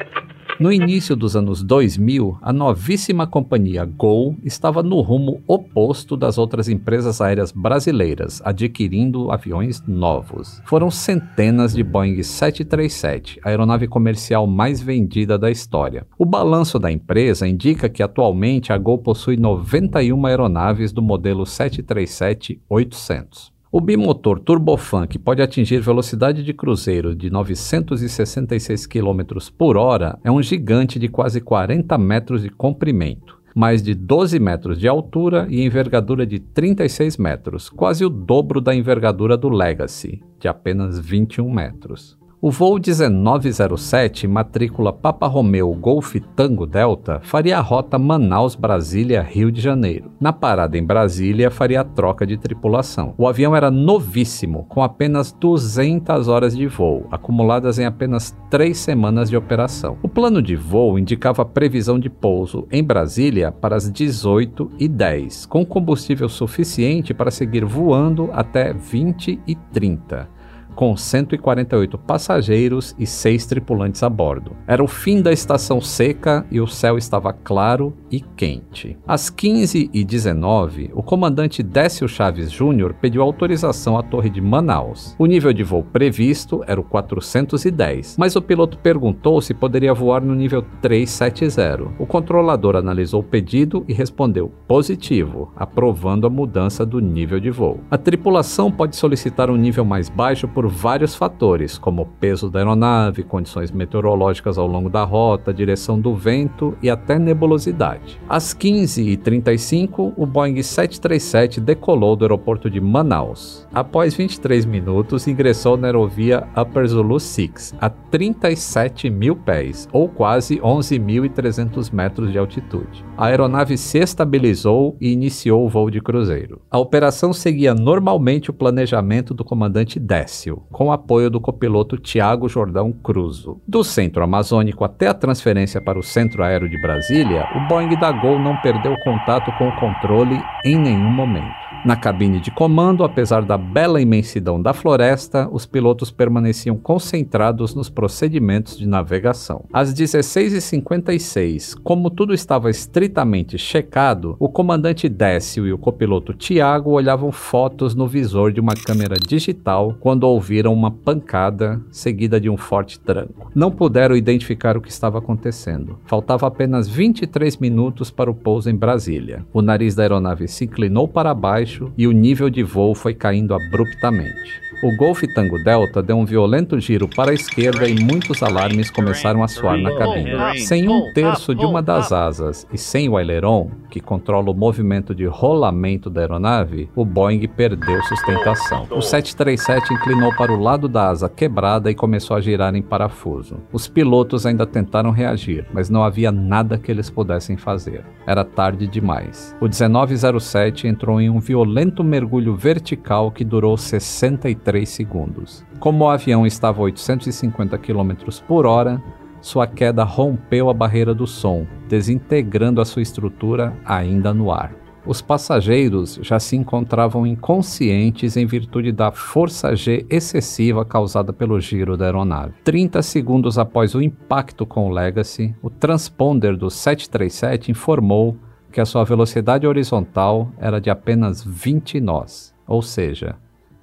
No 0.58 0.72
início 0.72 1.14
dos 1.14 1.36
anos 1.36 1.62
2000, 1.62 2.38
a 2.42 2.54
novíssima 2.54 3.28
companhia 3.28 3.84
Gol 3.84 4.38
estava 4.46 4.82
no 4.82 5.02
rumo 5.02 5.42
oposto 5.46 6.16
das 6.16 6.38
outras 6.38 6.70
empresas 6.70 7.20
aéreas 7.20 7.52
brasileiras, 7.52 8.42
adquirindo 8.46 9.30
aviões 9.30 9.84
novos. 9.86 10.62
Foram 10.66 10.90
centenas 10.90 11.74
de 11.74 11.84
Boeing 11.84 12.24
737, 12.24 13.42
a 13.44 13.50
aeronave 13.50 13.88
comercial 13.88 14.48
mais 14.48 14.80
vendida 14.80 15.38
da 15.38 15.52
história. 15.52 16.08
O 16.18 16.26
balanço 16.26 16.80
da 16.80 16.92
empresa 16.92 17.46
indica 17.46 17.90
que 17.90 18.02
atualmente 18.02 18.72
a 18.72 18.78
Gol 18.78 19.00
possui 19.00 19.36
91 19.36 20.26
aeronaves 20.28 20.94
do 20.94 21.02
modelo 21.02 21.44
737-800. 21.44 23.51
O 23.74 23.80
bimotor 23.80 24.38
turbofan, 24.38 25.08
que 25.08 25.18
pode 25.18 25.42
atingir 25.42 25.80
velocidade 25.80 26.44
de 26.44 26.54
cruzeiro 26.54 27.16
de 27.16 27.30
966 27.30 28.86
km 28.86 29.22
por 29.58 29.78
hora, 29.78 30.20
é 30.26 30.30
um 30.30 30.42
gigante 30.42 31.00
de 31.00 31.08
quase 31.08 31.40
40 31.40 31.98
metros 31.98 32.42
de 32.42 32.50
comprimento, 32.50 33.40
mais 33.56 33.82
de 33.82 33.96
12 33.96 34.38
metros 34.42 34.78
de 34.78 34.90
altura 34.90 35.48
e 35.50 35.64
envergadura 35.64 36.26
de 36.26 36.38
36 36.38 37.16
metros, 37.16 37.70
quase 37.70 38.04
o 38.04 38.10
dobro 38.10 38.60
da 38.60 38.76
envergadura 38.76 39.38
do 39.38 39.48
Legacy, 39.48 40.22
de 40.38 40.50
apenas 40.50 41.00
21 41.00 41.50
metros. 41.50 42.21
O 42.44 42.50
voo 42.50 42.80
1907, 42.84 44.28
matrícula 44.28 44.92
Papa 44.92 45.28
Romeo 45.28 45.72
Golf 45.76 46.16
Tango 46.36 46.66
Delta, 46.66 47.20
faria 47.22 47.60
a 47.60 47.62
rota 47.62 48.00
Manaus-Brasília-Rio 48.00 49.52
de 49.52 49.62
Janeiro. 49.62 50.12
Na 50.20 50.34
parada 50.34 50.76
em 50.76 50.84
Brasília, 50.84 51.52
faria 51.52 51.82
a 51.82 51.84
troca 51.84 52.26
de 52.26 52.38
tripulação. 52.38 53.14
O 53.16 53.28
avião 53.28 53.56
era 53.56 53.70
novíssimo, 53.70 54.66
com 54.70 54.82
apenas 54.82 55.32
200 55.32 56.28
horas 56.28 56.58
de 56.58 56.66
voo, 56.66 57.06
acumuladas 57.12 57.78
em 57.78 57.86
apenas 57.86 58.36
três 58.50 58.80
semanas 58.80 59.30
de 59.30 59.38
operação. 59.38 60.00
O 60.02 60.10
plano 60.10 60.42
de 60.42 60.56
voo 60.56 60.98
indicava 60.98 61.44
a 61.44 61.46
previsão 61.46 62.00
de 62.00 62.10
pouso 62.10 62.68
em 62.72 62.84
Brasília 62.84 63.52
para 63.52 63.76
as 63.76 63.92
18h10, 63.92 65.48
com 65.48 65.64
combustível 65.64 66.28
suficiente 66.28 67.14
para 67.14 67.30
seguir 67.30 67.64
voando 67.64 68.32
até 68.34 68.74
20 68.74 69.40
e 69.46 69.54
30 69.54 70.41
com 70.76 70.96
148 70.96 71.98
passageiros 71.98 72.96
e 72.98 73.06
6 73.06 73.46
tripulantes 73.46 74.04
a 74.04 74.10
bordo. 74.10 74.56
Era 74.68 74.84
o 74.84 74.88
fim 74.88 75.22
da 75.22 75.32
estação 75.32 75.82
seca 75.82 76.46
e 76.52 76.60
o 76.60 76.68
céu 76.68 76.98
estava 76.98 77.34
claro 77.34 77.94
e 78.12 78.20
quente. 78.20 78.98
Às 79.08 79.30
15h19, 79.30 80.92
o 80.94 81.04
comandante 81.04 81.64
Décio 81.64 82.08
Chaves 82.08 82.52
Júnior 82.52 82.94
pediu 82.94 83.22
autorização 83.22 83.98
à 83.98 84.04
torre 84.04 84.30
de 84.30 84.42
Manaus. 84.42 85.16
O 85.18 85.26
nível 85.26 85.54
de 85.54 85.64
voo 85.64 85.84
previsto 85.84 86.64
era 86.68 86.80
o 86.80 86.84
410, 86.84 88.16
mas 88.18 88.36
o 88.36 88.42
piloto 88.42 88.78
perguntou 88.78 89.42
se 89.42 89.54
poderia 89.54 89.94
voar 89.94 90.22
no 90.22 90.36
nível 90.36 90.64
370. 90.82 91.92
O 92.00 92.06
controlador 92.06 92.76
analisou 92.76 93.22
o 93.22 93.24
pedido 93.24 93.86
e 93.88 93.94
respondeu 93.94 94.52
positivo, 94.68 95.52
aprovando 95.56 96.28
a 96.28 96.30
mudança 96.30 96.86
do 96.86 97.00
nível 97.00 97.40
de 97.40 97.50
voo. 97.50 97.80
A 97.90 97.98
tripulação 97.98 98.72
pode 98.72 98.96
solicitar 98.96 99.50
um 99.50 99.56
nível 99.56 99.86
mais 99.86 100.10
baixo 100.10 100.48
por 100.48 100.61
vários 100.68 101.16
fatores, 101.16 101.78
como 101.78 102.06
peso 102.20 102.50
da 102.50 102.60
aeronave, 102.60 103.24
condições 103.24 103.72
meteorológicas 103.72 104.58
ao 104.58 104.68
longo 104.68 104.90
da 104.90 105.04
rota, 105.04 105.54
direção 105.54 106.00
do 106.00 106.16
vento 106.16 106.78
e 106.82 106.90
até 106.90 107.18
nebulosidade. 107.18 108.20
Às 108.28 108.54
15h35, 108.54 110.14
o 110.18 110.26
Boeing 110.26 110.62
737 110.62 111.62
decolou 111.62 112.16
do 112.16 112.26
aeroporto 112.26 112.70
de 112.70 112.82
Manaus. 112.82 113.68
Após 113.74 114.14
23 114.14 114.66
minutos, 114.66 115.28
ingressou 115.28 115.78
na 115.78 115.88
aerovia 115.88 116.48
Upper 116.58 116.88
Zulu 116.88 117.20
6, 117.20 117.76
a 117.80 117.90
37 117.90 119.10
mil 119.10 119.36
pés, 119.36 119.88
ou 119.92 120.10
quase 120.10 120.60
11.300 120.60 121.92
metros 121.94 122.32
de 122.32 122.38
altitude. 122.38 123.06
A 123.18 123.28
aeronave 123.28 123.78
se 123.78 124.00
estabilizou 124.00 124.98
e 125.00 125.12
iniciou 125.12 125.66
o 125.66 125.70
voo 125.70 125.90
de 125.90 126.02
cruzeiro. 126.02 126.62
A 126.70 126.78
operação 126.78 127.34
seguia 127.34 127.74
normalmente 127.74 128.50
o 128.50 128.54
planejamento 128.54 129.34
do 129.34 129.44
comandante 129.44 130.00
Décio, 130.00 130.51
com 130.72 130.92
apoio 130.92 131.30
do 131.30 131.40
copiloto 131.40 131.98
Tiago 131.98 132.50
Jordão 132.50 132.92
Cruzo. 132.92 133.62
Do 133.68 133.84
centro 133.84 134.24
amazônico 134.24 134.84
até 134.84 135.08
a 135.08 135.14
transferência 135.14 135.82
para 135.82 136.00
o 136.00 136.04
centro 136.04 136.44
aéreo 136.44 136.70
de 136.70 136.82
Brasília, 136.82 137.48
o 137.56 137.68
Boeing 137.68 137.98
da 138.00 138.12
Gol 138.12 138.40
não 138.40 138.58
perdeu 138.58 138.96
contato 139.04 139.52
com 139.58 139.68
o 139.68 139.76
controle 139.78 140.42
em 140.66 140.78
nenhum 140.78 141.12
momento. 141.12 141.62
Na 141.84 141.96
cabine 141.96 142.40
de 142.40 142.52
comando, 142.52 143.04
apesar 143.04 143.42
da 143.42 143.58
bela 143.58 144.00
imensidão 144.00 144.62
da 144.62 144.72
floresta, 144.72 145.50
os 145.52 145.66
pilotos 145.66 146.12
permaneciam 146.12 146.78
concentrados 146.78 147.74
nos 147.74 147.90
procedimentos 147.90 148.78
de 148.78 148.88
navegação. 148.88 149.66
Às 149.74 149.92
16h56, 149.92 151.74
como 151.84 152.12
tudo 152.12 152.36
estava 152.36 152.70
estritamente 152.70 153.58
checado, 153.58 154.36
o 154.38 154.48
comandante 154.48 155.10
Décio 155.10 155.66
e 155.66 155.74
o 155.74 155.78
copiloto 155.78 156.36
Tiago 156.36 156.92
olhavam 156.92 157.32
fotos 157.32 157.96
no 157.96 158.08
visor 158.08 158.52
de 158.52 158.60
uma 158.60 158.76
câmera 158.76 159.16
digital 159.16 159.96
quando 160.00 160.26
ouviram 160.26 160.41
uma 160.72 160.92
pancada 160.92 161.82
seguida 161.92 162.40
de 162.40 162.50
um 162.50 162.58
forte 162.58 163.00
tranco. 163.00 163.52
Não 163.56 163.72
puderam 163.72 164.16
identificar 164.16 164.76
o 164.76 164.82
que 164.82 164.90
estava 164.90 165.20
acontecendo. 165.20 166.00
Faltava 166.06 166.48
apenas 166.48 166.88
23 166.88 167.58
minutos 167.58 168.12
para 168.12 168.30
o 168.30 168.36
pouso 168.36 168.70
em 168.70 168.76
Brasília. 168.76 169.46
O 169.54 169.62
nariz 169.62 169.96
da 169.96 170.04
aeronave 170.04 170.48
se 170.48 170.66
inclinou 170.66 171.08
para 171.08 171.34
baixo 171.34 171.92
e 171.98 172.08
o 172.08 172.12
nível 172.12 172.50
de 172.50 172.64
voo 172.64 172.96
foi 172.96 173.14
caindo 173.14 173.54
abruptamente. 173.54 174.62
O 174.84 174.96
Golf 174.96 175.22
Tango 175.36 175.64
Delta 175.64 176.02
deu 176.02 176.18
um 176.18 176.26
violento 176.26 176.80
giro 176.80 177.08
para 177.08 177.30
a 177.30 177.36
esquerda 177.36 177.88
e 177.88 177.94
muitos 178.04 178.42
alarmes 178.42 178.90
começaram 178.90 179.44
a 179.44 179.48
soar 179.48 179.78
na 179.78 179.96
cabine. 179.96 180.32
Sem 180.58 180.90
um 180.90 181.14
terço 181.14 181.54
de 181.54 181.64
uma 181.64 181.84
das 181.84 182.12
asas 182.12 182.66
e 182.74 182.80
sem 182.80 183.08
o 183.08 183.16
aileron, 183.16 183.70
que 183.92 184.00
controla 184.00 184.50
o 184.50 184.56
movimento 184.56 185.14
de 185.14 185.26
rolamento 185.26 186.10
da 186.10 186.22
aeronave, 186.22 186.90
o 186.96 187.06
Boeing 187.06 187.48
perdeu 187.48 188.02
sustentação. 188.04 188.88
O 188.90 189.02
737 189.02 189.94
inclinou 189.94 190.31
para 190.36 190.52
o 190.52 190.60
lado 190.60 190.88
da 190.88 191.10
asa 191.10 191.30
quebrada 191.30 191.92
e 191.92 191.96
começou 191.96 192.36
a 192.36 192.42
girar 192.42 192.76
em 192.76 192.82
parafuso. 192.82 193.58
Os 193.72 193.88
pilotos 193.88 194.46
ainda 194.46 194.66
tentaram 194.66 195.12
reagir, 195.12 195.66
mas 195.74 195.90
não 195.90 196.04
havia 196.04 196.32
nada 196.32 196.78
que 196.78 196.92
eles 196.92 197.10
pudessem 197.10 197.56
fazer. 197.56 198.04
Era 198.26 198.44
tarde 198.44 198.88
demais. 198.88 199.56
O 199.62 199.66
1907 199.66 200.88
entrou 200.88 201.22
em 201.22 201.30
um 201.30 201.40
violento 201.40 202.04
mergulho 202.04 202.56
vertical 202.56 203.32
que 203.32 203.44
durou 203.44 203.78
63 203.78 204.82
3 204.82 204.88
segundos. 204.88 205.66
Como 205.80 206.06
o 206.06 206.10
avião 206.10 206.46
estava 206.46 206.80
a 206.80 206.84
850 206.84 207.78
km 207.78 208.12
por 208.48 208.66
hora, 208.66 209.02
sua 209.42 209.68
queda 209.68 210.04
rompeu 210.04 210.70
a 210.70 210.74
barreira 210.74 211.14
do 211.14 211.28
som, 211.28 211.66
desintegrando 211.88 212.80
a 212.80 212.86
sua 212.86 213.02
estrutura 213.02 213.74
ainda 213.84 214.34
no 214.34 214.52
ar. 214.52 214.81
Os 215.06 215.20
passageiros 215.20 216.20
já 216.22 216.40
se 216.40 216.56
encontravam 216.56 217.26
inconscientes 217.26 218.38
em 218.38 218.46
virtude 218.46 218.92
da 218.92 219.12
força 219.12 219.76
G 219.76 220.06
excessiva 220.10 220.86
causada 220.86 221.34
pelo 221.34 221.60
giro 221.60 221.98
da 221.98 222.06
aeronave. 222.06 222.54
30 222.64 223.02
segundos 223.02 223.58
após 223.58 223.96
o 223.96 224.02
impacto 224.02 224.66
com 224.66 224.88
o 224.88 224.94
Legacy, 224.94 225.56
o 225.62 225.72
transponder 225.72 226.56
do 226.56 226.70
737 226.70 227.72
informou 227.72 228.38
que 228.72 228.80
a 228.80 228.86
sua 228.86 229.04
velocidade 229.04 229.66
horizontal 229.66 230.52
era 230.58 230.80
de 230.80 230.90
apenas 230.90 231.44
20 231.44 232.00
nós, 232.00 232.56
ou 232.68 232.82
seja, 232.82 233.36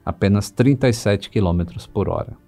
apenas 0.04 0.50
37 0.50 1.30
km 1.30 1.62
por 1.92 2.08
hora. 2.08 2.47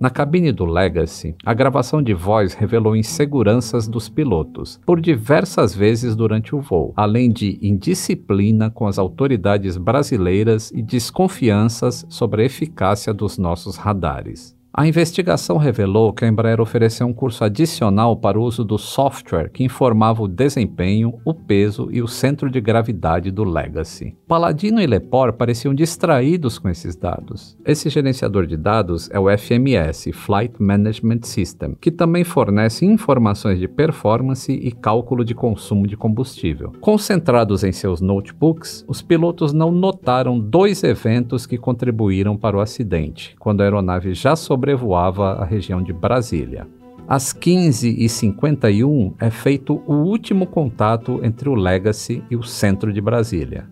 Na 0.00 0.10
cabine 0.10 0.52
do 0.52 0.64
Legacy, 0.64 1.34
a 1.44 1.54
gravação 1.54 2.02
de 2.02 2.12
voz 2.12 2.52
revelou 2.52 2.96
inseguranças 2.96 3.86
dos 3.86 4.08
pilotos 4.08 4.80
por 4.84 5.00
diversas 5.00 5.74
vezes 5.74 6.16
durante 6.16 6.54
o 6.54 6.60
voo, 6.60 6.92
além 6.96 7.30
de 7.30 7.58
indisciplina 7.62 8.70
com 8.70 8.86
as 8.86 8.98
autoridades 8.98 9.76
brasileiras 9.76 10.70
e 10.72 10.82
desconfianças 10.82 12.04
sobre 12.08 12.42
a 12.42 12.46
eficácia 12.46 13.14
dos 13.14 13.38
nossos 13.38 13.76
radares. 13.76 14.54
A 14.76 14.88
investigação 14.88 15.56
revelou 15.56 16.12
que 16.12 16.24
a 16.24 16.28
Embraer 16.28 16.60
ofereceu 16.60 17.06
um 17.06 17.12
curso 17.12 17.44
adicional 17.44 18.16
para 18.16 18.36
o 18.36 18.42
uso 18.42 18.64
do 18.64 18.76
software 18.76 19.48
que 19.48 19.62
informava 19.62 20.20
o 20.20 20.26
desempenho, 20.26 21.14
o 21.24 21.32
peso 21.32 21.88
e 21.92 22.02
o 22.02 22.08
centro 22.08 22.50
de 22.50 22.60
gravidade 22.60 23.30
do 23.30 23.44
Legacy. 23.44 24.16
Paladino 24.26 24.80
e 24.80 24.86
Lepore 24.88 25.32
pareciam 25.32 25.72
distraídos 25.72 26.58
com 26.58 26.68
esses 26.68 26.96
dados. 26.96 27.56
Esse 27.64 27.88
gerenciador 27.88 28.48
de 28.48 28.56
dados 28.56 29.08
é 29.12 29.20
o 29.20 29.30
FMS, 29.30 30.10
Flight 30.12 30.60
Management 30.60 31.20
System, 31.22 31.76
que 31.80 31.92
também 31.92 32.24
fornece 32.24 32.84
informações 32.84 33.60
de 33.60 33.68
performance 33.68 34.50
e 34.50 34.72
cálculo 34.72 35.24
de 35.24 35.36
consumo 35.36 35.86
de 35.86 35.96
combustível. 35.96 36.72
Concentrados 36.80 37.62
em 37.62 37.70
seus 37.70 38.00
notebooks, 38.00 38.84
os 38.88 39.00
pilotos 39.00 39.52
não 39.52 39.70
notaram 39.70 40.36
dois 40.36 40.82
eventos 40.82 41.46
que 41.46 41.56
contribuíram 41.56 42.36
para 42.36 42.56
o 42.56 42.60
acidente, 42.60 43.36
quando 43.38 43.60
a 43.60 43.64
aeronave 43.64 44.14
já 44.14 44.34
sobreviveu 44.34 44.63
sobrevoava 44.64 45.34
a 45.34 45.44
região 45.44 45.82
de 45.82 45.92
Brasília. 45.92 46.66
Às 47.06 47.34
15h51 47.34 49.12
é 49.20 49.28
feito 49.28 49.82
o 49.86 49.92
último 49.92 50.46
contato 50.46 51.20
entre 51.22 51.50
o 51.50 51.54
Legacy 51.54 52.24
e 52.30 52.36
o 52.36 52.42
centro 52.42 52.90
de 52.90 53.00
Brasília. 53.00 53.68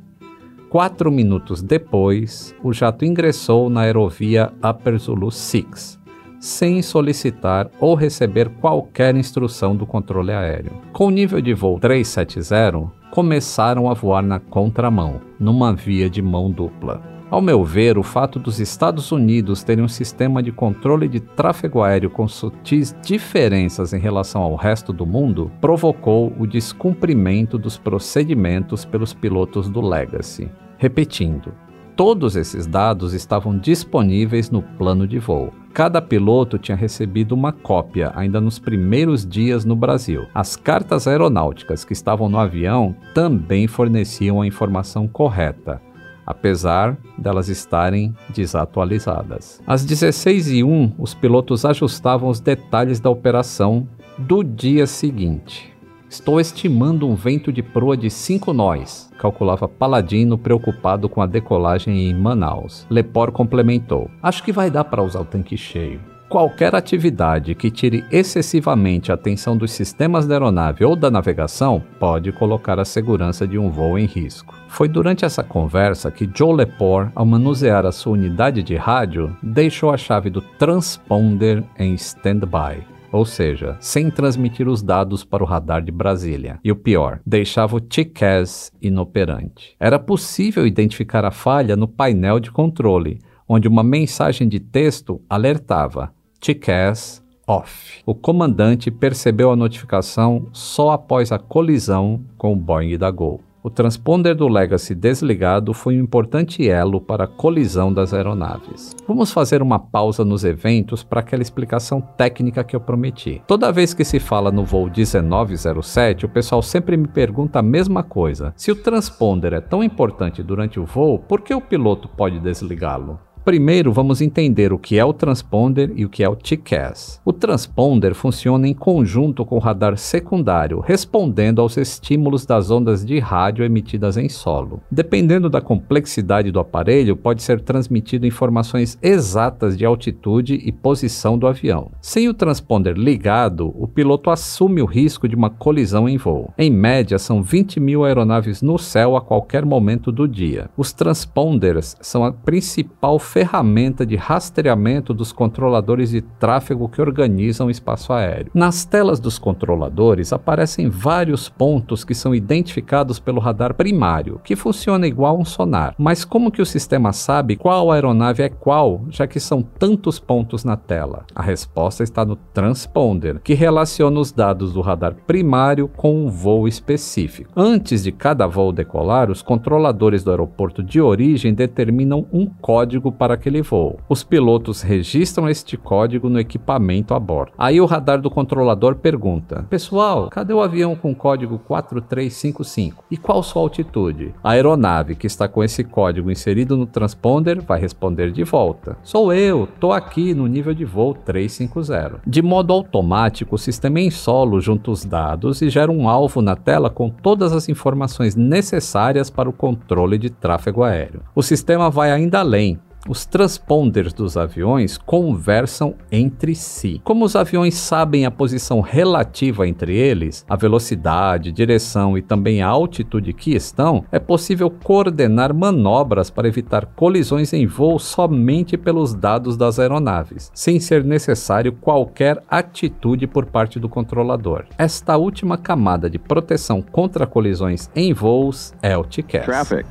Quatro 0.69 1.11
minutos 1.11 1.63
depois, 1.63 2.55
o 2.63 2.75
jato 2.75 3.07
ingressou 3.07 3.71
na 3.71 3.83
aerovia 3.83 4.53
Upper 4.63 4.99
Zulu 4.99 5.31
6, 5.31 5.99
sem 6.39 6.83
solicitar 6.83 7.71
ou 7.81 7.95
receber 7.95 8.51
qualquer 8.61 9.17
instrução 9.17 9.75
do 9.75 9.87
controle 9.87 10.33
aéreo. 10.33 10.73
Com 10.93 11.07
o 11.07 11.11
nível 11.11 11.41
de 11.41 11.55
voo 11.55 11.79
370, 11.79 12.91
começaram 13.11 13.89
a 13.89 13.95
voar 13.95 14.23
na 14.23 14.39
contramão, 14.39 15.23
numa 15.41 15.73
via 15.73 16.11
de 16.11 16.21
mão 16.21 16.51
dupla. 16.51 17.22
Ao 17.33 17.41
meu 17.41 17.65
ver, 17.65 17.97
o 17.97 18.03
fato 18.03 18.39
dos 18.39 18.61
Estados 18.61 19.11
Unidos 19.11 19.63
terem 19.63 19.83
um 19.83 19.89
sistema 19.89 20.43
de 20.43 20.53
controle 20.53 21.09
de 21.09 21.19
tráfego 21.19 21.83
aéreo 21.83 22.11
com 22.11 22.29
sutis 22.29 22.95
diferenças 23.03 23.95
em 23.95 23.99
relação 23.99 24.43
ao 24.43 24.55
resto 24.55 24.93
do 24.93 25.07
mundo 25.07 25.51
provocou 25.59 26.31
o 26.39 26.47
descumprimento 26.47 27.57
dos 27.57 27.79
procedimentos 27.79 28.85
pelos 28.85 29.15
pilotos 29.15 29.71
do 29.71 29.81
Legacy. 29.81 30.51
Repetindo, 30.77 31.55
todos 31.97 32.37
esses 32.37 32.67
dados 32.67 33.15
estavam 33.15 33.57
disponíveis 33.57 34.51
no 34.51 34.61
plano 34.61 35.09
de 35.09 35.19
voo. 35.19 35.55
Cada 35.73 36.03
piloto 36.03 36.59
tinha 36.59 36.77
recebido 36.77 37.33
uma 37.33 37.51
cópia 37.51 38.13
ainda 38.15 38.43
nos 38.43 38.59
primeiros 38.59 39.27
dias 39.27 39.65
no 39.65 39.75
Brasil. 39.75 40.27
As 40.35 40.55
cartas 40.55 41.09
aeronáuticas 41.09 41.83
que 41.83 41.95
estavam 41.95 42.29
no 42.29 42.39
avião 42.39 42.95
também 43.15 43.67
forneciam 43.67 44.43
a 44.43 44.47
informação 44.47 45.09
correta 45.09 45.81
apesar 46.27 46.97
delas 47.19 47.49
estarem 47.49 48.15
desatualizadas. 48.31 49.61
Às 49.67 49.85
16h01, 49.85 50.93
os 50.99 51.15
pilotos 51.15 51.65
ajustavam 51.65 52.29
os 52.29 52.41
detalhes 52.41 53.01
da 53.01 53.11
operação 53.11 53.87
do 54.19 54.43
dia 54.43 54.87
seguinte. 54.87 55.73
Estou 56.09 56.39
estimando 56.39 57.09
um 57.09 57.15
vento 57.15 57.51
de 57.51 57.63
proa 57.63 57.97
de 57.97 58.11
5 58.11 58.53
nós, 58.53 59.11
calculava 59.17 59.67
Paladino 59.67 60.37
preocupado 60.37 61.09
com 61.09 61.23
a 61.23 61.27
decolagem 61.27 62.07
em 62.07 62.15
Manaus. 62.15 62.87
Lepor 62.91 63.33
complementou: 63.33 64.11
Acho 64.23 64.43
que 64.43 64.53
vai 64.53 64.71
dar 64.71 64.85
para 64.85 65.03
usar 65.03 65.21
o 65.21 65.25
tanque 65.25 65.57
cheio. 65.57 66.12
Qualquer 66.33 66.75
atividade 66.75 67.55
que 67.55 67.71
tire 67.71 68.07
excessivamente 68.11 69.13
a 69.13 69.15
atenção 69.17 69.55
dos 69.55 69.71
sistemas 69.71 70.27
da 70.27 70.37
aeronave 70.37 70.83
ou 70.83 70.97
da 70.97 71.11
navegação 71.11 71.83
pode 72.01 72.33
colocar 72.33 72.81
a 72.81 72.87
segurança 72.87 73.47
de 73.47 73.59
um 73.59 73.71
voo 73.71 73.99
em 73.99 74.07
risco. 74.07 74.55
Foi 74.67 74.89
durante 74.89 75.27
essa 75.27 75.45
conversa 75.45 76.11
que 76.11 76.27
Joe 76.35 76.55
Lepore, 76.55 77.11
ao 77.15 77.27
manusear 77.27 77.85
a 77.85 77.93
sua 77.93 78.15
unidade 78.15 78.63
de 78.63 78.75
rádio, 78.77 79.37
deixou 79.43 79.91
a 79.91 79.99
chave 79.99 80.31
do 80.31 80.41
transponder 80.41 81.63
em 81.79 81.93
standby 81.95 82.83
ou 83.13 83.27
seja, 83.27 83.77
sem 83.79 84.11
transmitir 84.11 84.67
os 84.67 84.83
dados 84.83 85.23
para 85.23 85.45
o 85.45 85.47
radar 85.47 85.83
de 85.83 85.93
Brasília. 85.93 86.59
E 86.65 86.73
o 86.73 86.77
pior, 86.77 87.21
deixava 87.27 87.77
o 87.77 87.81
TCAS 87.81 88.73
inoperante. 88.81 89.77
Era 89.79 89.99
possível 89.99 90.67
identificar 90.67 91.23
a 91.23 91.31
falha 91.31 91.77
no 91.77 91.87
painel 91.87 92.41
de 92.41 92.51
controle, 92.51 93.21
onde 93.47 93.69
uma 93.69 93.83
mensagem 93.83 94.49
de 94.49 94.59
texto 94.59 95.21
alertava 95.29 96.11
TCAS 96.43 97.23
off. 97.47 98.03
O 98.05 98.17
comandante 98.17 98.91
percebeu 98.91 99.53
a 99.53 99.57
notificação 99.57 100.49
só 100.53 100.91
após 100.91 101.31
a 101.31 101.39
colisão 101.39 102.21
com 102.37 102.53
o 102.53 102.57
Boeing 102.57 102.99
da 102.99 103.13
Gol. 103.13 103.41
O 103.63 103.71
transponder 103.71 104.35
do 104.35 104.49
Legacy 104.49 104.93
desligado 104.93 105.73
foi 105.73 105.97
um 105.97 106.03
importante 106.03 106.69
elo 106.69 107.01
para 107.01 107.25
a 107.25 107.29
colisão 107.29 107.93
das 107.93 108.13
aeronaves. 108.13 108.91
Vamos 109.07 109.31
fazer 109.31 109.63
uma 109.63 109.79
pausa 109.79 110.25
nos 110.25 110.43
eventos 110.43 111.05
para 111.05 111.21
aquela 111.21 111.43
explicação 111.43 112.01
técnica 112.01 112.65
que 112.65 112.75
eu 112.75 112.81
prometi. 112.81 113.41
Toda 113.47 113.71
vez 113.71 113.95
que 113.95 114.05
se 114.05 114.19
fala 114.19 114.51
no 114.51 114.65
voo 114.65 114.91
1907, 114.91 116.27
o 116.27 116.29
pessoal 116.29 116.61
sempre 116.61 116.97
me 116.97 117.07
pergunta 117.07 117.61
a 117.61 117.63
mesma 117.63 118.03
coisa. 118.03 118.53
Se 118.57 118.73
o 118.73 118.75
transponder 118.75 119.53
é 119.53 119.61
tão 119.61 119.81
importante 119.85 120.43
durante 120.43 120.81
o 120.81 120.85
voo, 120.85 121.21
por 121.21 121.41
que 121.41 121.55
o 121.55 121.61
piloto 121.61 122.09
pode 122.09 122.41
desligá-lo? 122.41 123.21
Primeiro, 123.45 123.93
vamos 123.93 124.21
entender 124.21 124.73
o 124.73 124.79
que 124.79 124.97
é 124.97 125.05
o 125.05 125.13
transponder 125.13 125.93
e 125.97 126.05
o 126.05 126.09
que 126.09 126.23
é 126.23 126.29
o 126.29 126.37
TCAS. 126.37 127.21
O 127.25 127.33
transponder 127.33 128.15
funciona 128.15 128.69
em 128.69 128.73
conjunto 128.73 129.45
com 129.45 129.57
o 129.57 129.59
radar 129.59 129.99
secundário, 129.99 130.79
respondendo 130.79 131.61
aos 131.61 131.77
estímulos 131.77 132.47
das 132.47 132.71
ondas 132.71 133.05
de 133.05 133.19
rádio 133.19 133.65
emitidas 133.65 134.17
em 134.17 134.29
solo. 134.29 134.81
Dependendo 134.89 135.51
da 135.51 135.61
complexidade 135.61 136.53
do 136.53 136.61
aparelho, 136.61 137.17
pode 137.17 137.43
ser 137.43 137.61
transmitido 137.61 138.29
informações 138.29 138.97
exatas 139.03 139.77
de 139.77 139.85
altitude 139.85 140.55
e 140.55 140.71
posição 140.71 141.37
do 141.37 141.49
avião. 141.49 141.91
Sem 142.01 142.29
o 142.29 142.35
transponder 142.35 142.97
ligado, 142.97 143.75
o 143.77 143.89
piloto 143.89 144.31
assume 144.31 144.81
o 144.81 144.87
risco 144.87 145.27
de 145.27 145.35
uma 145.35 145.51
colisão 145.51 146.09
em 146.09 146.17
voo. 146.17 146.55
Em 146.57 146.71
média, 146.71 147.19
são 147.19 147.43
20 147.43 147.81
mil 147.81 148.05
aeronaves 148.05 148.63
no 148.63 148.79
céu 148.79 149.17
a 149.17 149.21
qualquer 149.21 149.65
momento 149.65 150.13
do 150.13 150.29
dia. 150.29 150.71
Os 150.77 150.93
transponders 150.93 151.97
são 152.01 152.25
a 152.25 152.31
principal 152.31 153.19
ferramenta 153.33 154.05
de 154.05 154.15
rastreamento 154.15 155.15
dos 155.15 155.33
controladores 155.33 156.11
de 156.11 156.21
tráfego 156.21 156.87
que 156.87 157.01
organizam 157.01 157.69
o 157.69 157.71
espaço 157.71 158.13
aéreo. 158.13 158.51
Nas 158.53 158.85
telas 158.85 159.19
dos 159.19 159.39
controladores 159.39 160.35
aparecem 160.35 160.91
vários 160.91 161.49
pontos 161.49 162.05
que 162.05 162.15
são 162.15 162.35
identificados 162.35 163.19
pelo 163.19 163.41
radar 163.41 163.73
primário, 163.73 164.39
que 164.45 164.55
funciona 164.55 165.07
igual 165.07 165.37
a 165.37 165.39
um 165.39 165.47
sonar. 165.47 165.95
Mas 165.97 166.27
como 166.27 166.51
que 166.51 166.61
o 166.61 166.67
sistema 166.67 167.11
sabe 167.15 167.57
qual 167.57 167.91
aeronave 167.91 168.43
é 168.43 168.51
qual, 168.51 169.01
já 169.09 169.27
que 169.27 169.41
são 169.41 169.63
tantos 169.63 170.19
pontos 170.19 170.63
na 170.63 170.77
tela? 170.77 171.25
A 171.35 171.41
resposta 171.41 172.03
está 172.03 172.27
no 172.27 172.37
transponder, 172.37 173.41
que 173.41 173.55
relaciona 173.55 174.21
os 174.21 174.31
dados 174.31 174.75
do 174.75 174.83
radar 174.83 175.15
primário 175.27 175.89
com 175.89 176.27
um 176.27 176.29
voo 176.29 176.69
específico. 176.69 177.51
Antes 177.57 178.03
de 178.03 178.13
cada 178.13 178.47
voo 178.47 178.73
decolar, 178.73 179.31
os 179.31 179.41
controladores 179.41 180.23
do 180.23 180.31
aeroporto 180.31 180.83
de 180.83 181.01
origem 181.01 181.55
determinam 181.55 182.27
um 182.31 182.45
código 182.47 183.11
para 183.23 183.35
aquele 183.35 183.63
voo. 183.63 184.01
Os 184.09 184.25
pilotos 184.25 184.83
registram 184.83 185.49
este 185.49 185.77
código 185.77 186.29
no 186.29 186.41
equipamento 186.41 187.15
a 187.15 187.21
bordo. 187.21 187.53
Aí 187.57 187.81
o 187.81 187.87
radar 187.87 188.21
do 188.21 188.29
controlador 188.29 188.97
pergunta: 188.97 189.65
Pessoal, 189.71 190.29
cadê 190.29 190.53
o 190.53 190.61
avião 190.61 190.97
com 190.97 191.15
código 191.15 191.61
4355? 191.61 193.05
E 193.09 193.17
qual 193.17 193.41
sua 193.45 193.63
altitude? 193.63 194.35
A 194.43 194.51
aeronave 194.51 195.15
que 195.15 195.29
está 195.29 195.47
com 195.47 195.63
esse 195.63 195.85
código 195.85 196.33
inserido 196.33 196.77
no 196.77 196.85
transponder 196.85 197.63
vai 197.63 197.79
responder 197.79 198.33
de 198.33 198.43
volta: 198.43 198.97
Sou 199.05 199.33
eu, 199.33 199.69
tô 199.79 199.93
aqui 199.93 200.35
no 200.35 200.49
nível 200.49 200.75
de 200.75 200.85
voo 200.85 201.15
350. 201.15 202.23
De 202.27 202.43
modo 202.43 202.73
automático, 202.73 203.55
o 203.55 203.59
sistema 203.59 204.01
em 204.01 204.11
solo 204.11 204.61
junta 204.61 204.91
os 204.91 205.05
dados 205.05 205.63
e 205.63 205.71
gera 205.71 205.93
um 205.93 206.09
alvo 206.09 206.43
na 206.43 206.57
tela 206.57 206.91
com 206.91 207.09
todas 207.09 207.53
as 207.53 207.69
informações 207.69 208.35
necessárias 208.35 209.31
para 209.31 209.49
o 209.49 209.53
controle 209.53 210.19
de 210.19 210.29
tráfego 210.29 210.83
aéreo. 210.83 211.23
O 211.37 211.43
sistema 211.45 211.89
vai 211.89 212.11
ainda 212.11 212.41
além 212.41 212.81
os 213.09 213.27
transponders 213.27 214.13
dos 214.13 214.37
aviões 214.37 214.97
conversam 214.97 215.95
entre 216.11 216.55
si. 216.55 217.01
Como 217.03 217.25
os 217.25 217.35
aviões 217.35 217.75
sabem 217.75 218.25
a 218.25 218.31
posição 218.31 218.81
relativa 218.81 219.67
entre 219.67 219.95
eles, 219.97 220.45
a 220.49 220.57
velocidade, 220.57 221.51
direção 221.51 222.17
e 222.17 222.23
também 222.23 222.63
a 222.63 222.69
altitude 222.69 223.33
que 223.33 223.55
estão, 223.55 224.05
é 224.13 224.19
possível 224.19 224.71
coordenar 224.71 225.53
manobras 225.53 226.31
para 226.31 226.49
evitar 226.49 226.87
colisões 226.87 227.53
em 227.53 227.67
voo 227.67 227.99
somente 227.99 228.77
pelos 228.77 229.15
dados 229.15 229.57
das 229.57 229.79
aeronaves, 229.79 230.51
sem 230.55 230.79
ser 230.79 231.05
necessário 231.05 231.73
qualquer 231.73 232.43
atitude 232.49 233.27
por 233.27 233.47
parte 233.47 233.81
do 233.81 233.89
controlador. 233.89 234.65
Esta 234.79 235.17
última 235.17 235.59
camada 235.59 236.09
de 236.09 236.19
proteção 236.19 236.81
contra 236.81 237.27
colisões 237.27 237.91
em 237.95 238.13
voos 238.13 238.73
é 238.81 238.97
o 238.97 239.03
TCAS. 239.03 239.45
Traffic. 239.45 239.87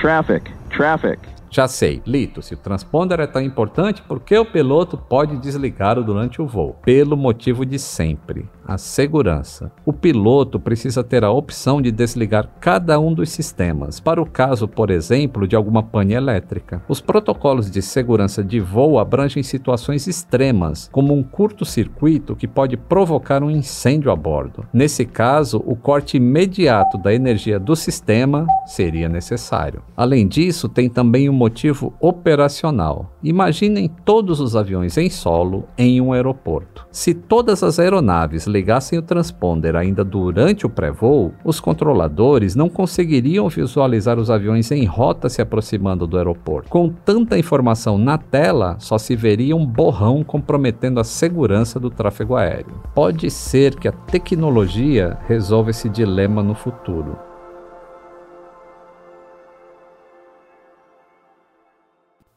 Traffic. 0.00 0.50
Traffic. 0.70 1.35
Já 1.50 1.68
sei, 1.68 2.02
Lito, 2.06 2.42
se 2.42 2.54
o 2.54 2.56
transponder 2.56 3.20
é 3.20 3.26
tão 3.26 3.40
importante, 3.40 4.02
por 4.02 4.20
que 4.20 4.36
o 4.36 4.44
piloto 4.44 4.98
pode 4.98 5.36
desligá-lo 5.36 6.02
durante 6.02 6.42
o 6.42 6.46
voo? 6.46 6.74
Pelo 6.82 7.16
motivo 7.16 7.64
de 7.64 7.78
sempre 7.78 8.48
a 8.66 8.76
segurança. 8.76 9.70
O 9.84 9.92
piloto 9.92 10.58
precisa 10.58 11.04
ter 11.04 11.24
a 11.24 11.30
opção 11.30 11.80
de 11.80 11.90
desligar 11.90 12.50
cada 12.60 12.98
um 12.98 13.14
dos 13.14 13.30
sistemas, 13.30 14.00
para 14.00 14.20
o 14.20 14.26
caso, 14.26 14.66
por 14.66 14.90
exemplo, 14.90 15.46
de 15.46 15.54
alguma 15.54 15.82
pane 15.82 16.14
elétrica. 16.14 16.82
Os 16.88 17.00
protocolos 17.00 17.70
de 17.70 17.80
segurança 17.80 18.42
de 18.42 18.58
voo 18.60 18.98
abrangem 18.98 19.42
situações 19.42 20.06
extremas, 20.06 20.88
como 20.92 21.14
um 21.14 21.22
curto-circuito 21.22 22.34
que 22.34 22.48
pode 22.48 22.76
provocar 22.76 23.42
um 23.42 23.50
incêndio 23.50 24.10
a 24.10 24.16
bordo. 24.16 24.66
Nesse 24.72 25.04
caso, 25.04 25.62
o 25.64 25.76
corte 25.76 26.16
imediato 26.16 26.98
da 26.98 27.14
energia 27.14 27.58
do 27.58 27.76
sistema 27.76 28.46
seria 28.66 29.08
necessário. 29.08 29.82
Além 29.96 30.26
disso, 30.26 30.68
tem 30.68 30.88
também 30.88 31.28
um 31.28 31.32
motivo 31.32 31.94
operacional. 32.00 33.12
Imaginem 33.22 33.88
todos 34.04 34.40
os 34.40 34.56
aviões 34.56 34.96
em 34.96 35.08
solo 35.08 35.66
em 35.78 36.00
um 36.00 36.12
aeroporto. 36.12 36.86
Se 36.90 37.14
todas 37.14 37.62
as 37.62 37.78
aeronaves 37.78 38.46
ligassem 38.56 38.98
o 38.98 39.02
transponder 39.02 39.76
ainda 39.76 40.02
durante 40.02 40.64
o 40.64 40.70
pré-voo, 40.70 41.34
os 41.44 41.60
controladores 41.60 42.54
não 42.54 42.70
conseguiriam 42.70 43.48
visualizar 43.48 44.18
os 44.18 44.30
aviões 44.30 44.70
em 44.70 44.84
rota 44.86 45.28
se 45.28 45.42
aproximando 45.42 46.06
do 46.06 46.16
aeroporto. 46.16 46.70
Com 46.70 46.88
tanta 46.88 47.38
informação 47.38 47.98
na 47.98 48.16
tela, 48.16 48.76
só 48.78 48.96
se 48.96 49.14
veria 49.14 49.54
um 49.54 49.66
borrão 49.66 50.24
comprometendo 50.24 50.98
a 50.98 51.04
segurança 51.04 51.78
do 51.78 51.90
tráfego 51.90 52.34
aéreo. 52.34 52.80
Pode 52.94 53.30
ser 53.30 53.74
que 53.74 53.88
a 53.88 53.92
tecnologia 53.92 55.18
resolva 55.26 55.70
esse 55.70 55.88
dilema 55.88 56.42
no 56.42 56.54
futuro. 56.54 57.25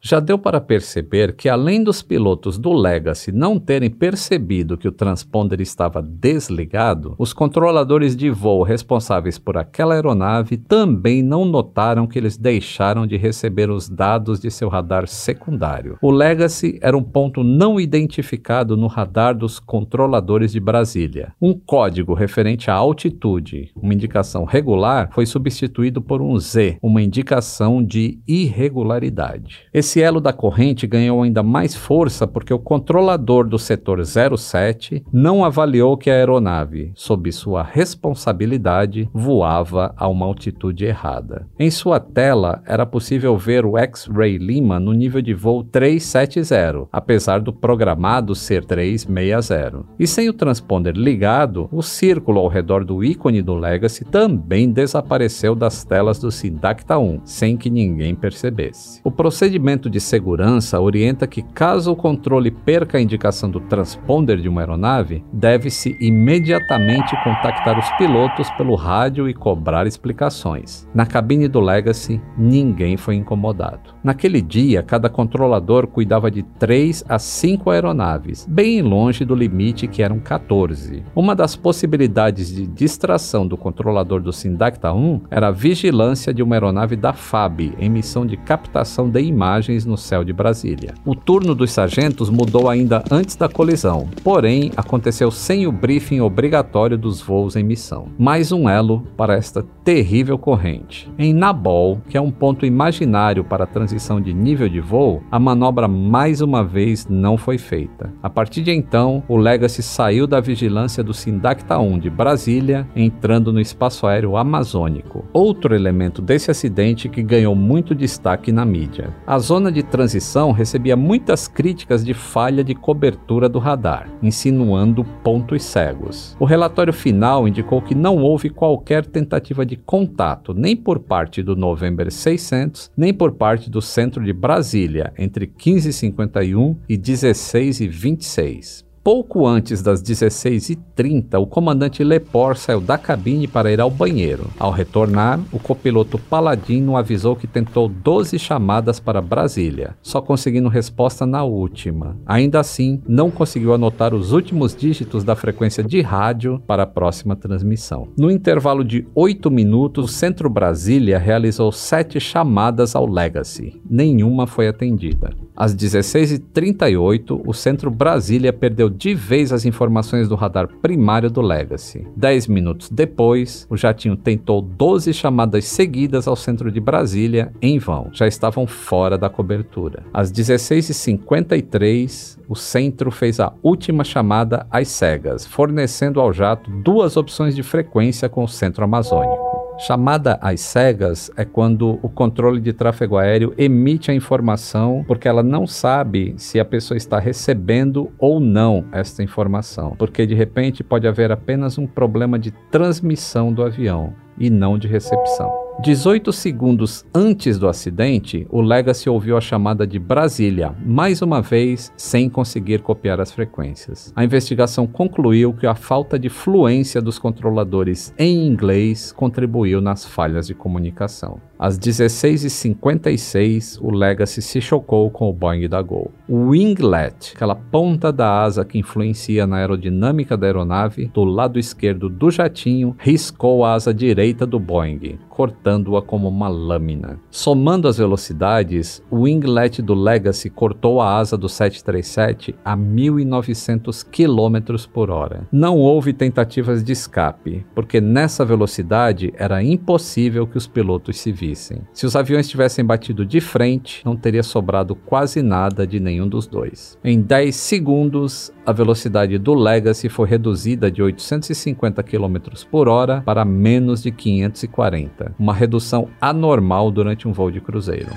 Já 0.02 0.22
deu 0.22 0.40
para 0.40 0.62
perceber 0.62 1.36
que, 1.36 1.50
além 1.50 1.84
dos 1.84 2.02
pilotos 2.02 2.58
do 2.58 2.72
Legacy 2.72 3.34
não 3.34 3.60
terem 3.60 3.90
percebido 3.90 4.78
que 4.78 4.88
o 4.88 4.94
transponder 4.94 5.60
estava 5.60 6.02
desligado, 6.02 7.16
os 7.18 7.34
controladores 7.34 8.16
de 8.16 8.30
voo 8.30 8.64
responsáveis 8.64 9.38
por 9.38 9.58
aquela 9.58 9.96
aeronave 9.96 10.56
também 10.56 11.22
não 11.22 11.44
notaram 11.44 12.08
que 12.08 12.18
eles 12.18 12.38
deixaram 12.38 13.06
de 13.06 13.18
receber 13.18 13.70
os 13.70 13.90
dados 13.90 14.40
de 14.40 14.50
seu 14.50 14.70
radar 14.70 15.06
secundário. 15.06 15.98
O 16.02 16.12
Legacy 16.12 16.80
era 16.82 16.98
um 16.98 17.04
ponto 17.04 17.44
não 17.44 17.78
identificado 17.78 18.78
no 18.78 18.88
radar 18.88 19.36
dos 19.36 19.60
controladores 19.60 20.54
de 20.54 20.62
Brasília. 20.62 21.34
Um 21.42 21.54
código 21.54 22.14
referente 22.14 22.72
à 22.72 22.74
altitude, 22.74 23.72
uma 23.76 23.94
indicação 23.94 24.46
regular, 24.46 25.10
foi 25.12 25.26
substituído 25.26 26.02
por 26.02 26.22
um 26.22 26.40
Z, 26.40 26.78
uma 26.82 27.02
indicação 27.02 27.84
de 27.84 28.20
irregularidade. 28.26 29.68
Esse 29.74 29.89
esse 29.90 30.04
elo 30.04 30.22
da 30.22 30.32
corrente 30.32 30.86
ganhou 30.86 31.24
ainda 31.24 31.42
mais 31.42 31.76
força 31.76 32.28
porque 32.28 32.54
o 32.54 32.60
controlador 32.60 33.48
do 33.48 33.58
setor 33.58 34.06
07 34.06 35.04
não 35.12 35.44
avaliou 35.44 35.98
que 35.98 36.12
a 36.12 36.14
aeronave, 36.14 36.92
sob 36.94 37.32
sua 37.32 37.64
responsabilidade, 37.64 39.10
voava 39.12 39.92
a 39.98 40.08
uma 40.08 40.28
altitude 40.28 40.86
errada. 40.86 41.48
Em 41.58 41.72
sua 41.72 42.00
tela 42.00 42.62
era 42.68 42.86
possível 42.86 43.36
ver 43.36 43.66
o 43.66 43.80
X-Ray 43.80 44.38
Lima 44.38 44.80
no 44.80 44.94
nível 44.94 45.24
de 45.24 45.34
voo 45.34 45.64
370, 45.64 46.88
apesar 46.92 47.40
do 47.40 47.52
programado 47.52 48.36
ser 48.36 48.64
360. 48.66 49.86
E 49.98 50.06
sem 50.06 50.30
o 50.30 50.34
transponder 50.34 50.94
ligado, 50.96 51.68
o 51.72 51.82
círculo 51.82 52.40
ao 52.40 52.48
redor 52.48 52.86
do 52.86 53.04
ícone 53.04 53.42
do 53.42 53.56
Legacy 53.56 54.06
também 54.06 54.72
desapareceu 54.72 55.56
das 55.56 55.84
telas 55.84 56.20
do 56.20 56.30
Sindacta 56.30 57.00
1, 57.00 57.22
sem 57.26 57.58
que 57.58 57.72
ninguém 57.72 58.14
percebesse. 58.14 59.02
O 59.04 59.10
procedimento 59.10 59.79
documento 59.80 59.90
de 59.90 60.00
segurança 60.00 60.80
orienta 60.80 61.26
que, 61.26 61.42
caso 61.42 61.92
o 61.92 61.96
controle 61.96 62.52
perca 62.52 62.98
a 62.98 63.02
indicação 63.02 63.50
do 63.50 63.62
transponder 63.62 64.38
de 64.38 64.50
uma 64.50 64.62
aeronave, 64.62 65.24
deve-se 65.32 65.96
imediatamente 66.02 67.16
contactar 67.24 67.80
os 67.80 67.90
pilotos 67.98 68.50
pelo 68.52 68.76
rádio 68.76 69.30
e 69.30 69.34
cobrar 69.34 69.88
explicações. 69.88 70.88
Na 70.94 71.06
cabine 71.06 71.48
do 71.48 71.62
Legacy, 71.62 72.22
ninguém 72.38 72.98
foi 72.98 73.16
incomodado. 73.16 73.96
Naquele 74.04 74.42
dia, 74.42 74.84
cada 74.84 75.10
controlador 75.10 75.88
cuidava 75.88 76.30
de 76.30 76.44
3 76.44 77.06
a 77.08 77.18
5 77.18 77.70
aeronaves, 77.70 78.46
bem 78.50 78.82
longe 78.82 79.24
do 79.24 79.36
limite 79.36 79.88
que 79.88 80.04
eram 80.04 80.20
14. 80.20 81.04
Uma 81.16 81.36
das 81.36 81.56
possibilidades 81.56 82.54
de 82.54 82.68
distração 82.68 83.48
do 83.48 83.56
controlador 83.56 84.22
do 84.22 84.34
Sindacta 84.34 84.92
1 84.92 85.22
era 85.30 85.48
a 85.48 85.52
vigilância 85.52 86.34
de 86.34 86.44
uma 86.44 86.56
aeronave 86.56 86.96
da 86.96 87.14
FAB 87.14 87.76
em 87.80 87.90
missão 87.90 88.26
de 88.26 88.36
captação 88.36 89.10
de 89.10 89.22
imagens 89.30 89.69
no 89.86 89.98
céu 89.98 90.24
de 90.24 90.34
Brasília. 90.34 90.94
O 91.06 91.14
turno 91.14 91.54
dos 91.54 91.72
sargentos 91.72 92.30
mudou 92.30 92.70
ainda 92.70 93.04
antes 93.12 93.36
da 93.36 93.48
colisão, 93.48 94.08
porém 94.24 94.72
aconteceu 94.76 95.30
sem 95.32 95.68
o 95.68 95.72
briefing 95.72 96.22
obrigatório 96.22 96.98
dos 96.98 97.22
voos 97.22 97.56
em 97.56 97.64
missão. 97.64 98.08
Mais 98.18 98.52
um 98.52 98.68
elo 98.68 99.04
para 99.16 99.36
esta 99.36 99.64
terrível 99.84 100.38
corrente. 100.38 101.12
Em 101.18 101.34
Nabol, 101.34 102.02
que 102.10 102.18
é 102.18 102.22
um 102.22 102.32
ponto 102.32 102.66
imaginário 102.66 103.44
para 103.44 103.66
a 103.66 103.68
transição 103.68 104.22
de 104.22 104.34
nível 104.34 104.70
de 104.70 104.80
voo, 104.80 105.22
a 105.32 105.40
manobra 105.40 105.88
mais 105.88 106.42
uma 106.42 106.64
vez 106.64 107.08
não 107.08 107.38
foi 107.38 107.58
feita. 107.58 108.14
A 108.24 108.30
partir 108.30 108.62
de 108.62 108.72
então, 108.72 109.24
o 109.28 109.36
Legacy 109.36 109.84
saiu 109.84 110.26
da 110.26 110.40
vigilância 110.40 111.04
do 111.04 111.14
Sindacta 111.14 111.78
1 111.78 112.00
de 112.00 112.10
Brasília, 112.10 112.88
entrando 112.96 113.52
no 113.52 113.60
espaço 113.60 114.08
aéreo 114.08 114.38
amazônico. 114.38 115.26
Outro 115.34 115.76
elemento 115.76 116.22
desse 116.22 116.50
acidente 116.50 117.10
que 117.10 117.22
ganhou 117.22 117.56
muito 117.56 117.94
destaque 117.94 118.52
na 118.52 118.64
mídia. 118.64 119.14
A 119.28 119.38
zona 119.40 119.59
de 119.70 119.84
transição 119.84 120.54
recebia 120.54 120.96
muitas 120.96 121.48
críticas 121.48 122.06
de 122.06 122.14
falha 122.14 122.64
de 122.64 122.74
cobertura 122.74 123.50
do 123.50 123.60
radar, 123.60 124.10
insinuando 124.24 125.04
pontos 125.04 125.64
cegos. 125.64 126.38
O 126.40 126.46
relatório 126.46 126.94
final 126.94 127.48
indicou 127.48 127.82
que 127.82 127.94
não 127.94 128.16
houve 128.18 128.50
qualquer 128.50 129.06
tentativa 129.06 129.66
de 129.66 129.76
contato 129.76 130.54
nem 130.54 130.78
por 130.78 131.00
parte 131.00 131.44
do 131.44 131.56
November 131.56 132.10
600, 132.10 132.92
nem 132.96 133.14
por 133.14 133.34
parte 133.34 133.70
do 133.70 133.82
centro 133.82 134.24
de 134.24 134.32
Brasília 134.32 135.14
entre 135.18 135.48
15h51 135.48 136.78
e 136.88 136.98
16h26. 136.98 138.89
Pouco 139.04 139.48
antes 139.48 139.82
das 139.82 140.04
16h30, 140.04 141.40
o 141.40 141.48
comandante 141.48 142.04
Lepore 142.04 142.58
saiu 142.58 142.82
da 142.82 142.98
cabine 142.98 143.48
para 143.48 143.72
ir 143.72 143.80
ao 143.80 143.90
banheiro. 143.90 144.48
Ao 144.60 144.72
retornar, 144.72 145.40
o 145.54 145.60
copiloto 145.60 146.18
Paladino 146.18 146.98
avisou 146.98 147.36
que 147.36 147.48
tentou 147.48 147.88
12 147.88 148.38
chamadas 148.38 149.00
para 149.00 149.22
Brasília, 149.22 149.96
só 150.02 150.22
conseguindo 150.22 150.68
resposta 150.68 151.26
na 151.26 151.44
última. 151.44 152.18
Ainda 152.26 152.60
assim, 152.60 153.02
não 153.08 153.32
conseguiu 153.32 153.74
anotar 153.74 154.14
os 154.14 154.34
últimos 154.34 154.76
dígitos 154.76 155.24
da 155.24 155.36
frequência 155.36 155.84
de 155.84 156.02
rádio 156.02 156.62
para 156.68 156.84
a 156.84 156.88
próxima 156.88 157.36
transmissão. 157.36 158.10
No 158.18 158.30
intervalo 158.30 158.84
de 158.84 159.08
8 159.16 159.50
minutos, 159.50 160.06
o 160.06 160.14
Centro 160.14 160.50
Brasília 160.50 161.18
realizou 161.18 161.72
7 161.72 162.20
chamadas 162.20 162.96
ao 162.96 163.08
Legacy. 163.08 163.82
Nenhuma 163.90 164.46
foi 164.46 164.68
atendida. 164.68 165.30
Às 165.60 165.76
16h38, 165.76 167.42
o 167.46 167.54
Centro 167.54 167.92
Brasília 167.92 168.52
perdeu 168.54 168.90
de 168.90 169.14
vez 169.14 169.52
as 169.52 169.66
informações 169.66 170.30
do 170.30 170.36
radar 170.36 170.70
primário 170.82 171.30
do 171.30 171.42
Legacy. 171.42 172.08
Dez 172.16 172.48
minutos 172.48 172.90
depois, 172.90 173.68
o 173.70 173.76
jatinho 173.76 174.16
tentou 174.16 174.62
12 174.62 175.14
chamadas 175.14 175.66
seguidas 175.66 176.30
ao 176.30 176.38
centro 176.38 176.72
de 176.72 176.80
Brasília 176.80 177.52
em 177.62 177.78
vão. 177.78 178.10
Já 178.14 178.26
estavam 178.26 178.66
fora 178.66 179.18
da 179.18 179.30
cobertura. 179.30 180.06
Às 180.14 180.32
16h53, 180.32 182.40
o 182.48 182.56
centro 182.56 183.12
fez 183.12 183.42
a 183.42 183.52
última 183.62 184.06
chamada 184.06 184.66
às 184.72 184.88
cegas, 184.88 185.46
fornecendo 185.46 186.22
ao 186.22 186.32
jato 186.32 186.72
duas 186.72 187.18
opções 187.18 187.54
de 187.54 187.64
frequência 187.64 188.30
com 188.30 188.46
o 188.46 188.48
centro 188.48 188.86
amazônico. 188.86 189.49
Chamada 189.80 190.38
às 190.42 190.60
cegas 190.60 191.32
é 191.38 191.46
quando 191.46 191.98
o 192.04 192.10
controle 192.10 192.60
de 192.60 192.74
tráfego 192.74 193.18
aéreo 193.18 193.54
emite 193.58 194.12
a 194.12 194.14
informação 194.14 195.06
porque 195.08 195.26
ela 195.26 195.42
não 195.42 195.66
sabe 195.66 196.34
se 196.36 196.60
a 196.60 196.66
pessoa 196.66 196.98
está 196.98 197.18
recebendo 197.18 198.12
ou 198.20 198.42
não 198.42 198.84
esta 198.92 199.24
informação, 199.24 199.96
porque 199.98 200.26
de 200.26 200.36
repente 200.36 200.84
pode 200.84 201.08
haver 201.08 201.32
apenas 201.32 201.78
um 201.78 201.88
problema 201.88 202.38
de 202.38 202.52
transmissão 202.70 203.54
do 203.54 203.64
avião 203.64 204.14
e 204.40 204.50
não 204.50 204.78
de 204.78 204.88
recepção. 204.88 205.52
18 205.82 206.34
segundos 206.34 207.06
antes 207.16 207.58
do 207.58 207.66
acidente, 207.66 208.46
o 208.50 208.60
Legacy 208.60 209.10
ouviu 209.10 209.38
a 209.38 209.42
chamada 209.42 209.88
de 209.88 209.98
Brasília, 209.98 210.76
mais 210.86 211.22
uma 211.22 211.42
vez 211.42 211.94
sem 211.96 212.30
conseguir 212.30 212.82
copiar 212.82 213.22
as 213.22 213.32
frequências. 213.32 214.12
A 214.14 214.26
investigação 214.26 214.86
concluiu 214.86 215.54
que 215.54 215.66
a 215.66 215.76
falta 215.76 216.20
de 216.20 216.28
fluência 216.28 217.02
dos 217.02 217.18
controladores 217.18 218.14
em 218.18 218.46
inglês 218.46 219.14
contribuiu 219.14 219.80
nas 219.80 220.04
falhas 220.04 220.48
de 220.48 220.54
comunicação. 220.54 221.40
Às 221.60 221.78
16h56, 221.78 223.78
o 223.82 223.92
Legacy 223.92 224.42
se 224.42 224.62
chocou 224.62 225.12
com 225.12 225.30
o 225.30 225.34
Boeing 225.34 225.68
da 225.68 225.82
Gol. 225.82 226.10
O 226.26 226.52
winglet, 226.52 227.34
aquela 227.36 227.54
ponta 227.54 228.14
da 228.14 228.42
asa 228.42 228.64
que 228.64 228.80
influencia 228.80 229.46
na 229.46 229.58
aerodinâmica 229.58 230.38
da 230.38 230.48
aeronave, 230.48 231.12
do 231.14 231.26
lado 231.26 231.60
esquerdo 231.60 232.08
do 232.08 232.32
jatinho, 232.32 232.96
riscou 232.98 233.66
a 233.66 233.74
asa 233.74 233.94
direita 233.94 234.46
do 234.46 234.58
Boeing, 234.58 235.20
cortando-a 235.28 236.02
como 236.02 236.30
uma 236.30 236.48
lâmina. 236.48 237.20
Somando 237.30 237.90
as 237.90 237.98
velocidades, 237.98 239.04
o 239.12 239.24
winglet 239.24 239.82
do 239.82 239.94
Legacy 239.94 240.50
cortou 240.50 241.02
a 241.02 241.18
asa 241.18 241.38
do 241.38 241.50
737 241.50 242.56
a 242.64 242.78
1.900 242.78 244.08
km 244.10 244.88
por 244.94 245.10
hora. 245.10 245.46
Não 245.52 245.76
houve 245.76 246.14
tentativas 246.14 246.82
de 246.82 246.94
escape, 246.94 247.66
porque 247.76 248.00
nessa 248.00 248.46
velocidade 248.46 249.34
era 249.36 249.62
impossível 249.62 250.48
que 250.48 250.58
os 250.58 250.66
pilotos 250.66 251.20
se 251.20 251.34
vissem. 251.34 251.49
Se 251.56 252.06
os 252.06 252.16
aviões 252.16 252.48
tivessem 252.48 252.84
batido 252.84 253.26
de 253.26 253.42
frente, 253.42 254.02
não 254.06 254.16
teria 254.16 254.44
sobrado 254.44 254.96
quase 254.96 255.42
nada 255.42 255.86
de 255.86 256.00
nenhum 256.00 256.28
dos 256.28 256.48
dois. 256.48 256.98
Em 257.04 257.22
10 257.22 257.56
segundos, 257.56 258.52
a 258.66 258.72
velocidade 258.72 259.38
do 259.38 259.54
Legacy 259.54 260.10
foi 260.10 260.28
reduzida 260.28 260.92
de 260.92 261.02
850 261.02 262.04
km 262.04 262.38
por 262.70 262.88
hora 262.88 263.22
para 263.22 263.44
menos 263.46 264.04
de 264.04 264.12
540, 264.12 265.36
uma 265.40 265.54
redução 265.54 266.10
anormal 266.22 266.92
durante 266.92 267.28
um 267.28 267.34
voo 267.34 267.52
de 267.52 267.62
cruzeiro. 267.62 268.12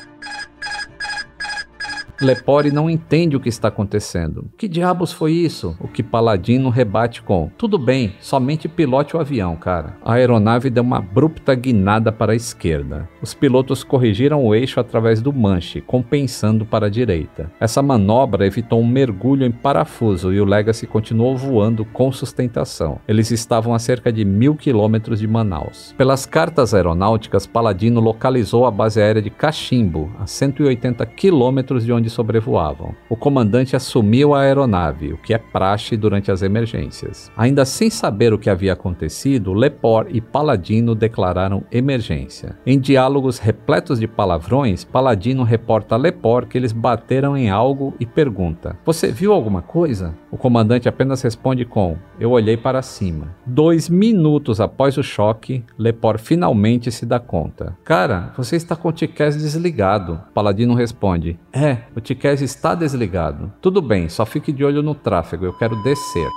Lepore 2.23 2.71
não 2.71 2.89
entende 2.89 3.37
o 3.37 3.41
que 3.41 3.49
está 3.49 3.69
acontecendo. 3.69 4.51
Que 4.57 4.69
diabos 4.69 5.13
foi 5.13 5.33
isso? 5.33 5.77
O 5.81 5.89
que 5.89 6.03
Paladino 6.03 6.71
rebate 6.71 7.23
com: 7.23 7.51
Tudo 7.59 7.79
bem, 7.79 8.15
somente 8.21 8.69
pilote 8.69 9.17
o 9.17 9.21
avião, 9.21 9.57
cara. 9.57 9.97
A 10.05 10.15
aeronave 10.15 10.71
deu 10.71 10.83
uma 10.83 10.99
abrupta 10.99 11.55
guinada 11.55 12.13
para 12.13 12.33
a 12.33 12.37
esquerda. 12.37 13.09
Os 13.21 13.35
pilotos 13.35 13.83
corrigiram 13.85 14.45
o 14.45 14.55
eixo 14.55 14.81
através 14.81 15.21
do 15.21 15.33
manche, 15.33 15.81
compensando 15.81 16.65
para 16.65 16.87
a 16.87 16.91
direita. 16.91 17.51
Essa 17.61 17.83
manobra 17.83 18.47
evitou 18.47 18.81
um 18.81 18.87
mergulho 18.87 19.45
em 19.45 19.51
parafuso 19.51 20.33
e 20.33 20.41
o 20.41 20.45
Legacy 20.45 20.87
continuou 20.87 21.37
voando 21.37 21.85
com 21.85 22.13
sustentação. 22.13 23.01
Eles 23.09 23.31
estavam 23.31 23.75
a 23.75 23.79
cerca 23.79 24.13
de 24.13 24.25
mil 24.25 24.55
quilômetros 24.55 25.19
de 25.19 25.27
Manaus. 25.27 25.95
Pelas 25.99 26.27
cartas 26.27 26.75
aeronáuticas, 26.75 27.47
Paladino 27.47 28.01
localizou 28.01 28.67
a 28.67 28.71
base 28.71 29.01
aérea 29.01 29.23
de 29.23 29.31
Cachimbo, 29.31 30.11
a 30.19 30.27
180 30.27 31.05
quilômetros 31.07 31.85
de 31.85 31.93
onde 31.93 32.11
sobrevoavam. 32.13 32.95
O 33.09 33.17
comandante 33.17 33.75
assumiu 33.75 34.35
a 34.35 34.43
aeronave, 34.43 35.13
o 35.13 35.19
que 35.19 35.35
é 35.35 35.39
praxe 35.39 35.97
durante 35.97 36.31
as 36.31 36.43
emergências. 36.43 37.31
Ainda 37.37 37.65
sem 37.65 37.91
saber 37.91 38.33
o 38.33 38.39
que 38.39 38.51
havia 38.51 38.73
acontecido, 38.73 39.53
Lepore 39.53 40.17
e 40.17 40.21
Paladino 40.21 40.95
declararam 40.95 41.65
emergência. 41.71 42.57
Em 42.67 42.79
diálogos 42.79 43.39
repletos 43.39 43.99
de 43.99 44.07
palavrões, 44.07 44.85
Paladino 44.85 45.43
reporta 45.43 45.95
a 45.95 45.99
Lepore 45.99 46.47
que 46.47 46.59
eles 46.59 46.73
bateram 46.73 47.37
em 47.37 47.51
algo 47.51 47.95
e 47.99 48.07
pergunta: 48.07 48.77
Você 48.85 49.11
viu 49.11 49.33
alguma 49.33 49.63
coisa? 49.63 50.15
O 50.33 50.39
comandante 50.39 50.89
apenas 50.89 51.21
responde 51.21 51.67
com: 51.67 51.99
Eu 52.19 52.31
olhei 52.31 52.57
para 52.57 52.81
cima. 52.81 53.37
Dois 53.45 53.91
minutos 53.91 54.63
após 54.63 54.97
o 54.97 55.03
choque, 55.03 55.63
Lepore 55.79 56.17
finalmente 56.17 56.91
se 56.91 57.05
dá 57.05 57.21
conta. 57.21 57.77
Cara, 57.85 58.33
você 58.35 58.57
está 58.57 58.75
com 58.75 58.89
o 58.89 58.93
Tiquez 58.93 59.37
desligado. 59.37 60.19
Paladino 60.33 60.73
responde: 60.73 61.39
É, 61.53 61.83
o 61.95 62.01
Tiquez 62.01 62.41
está 62.41 62.75
desligado. 62.75 63.53
Tudo 63.61 63.83
bem, 63.83 64.09
só 64.09 64.25
fique 64.25 64.51
de 64.51 64.65
olho 64.65 64.83
no 64.83 64.95
tráfego, 64.95 65.45
eu 65.45 65.53
quero 65.53 65.81
descer. 65.83 66.29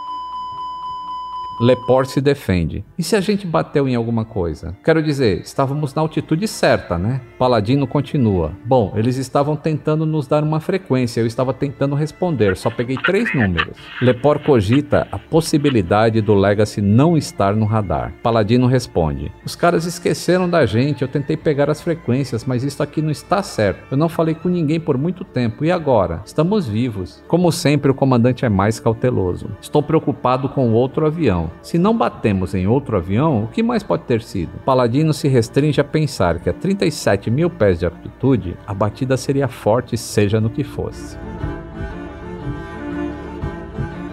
Leport 1.59 2.09
se 2.09 2.19
defende. 2.19 2.83
E 2.97 3.03
se 3.03 3.15
a 3.15 3.21
gente 3.21 3.47
bateu 3.47 3.87
em 3.87 3.95
alguma 3.95 4.25
coisa? 4.25 4.75
Quero 4.83 5.01
dizer, 5.01 5.39
estávamos 5.39 5.93
na 5.93 6.01
altitude 6.01 6.47
certa, 6.47 6.97
né? 6.97 7.21
Paladino 7.39 7.87
continua. 7.87 8.51
Bom, 8.65 8.93
eles 8.95 9.15
estavam 9.17 9.55
tentando 9.55 10.05
nos 10.05 10.27
dar 10.27 10.43
uma 10.43 10.59
frequência, 10.59 11.21
eu 11.21 11.25
estava 11.25 11.53
tentando 11.53 11.95
responder, 11.95 12.57
só 12.57 12.69
peguei 12.69 12.97
três 12.97 13.33
números. 13.33 13.77
Leport 14.01 14.43
cogita 14.43 15.07
a 15.11 15.17
possibilidade 15.17 16.21
do 16.21 16.33
Legacy 16.33 16.81
não 16.81 17.17
estar 17.17 17.55
no 17.55 17.65
radar. 17.65 18.13
Paladino 18.21 18.67
responde: 18.67 19.31
Os 19.45 19.55
caras 19.55 19.85
esqueceram 19.85 20.49
da 20.49 20.65
gente, 20.65 21.01
eu 21.01 21.07
tentei 21.07 21.37
pegar 21.37 21.69
as 21.69 21.81
frequências, 21.81 22.43
mas 22.43 22.63
isso 22.63 22.83
aqui 22.83 23.01
não 23.01 23.11
está 23.11 23.41
certo. 23.41 23.85
Eu 23.91 23.97
não 23.97 24.09
falei 24.09 24.35
com 24.35 24.49
ninguém 24.49 24.79
por 24.79 24.97
muito 24.97 25.23
tempo, 25.23 25.63
e 25.63 25.71
agora? 25.71 26.21
Estamos 26.25 26.67
vivos. 26.67 27.23
Como 27.27 27.51
sempre, 27.51 27.91
o 27.91 27.95
comandante 27.95 28.45
é 28.45 28.49
mais 28.49 28.79
cauteloso. 28.79 29.49
Estou 29.61 29.81
preocupado 29.81 30.49
com 30.49 30.73
outro 30.73 31.05
avião. 31.05 31.44
Se 31.61 31.77
não 31.77 31.97
batemos 31.97 32.53
em 32.53 32.67
outro 32.67 32.97
avião, 32.97 33.43
o 33.43 33.47
que 33.47 33.63
mais 33.63 33.83
pode 33.83 34.03
ter 34.03 34.21
sido? 34.21 34.51
Paladino 34.65 35.13
se 35.13 35.27
restringe 35.27 35.81
a 35.81 35.83
pensar 35.83 36.39
que 36.39 36.49
a 36.49 36.53
37 36.53 37.29
mil 37.29 37.49
pés 37.49 37.79
de 37.79 37.85
altitude, 37.85 38.57
a 38.65 38.73
batida 38.73 39.17
seria 39.17 39.47
forte 39.47 39.97
seja 39.97 40.39
no 40.39 40.49
que 40.49 40.63
fosse. 40.63 41.17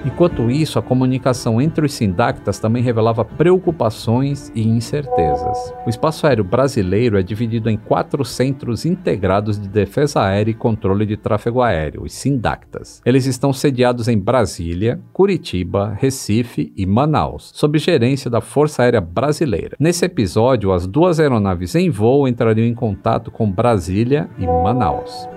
Enquanto 0.04 0.50
isso, 0.50 0.78
a 0.78 0.82
comunicação 0.82 1.60
entre 1.60 1.86
os 1.86 1.94
sindactas 1.94 2.58
também 2.58 2.82
revelava 2.82 3.24
preocupações 3.24 4.50
e 4.54 4.66
incertezas. 4.66 5.72
O 5.86 5.88
espaço 5.88 6.26
aéreo 6.26 6.42
brasileiro 6.42 7.16
é 7.16 7.22
dividido 7.22 7.70
em 7.70 7.76
quatro 7.76 8.24
centros 8.24 8.84
integrados 8.84 9.60
de 9.60 9.68
defesa 9.68 10.22
aérea 10.22 10.50
e 10.50 10.54
controle 10.54 11.06
de 11.06 11.16
tráfego 11.16 11.62
aéreo, 11.62 12.02
os 12.02 12.12
sindactas. 12.12 13.00
Eles 13.04 13.26
estão 13.26 13.52
sediados 13.52 14.08
em 14.08 14.18
Brasília, 14.18 15.00
Curitiba, 15.12 15.96
Recife 15.98 16.72
e 16.76 16.84
Manaus, 16.84 17.52
sob 17.54 17.78
gerência 17.78 18.30
da 18.30 18.40
Força 18.40 18.82
Aérea 18.82 19.00
Brasileira. 19.00 19.76
Nesse 19.78 20.04
episódio, 20.04 20.72
as 20.72 20.86
duas 20.86 21.20
aeronaves 21.20 21.74
em 21.76 21.90
voo 21.90 22.26
entrariam 22.26 22.66
em 22.66 22.74
contato 22.74 23.30
com 23.30 23.50
Brasília 23.50 24.28
e 24.38 24.46
Manaus. 24.46 25.28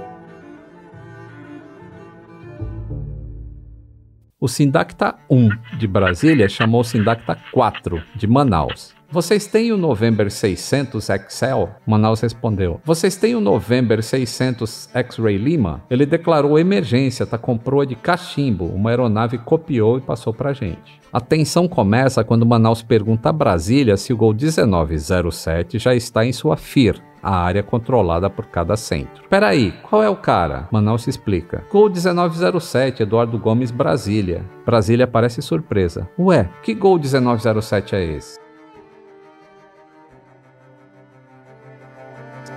O 4.45 4.47
Sindacta 4.47 5.15
1 5.27 5.49
de 5.79 5.87
Brasília 5.87 6.47
chamou 6.47 6.81
o 6.81 6.83
Sindacta 6.83 7.35
4 7.51 7.99
de 8.15 8.27
Manaus. 8.27 8.93
Vocês 9.09 9.47
têm 9.47 9.71
o 9.71 9.77
November 9.77 10.29
600 10.29 11.09
Excel? 11.09 11.71
Manaus 11.83 12.21
respondeu. 12.21 12.79
Vocês 12.85 13.15
têm 13.15 13.33
o 13.33 13.41
November 13.41 14.03
600 14.03 14.89
X-Ray 14.93 15.37
Lima? 15.37 15.81
Ele 15.89 16.05
declarou 16.05 16.59
emergência, 16.59 17.25
tá 17.25 17.39
com 17.39 17.57
proa 17.57 17.87
de 17.87 17.95
cachimbo. 17.95 18.65
Uma 18.65 18.91
aeronave 18.91 19.39
copiou 19.39 19.97
e 19.97 20.01
passou 20.01 20.31
pra 20.31 20.53
gente. 20.53 21.01
A 21.11 21.19
tensão 21.19 21.67
começa 21.67 22.23
quando 22.23 22.45
Manaus 22.45 22.83
pergunta 22.83 23.29
a 23.29 23.33
Brasília 23.33 23.97
se 23.97 24.13
o 24.13 24.17
Gol 24.17 24.35
1907 24.35 25.79
já 25.79 25.95
está 25.95 26.23
em 26.23 26.31
sua 26.31 26.55
FIR, 26.55 27.01
a 27.26 27.36
área 27.36 27.63
controlada 27.63 28.30
por 28.30 28.45
cada 28.45 28.78
centro. 28.78 29.23
Peraí, 29.28 29.73
qual 29.82 30.03
é 30.03 30.09
o 30.09 30.15
cara? 30.15 30.67
Manaus 30.71 31.01
se 31.01 31.09
explica. 31.09 31.63
Gol 31.71 31.89
1907, 31.89 33.01
Eduardo 33.01 33.39
Gomes, 33.39 33.71
Brasília. 33.71 34.45
Brasília 34.63 35.07
parece 35.07 35.41
surpresa. 35.41 36.07
Ué, 36.19 36.47
que 36.61 36.76
Gol 36.76 36.99
1907 36.99 37.95
é 37.95 38.03
esse? 38.03 38.45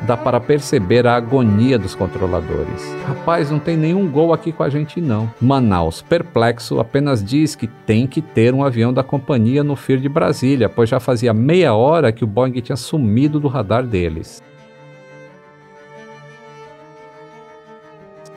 dá 0.03 0.17
para 0.17 0.41
perceber 0.41 1.07
a 1.07 1.17
agonia 1.17 1.79
dos 1.79 1.95
controladores. 1.95 2.97
Rapaz, 3.07 3.51
não 3.51 3.59
tem 3.59 3.77
nenhum 3.77 4.09
gol 4.09 4.33
aqui 4.33 4.53
com 4.53 4.63
a 4.63 4.69
gente 4.69 5.01
não. 5.01 5.31
Manaus, 5.41 6.01
perplexo, 6.01 6.81
apenas 6.81 7.23
diz 7.23 7.55
que 7.55 7.67
tem 7.67 8.07
que 8.07 8.23
ter 8.23 8.55
um 8.55 8.65
avião 8.65 8.93
da 8.93 9.03
companhia 9.03 9.63
no 9.63 9.77
FIR 9.77 9.99
de 9.99 10.09
Brasília, 10.09 10.69
pois 10.69 10.89
já 10.89 10.99
fazia 10.99 11.35
meia 11.35 11.75
hora 11.75 12.13
que 12.13 12.25
o 12.25 12.27
Boeing 12.27 12.53
tinha 12.61 12.77
sumido 12.77 13.39
do 13.39 13.49
radar 13.49 13.85
deles. 13.85 14.43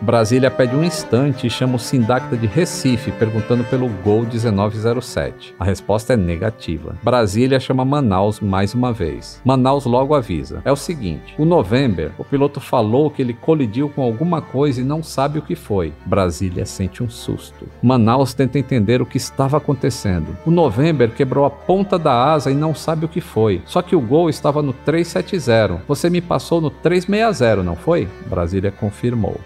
Brasília 0.01 0.49
pede 0.49 0.75
um 0.75 0.83
instante 0.83 1.45
e 1.45 1.49
chama 1.49 1.75
o 1.75 1.79
Sindacta 1.79 2.35
de 2.35 2.47
Recife, 2.47 3.11
perguntando 3.11 3.63
pelo 3.63 3.87
Gol 3.87 4.23
1907. 4.23 5.53
A 5.59 5.63
resposta 5.63 6.13
é 6.13 6.17
negativa. 6.17 6.95
Brasília 7.03 7.59
chama 7.59 7.85
Manaus 7.85 8.39
mais 8.39 8.73
uma 8.73 8.91
vez. 8.91 9.39
Manaus 9.45 9.85
logo 9.85 10.15
avisa. 10.15 10.59
É 10.65 10.71
o 10.71 10.75
seguinte: 10.75 11.35
o 11.37 11.45
November, 11.45 12.11
o 12.17 12.23
piloto 12.23 12.59
falou 12.59 13.11
que 13.11 13.21
ele 13.21 13.35
colidiu 13.35 13.89
com 13.89 14.01
alguma 14.01 14.41
coisa 14.41 14.81
e 14.81 14.83
não 14.83 15.03
sabe 15.03 15.37
o 15.37 15.43
que 15.43 15.55
foi. 15.55 15.93
Brasília 16.03 16.65
sente 16.65 17.03
um 17.03 17.09
susto. 17.09 17.67
Manaus 17.79 18.33
tenta 18.33 18.57
entender 18.57 19.03
o 19.03 19.05
que 19.05 19.17
estava 19.17 19.57
acontecendo. 19.57 20.35
O 20.47 20.49
November 20.49 21.11
quebrou 21.11 21.45
a 21.45 21.51
ponta 21.51 21.99
da 21.99 22.33
asa 22.33 22.49
e 22.49 22.55
não 22.55 22.73
sabe 22.73 23.05
o 23.05 23.09
que 23.09 23.21
foi. 23.21 23.61
Só 23.67 23.83
que 23.83 23.95
o 23.95 24.01
Gol 24.01 24.31
estava 24.31 24.63
no 24.63 24.73
370. 24.73 25.83
Você 25.87 26.09
me 26.09 26.21
passou 26.21 26.59
no 26.59 26.71
360, 26.71 27.61
não 27.61 27.75
foi? 27.75 28.07
Brasília 28.27 28.71
confirmou. 28.71 29.39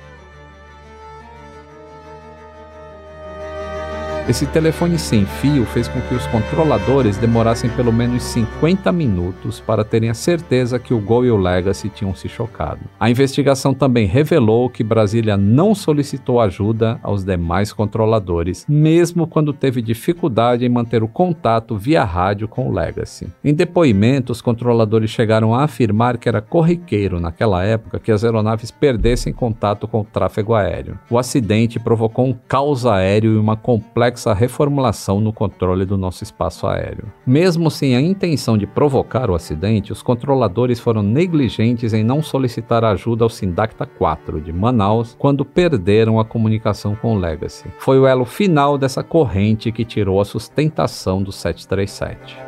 Esse 4.28 4.48
telefone 4.48 4.98
sem 4.98 5.24
fio 5.24 5.66
fez 5.66 5.88
com 5.88 6.02
que 6.02 6.16
os 6.16 6.26
controladores 6.26 7.16
demorassem 7.16 7.70
pelo 7.70 7.94
menos 7.94 8.24
50 8.24 8.92
minutos 8.92 9.60
para 9.60 9.84
terem 9.84 10.10
a 10.10 10.16
certeza 10.16 10.80
que 10.80 10.96
o 10.96 11.00
Gol 11.00 11.26
e 11.26 11.30
o 11.30 11.38
Legacy 11.38 11.90
tinham 11.90 12.16
se 12.16 12.28
chocado. 12.28 12.80
A 13.00 13.08
investigação 13.08 13.72
também 13.72 14.08
revelou 14.08 14.68
que 14.68 14.84
Brasília 14.84 15.38
não 15.38 15.76
solicitou 15.76 16.42
ajuda 16.42 17.00
aos 17.04 17.24
demais 17.24 17.72
controladores, 17.72 18.66
mesmo 18.68 19.28
quando 19.28 19.54
teve 19.54 19.80
dificuldade 19.80 20.66
em 20.66 20.70
manter 20.70 21.04
o 21.04 21.08
contato 21.08 21.78
via 21.78 22.04
rádio 22.04 22.48
com 22.48 22.68
o 22.68 22.74
Legacy. 22.74 23.28
Em 23.44 23.54
depoimento, 23.54 24.32
os 24.32 24.42
controladores 24.42 25.12
chegaram 25.12 25.54
a 25.54 25.66
afirmar 25.66 26.18
que 26.18 26.28
era 26.28 26.42
corriqueiro 26.42 27.20
naquela 27.20 27.64
época 27.64 28.00
que 28.00 28.12
as 28.12 28.24
aeronaves 28.24 28.72
perdessem 28.72 29.32
contato 29.32 29.88
com 29.88 30.02
o 30.02 30.04
tráfego 30.04 30.56
aéreo. 30.56 30.98
O 31.12 31.20
acidente 31.20 31.80
provocou 31.80 32.26
um 32.26 32.36
caos 32.48 32.88
aéreo 32.88 33.34
e 33.34 33.38
uma 33.38 33.56
complexa 33.56 34.15
complexa 34.16 34.34
reformulação 34.34 35.20
no 35.20 35.34
controle 35.34 35.86
do 35.86 35.98
nosso 35.98 36.24
espaço 36.24 36.66
aéreo. 36.66 37.12
Mesmo 37.28 37.70
sem 37.70 37.96
a 37.96 38.02
intenção 38.02 38.58
de 38.58 38.66
provocar 38.66 39.30
o 39.30 39.36
acidente, 39.36 39.92
os 39.92 40.02
controladores 40.02 40.80
foram 40.80 41.04
negligentes 41.04 41.94
em 41.94 42.04
não 42.04 42.24
solicitar 42.24 42.84
ajuda 42.86 43.26
ao 43.26 43.30
Sindacta 43.30 43.86
4 43.86 44.40
de 44.40 44.54
Manaus 44.54 45.16
quando 45.20 45.44
perderam 45.44 46.20
a 46.20 46.26
comunicação 46.26 46.96
com 46.96 47.16
o 47.16 47.20
Legacy. 47.20 47.66
Foi 47.78 48.00
o 48.00 48.08
elo 48.08 48.26
final 48.26 48.78
dessa 48.78 49.04
corrente 49.04 49.72
que 49.72 49.84
tirou 49.84 50.22
a 50.22 50.26
sustentação 50.26 51.22
do 51.22 51.32
737. 51.32 52.45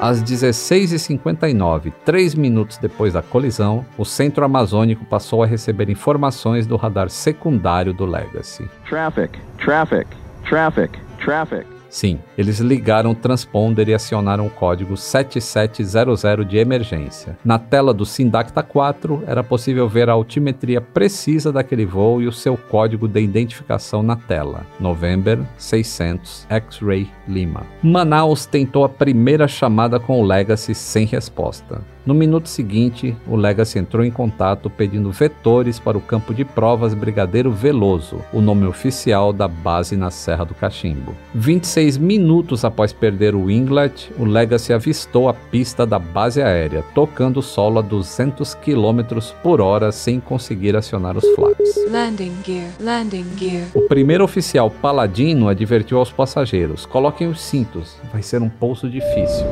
Às 0.00 0.22
16h59, 0.22 1.92
três 2.04 2.34
minutos 2.34 2.76
depois 2.76 3.12
da 3.12 3.22
colisão, 3.22 3.86
o 3.96 4.04
centro 4.04 4.44
amazônico 4.44 5.04
passou 5.04 5.42
a 5.42 5.46
receber 5.46 5.88
informações 5.88 6.66
do 6.66 6.76
radar 6.76 7.08
secundário 7.08 7.94
do 7.94 8.04
Legacy. 8.04 8.68
Traffic, 8.88 9.38
traffic, 9.58 10.06
traffic, 10.48 10.98
traffic. 11.24 11.73
Sim, 11.94 12.18
eles 12.36 12.58
ligaram 12.58 13.12
o 13.12 13.14
transponder 13.14 13.88
e 13.88 13.94
acionaram 13.94 14.48
o 14.48 14.50
código 14.50 14.96
7700 14.96 16.44
de 16.44 16.56
emergência. 16.56 17.38
Na 17.44 17.56
tela 17.56 17.94
do 17.94 18.04
Sindacta 18.04 18.64
4, 18.64 19.22
era 19.28 19.44
possível 19.44 19.88
ver 19.88 20.10
a 20.10 20.14
altimetria 20.14 20.80
precisa 20.80 21.52
daquele 21.52 21.86
voo 21.86 22.20
e 22.20 22.26
o 22.26 22.32
seu 22.32 22.56
código 22.56 23.06
de 23.06 23.20
identificação 23.20 24.02
na 24.02 24.16
tela: 24.16 24.66
November 24.80 25.38
600 25.56 26.48
X-Ray 26.50 27.08
Lima. 27.28 27.64
Manaus 27.80 28.44
tentou 28.44 28.82
a 28.82 28.88
primeira 28.88 29.46
chamada 29.46 30.00
com 30.00 30.20
o 30.20 30.26
Legacy 30.26 30.74
sem 30.74 31.06
resposta. 31.06 31.93
No 32.06 32.12
minuto 32.12 32.50
seguinte, 32.50 33.16
o 33.26 33.34
Legacy 33.34 33.78
entrou 33.78 34.04
em 34.04 34.10
contato 34.10 34.68
pedindo 34.68 35.10
vetores 35.10 35.78
para 35.78 35.96
o 35.96 36.02
campo 36.02 36.34
de 36.34 36.44
provas 36.44 36.92
Brigadeiro 36.92 37.50
Veloso, 37.50 38.20
o 38.30 38.42
nome 38.42 38.66
oficial 38.66 39.32
da 39.32 39.48
base 39.48 39.96
na 39.96 40.10
Serra 40.10 40.44
do 40.44 40.54
Cachimbo. 40.54 41.14
26 41.34 41.96
minutos 41.96 42.62
após 42.62 42.92
perder 42.92 43.34
o 43.34 43.44
Winglet, 43.44 44.12
o 44.18 44.26
Legacy 44.26 44.74
avistou 44.74 45.30
a 45.30 45.32
pista 45.32 45.86
da 45.86 45.98
base 45.98 46.42
aérea, 46.42 46.84
tocando 46.94 47.38
o 47.38 47.42
solo 47.42 47.78
a 47.78 47.82
200 47.82 48.52
km 48.56 49.18
por 49.42 49.62
hora 49.62 49.90
sem 49.90 50.20
conseguir 50.20 50.76
acionar 50.76 51.16
os 51.16 51.24
flaps. 51.34 51.90
Landing 51.90 52.34
gear, 52.44 52.70
landing 52.80 53.26
gear. 53.38 53.66
O 53.74 53.88
primeiro 53.88 54.24
oficial 54.24 54.70
paladino 54.70 55.48
advertiu 55.48 55.98
aos 55.98 56.12
passageiros: 56.12 56.84
coloquem 56.84 57.28
os 57.28 57.40
cintos, 57.40 57.96
vai 58.12 58.22
ser 58.22 58.42
um 58.42 58.50
pouso 58.50 58.90
difícil. 58.90 59.46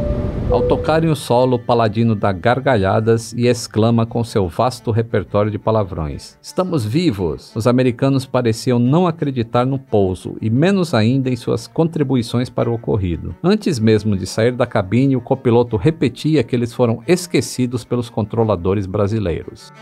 Ao 0.50 0.60
tocarem 0.60 1.08
o 1.08 1.16
solo, 1.16 1.56
o 1.56 1.58
paladino 1.58 2.14
dá 2.14 2.30
gargalhadas 2.42 3.32
e 3.34 3.46
exclama 3.46 4.04
com 4.04 4.24
seu 4.24 4.48
vasto 4.48 4.90
repertório 4.90 5.50
de 5.50 5.58
palavrões: 5.58 6.36
Estamos 6.42 6.84
vivos! 6.84 7.52
Os 7.54 7.68
americanos 7.68 8.26
pareciam 8.26 8.80
não 8.80 9.06
acreditar 9.06 9.64
no 9.64 9.78
pouso 9.78 10.36
e 10.42 10.50
menos 10.50 10.92
ainda 10.92 11.30
em 11.30 11.36
suas 11.36 11.68
contribuições 11.68 12.50
para 12.50 12.68
o 12.68 12.74
ocorrido. 12.74 13.34
Antes 13.42 13.78
mesmo 13.78 14.16
de 14.16 14.26
sair 14.26 14.52
da 14.52 14.66
cabine, 14.66 15.14
o 15.14 15.20
copiloto 15.20 15.76
repetia 15.76 16.42
que 16.42 16.56
eles 16.56 16.74
foram 16.74 17.00
esquecidos 17.06 17.84
pelos 17.84 18.10
controladores 18.10 18.86
brasileiros. 18.86 19.72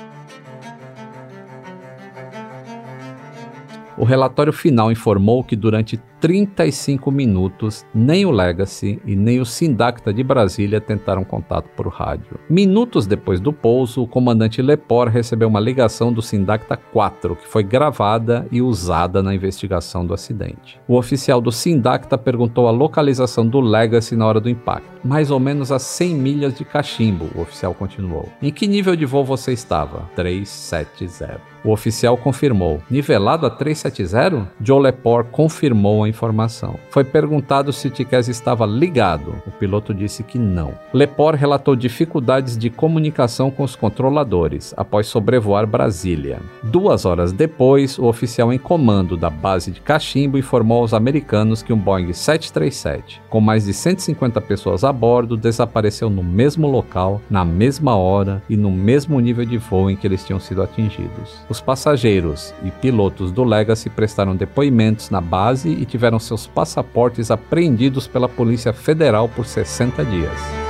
O 3.97 4.05
relatório 4.05 4.53
final 4.53 4.91
informou 4.91 5.45
que 5.45 5.55
durante 5.55 6.01
35 6.21 7.11
minutos, 7.11 7.87
nem 7.95 8.27
o 8.27 8.31
Legacy 8.31 9.01
e 9.07 9.17
nem 9.17 9.41
o 9.41 9.47
Sindacta 9.47 10.13
de 10.13 10.23
Brasília 10.23 10.81
tentaram 10.81 11.25
contato 11.25 11.69
por 11.75 11.89
rádio. 11.89 12.39
Minutos 12.49 13.07
depois 13.07 13.41
do 13.41 13.53
pouso, 13.53 14.03
o 14.03 14.07
comandante 14.07 14.61
Lepor 14.61 15.09
recebeu 15.09 15.49
uma 15.49 15.59
ligação 15.59 16.13
do 16.13 16.21
Sindacta 16.21 16.77
4, 16.77 17.37
que 17.37 17.49
foi 17.49 17.63
gravada 17.63 18.47
e 18.53 18.61
usada 18.61 19.23
na 19.23 19.35
investigação 19.35 20.05
do 20.05 20.13
acidente. 20.13 20.79
O 20.87 20.97
oficial 20.97 21.41
do 21.41 21.51
Sindacta 21.51 22.19
perguntou 22.19 22.69
a 22.69 22.71
localização 22.71 23.47
do 23.47 23.61
Legacy 23.61 24.15
na 24.15 24.27
hora 24.27 24.41
do 24.41 24.51
impacto. 24.51 24.91
Mais 25.03 25.31
ou 25.31 25.41
menos 25.41 25.73
a 25.73 25.79
100 25.79 26.15
milhas 26.15 26.55
de 26.55 26.65
Cachimbo, 26.65 27.31
o 27.35 27.41
oficial 27.41 27.73
continuou. 27.73 28.29
Em 28.43 28.53
que 28.53 28.67
nível 28.67 28.95
de 28.95 29.07
voo 29.07 29.25
você 29.25 29.53
estava? 29.53 30.11
370. 30.15 31.41
O 31.65 31.73
oficial 31.73 32.17
confirmou. 32.17 32.83
Nivelado 32.91 33.47
a 33.47 33.51
370? 33.51 34.51
Joe 34.61 34.83
Lepore 34.83 35.29
confirmou 35.31 36.05
a 36.05 36.09
informação. 36.11 36.79
Foi 36.91 37.05
perguntado 37.05 37.73
se 37.73 37.89
Tiquez 37.89 38.29
estava 38.29 38.67
ligado. 38.67 39.43
O 39.47 39.51
piloto 39.51 39.95
disse 39.95 40.23
que 40.23 40.39
não. 40.39 40.75
Lepore 40.93 41.39
relatou 41.39 41.75
dificuldades 41.75 42.59
de 42.59 42.69
comunicação 42.69 43.51
com 43.51 43.63
os 43.63 43.75
controladores 43.75 44.75
após 44.77 45.07
sobrevoar 45.07 45.67
Brasília. 45.67 46.41
Duas 46.63 47.05
horas 47.05 47.33
depois, 47.33 47.99
o 47.99 48.05
oficial 48.05 48.53
em 48.53 48.59
comando 48.59 49.17
da 49.17 49.31
base 49.31 49.71
de 49.71 49.81
Cachimbo 49.81 50.37
informou 50.37 50.83
aos 50.83 50.93
americanos 50.93 51.63
que 51.63 51.73
um 51.73 51.79
Boeing 51.79 52.13
737, 52.13 53.23
com 53.31 53.41
mais 53.41 53.65
de 53.65 53.73
150 53.73 54.41
pessoas 54.41 54.85
a 54.85 54.93
bordo, 54.93 55.37
desapareceu 55.37 56.11
no 56.11 56.23
mesmo 56.23 56.67
local, 56.67 57.21
na 57.31 57.45
mesma 57.45 57.97
hora 57.97 58.43
e 58.49 58.57
no 58.57 58.71
mesmo 58.71 59.21
nível 59.21 59.45
de 59.45 59.59
voo 59.59 59.91
em 59.91 59.97
que 59.97 60.07
eles 60.07 60.25
tinham 60.25 60.41
sido 60.41 60.63
atingidos. 60.63 61.39
Os 61.49 61.61
passageiros 61.61 62.53
e 62.65 62.71
pilotos 62.71 63.31
do 63.31 63.45
Legacy 63.45 63.89
prestaram 63.89 64.35
depoimentos 64.35 65.11
na 65.11 65.21
base 65.21 65.69
e 65.71 65.85
tiveram 65.85 66.00
seus 66.25 66.47
passaportes 66.47 67.31
apreendidos 67.31 68.07
pela 68.07 68.29
Polícia 68.29 68.73
Federal 68.73 69.29
por 69.29 69.45
60 69.45 70.05
dias. 70.05 70.61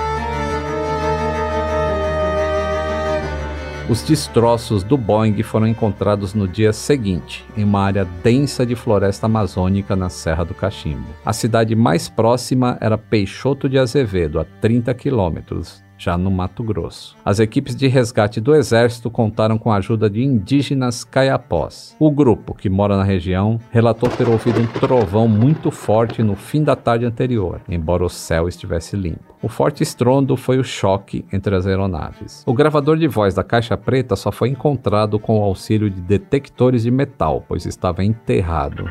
Os 3.91 4.03
destroços 4.03 4.85
do 4.85 4.97
Boeing 4.97 5.43
foram 5.43 5.67
encontrados 5.67 6.33
no 6.33 6.47
dia 6.47 6.73
seguinte, 6.73 7.45
em 7.57 7.65
uma 7.65 7.83
área 7.83 8.05
densa 8.23 8.65
de 8.65 8.77
floresta 8.77 9.27
amazônica 9.27 9.97
na 9.97 10.09
Serra 10.09 10.45
do 10.45 10.55
Cachimbo. 10.55 11.09
A 11.25 11.33
cidade 11.33 11.75
mais 11.75 12.09
próxima 12.09 12.79
era 12.81 12.97
Peixoto 12.97 13.69
de 13.69 13.81
Azevedo, 13.81 14.39
a 14.39 14.45
30 14.45 14.95
quilômetros, 14.95 15.83
já 16.01 16.17
no 16.17 16.31
Mato 16.31 16.63
Grosso. 16.63 17.15
As 17.23 17.39
equipes 17.39 17.77
de 17.77 17.87
resgate 17.87 18.41
do 18.41 18.55
Exército 18.55 19.11
contaram 19.11 19.59
com 19.59 19.71
a 19.71 19.77
ajuda 19.77 20.09
de 20.09 20.25
indígenas 20.25 21.05
caiapós. 21.05 21.95
O 21.99 22.11
grupo, 22.11 22.55
que 22.55 22.71
mora 22.71 22.97
na 22.97 23.05
região, 23.05 23.61
relatou 23.71 24.09
ter 24.09 24.27
ouvido 24.27 24.61
um 24.61 24.67
trovão 24.67 25.29
muito 25.29 25.71
forte 25.71 26.23
no 26.23 26.35
fim 26.35 26.65
da 26.65 26.75
tarde 26.75 27.05
anterior, 27.05 27.61
embora 27.69 28.03
o 28.03 28.09
céu 28.09 28.49
estivesse 28.49 28.97
limpo. 28.97 29.37
O 29.43 29.49
forte 29.49 29.83
estrondo 29.83 30.37
foi 30.37 30.59
o 30.59 30.65
choque 30.65 31.25
entre 31.31 31.55
as 31.55 31.67
aeronaves. 31.67 32.43
O 32.47 32.55
gravador 32.55 32.97
de 32.97 33.07
voz 33.07 33.35
da 33.35 33.45
caixa 33.45 33.77
preta 33.77 34.17
só 34.17 34.33
foi 34.33 34.49
encontrado 34.49 35.19
com 35.19 35.39
o 35.39 35.45
auxílio 35.45 35.91
de 35.91 36.01
detectores 36.01 36.83
de 36.83 36.91
metal, 36.91 37.45
pois 37.47 37.67
estava 37.67 38.03
enterrado. 38.03 38.85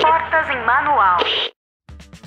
Portas 0.00 0.48
em 0.50 0.66
manual. 0.66 1.18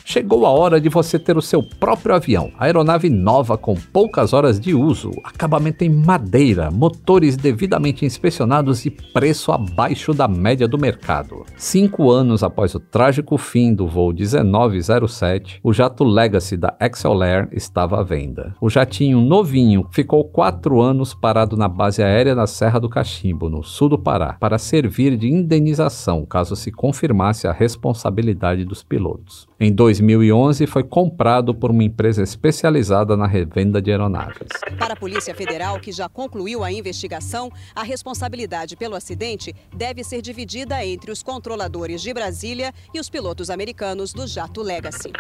Chegou 0.07 0.45
a 0.45 0.51
hora 0.51 0.79
de 0.79 0.87
você 0.87 1.17
ter 1.17 1.35
o 1.35 1.41
seu 1.41 1.63
próprio 1.63 2.13
avião. 2.13 2.51
Aeronave 2.59 3.09
nova 3.09 3.57
com 3.57 3.73
poucas 3.73 4.33
horas 4.33 4.59
de 4.59 4.71
uso, 4.71 5.09
acabamento 5.23 5.83
em 5.83 5.89
madeira, 5.89 6.69
motores 6.69 7.35
devidamente 7.35 8.05
inspecionados 8.05 8.85
e 8.85 8.91
preço 8.91 9.51
abaixo 9.51 10.13
da 10.13 10.27
média 10.27 10.67
do 10.67 10.77
mercado. 10.77 11.43
Cinco 11.57 12.11
anos 12.11 12.43
após 12.43 12.75
o 12.75 12.79
trágico 12.79 13.35
fim 13.35 13.73
do 13.73 13.87
voo 13.87 14.13
1907, 14.13 15.59
o 15.63 15.73
jato 15.73 16.03
Legacy 16.03 16.55
da 16.55 16.77
Excel 16.79 17.15
estava 17.51 17.99
à 17.99 18.03
venda. 18.03 18.53
O 18.61 18.69
jatinho 18.69 19.19
novinho 19.19 19.87
ficou 19.91 20.23
quatro 20.23 20.81
anos 20.81 21.15
parado 21.15 21.57
na 21.57 21.67
base 21.67 22.03
aérea 22.03 22.35
da 22.35 22.45
Serra 22.45 22.79
do 22.79 22.87
Cachimbo, 22.87 23.49
no 23.49 23.63
sul 23.63 23.89
do 23.89 23.97
Pará, 23.97 24.37
para 24.39 24.59
servir 24.59 25.17
de 25.17 25.31
indenização 25.31 26.23
caso 26.27 26.55
se 26.55 26.71
confirmasse 26.71 27.47
a 27.47 27.51
responsabilidade 27.51 28.63
dos 28.63 28.83
pilotos. 28.83 29.47
Em 29.59 29.73
2011, 30.03 30.67
foi 30.67 30.83
comprado 30.83 31.53
por 31.53 31.71
uma 31.71 31.83
empresa 31.83 32.21
especializada 32.21 33.15
na 33.15 33.27
revenda 33.27 33.81
de 33.81 33.91
aeronaves. 33.91 34.49
Para 34.77 34.93
a 34.93 34.95
Polícia 34.95 35.33
Federal, 35.33 35.79
que 35.79 35.91
já 35.91 36.09
concluiu 36.09 36.63
a 36.63 36.71
investigação, 36.71 37.49
a 37.73 37.83
responsabilidade 37.83 38.75
pelo 38.75 38.95
acidente 38.95 39.55
deve 39.75 40.03
ser 40.03 40.21
dividida 40.21 40.83
entre 40.85 41.11
os 41.11 41.23
controladores 41.23 42.01
de 42.01 42.13
Brasília 42.13 42.73
e 42.93 42.99
os 42.99 43.09
pilotos 43.09 43.49
americanos 43.49 44.13
do 44.13 44.27
jato 44.27 44.61
Legacy. 44.61 45.11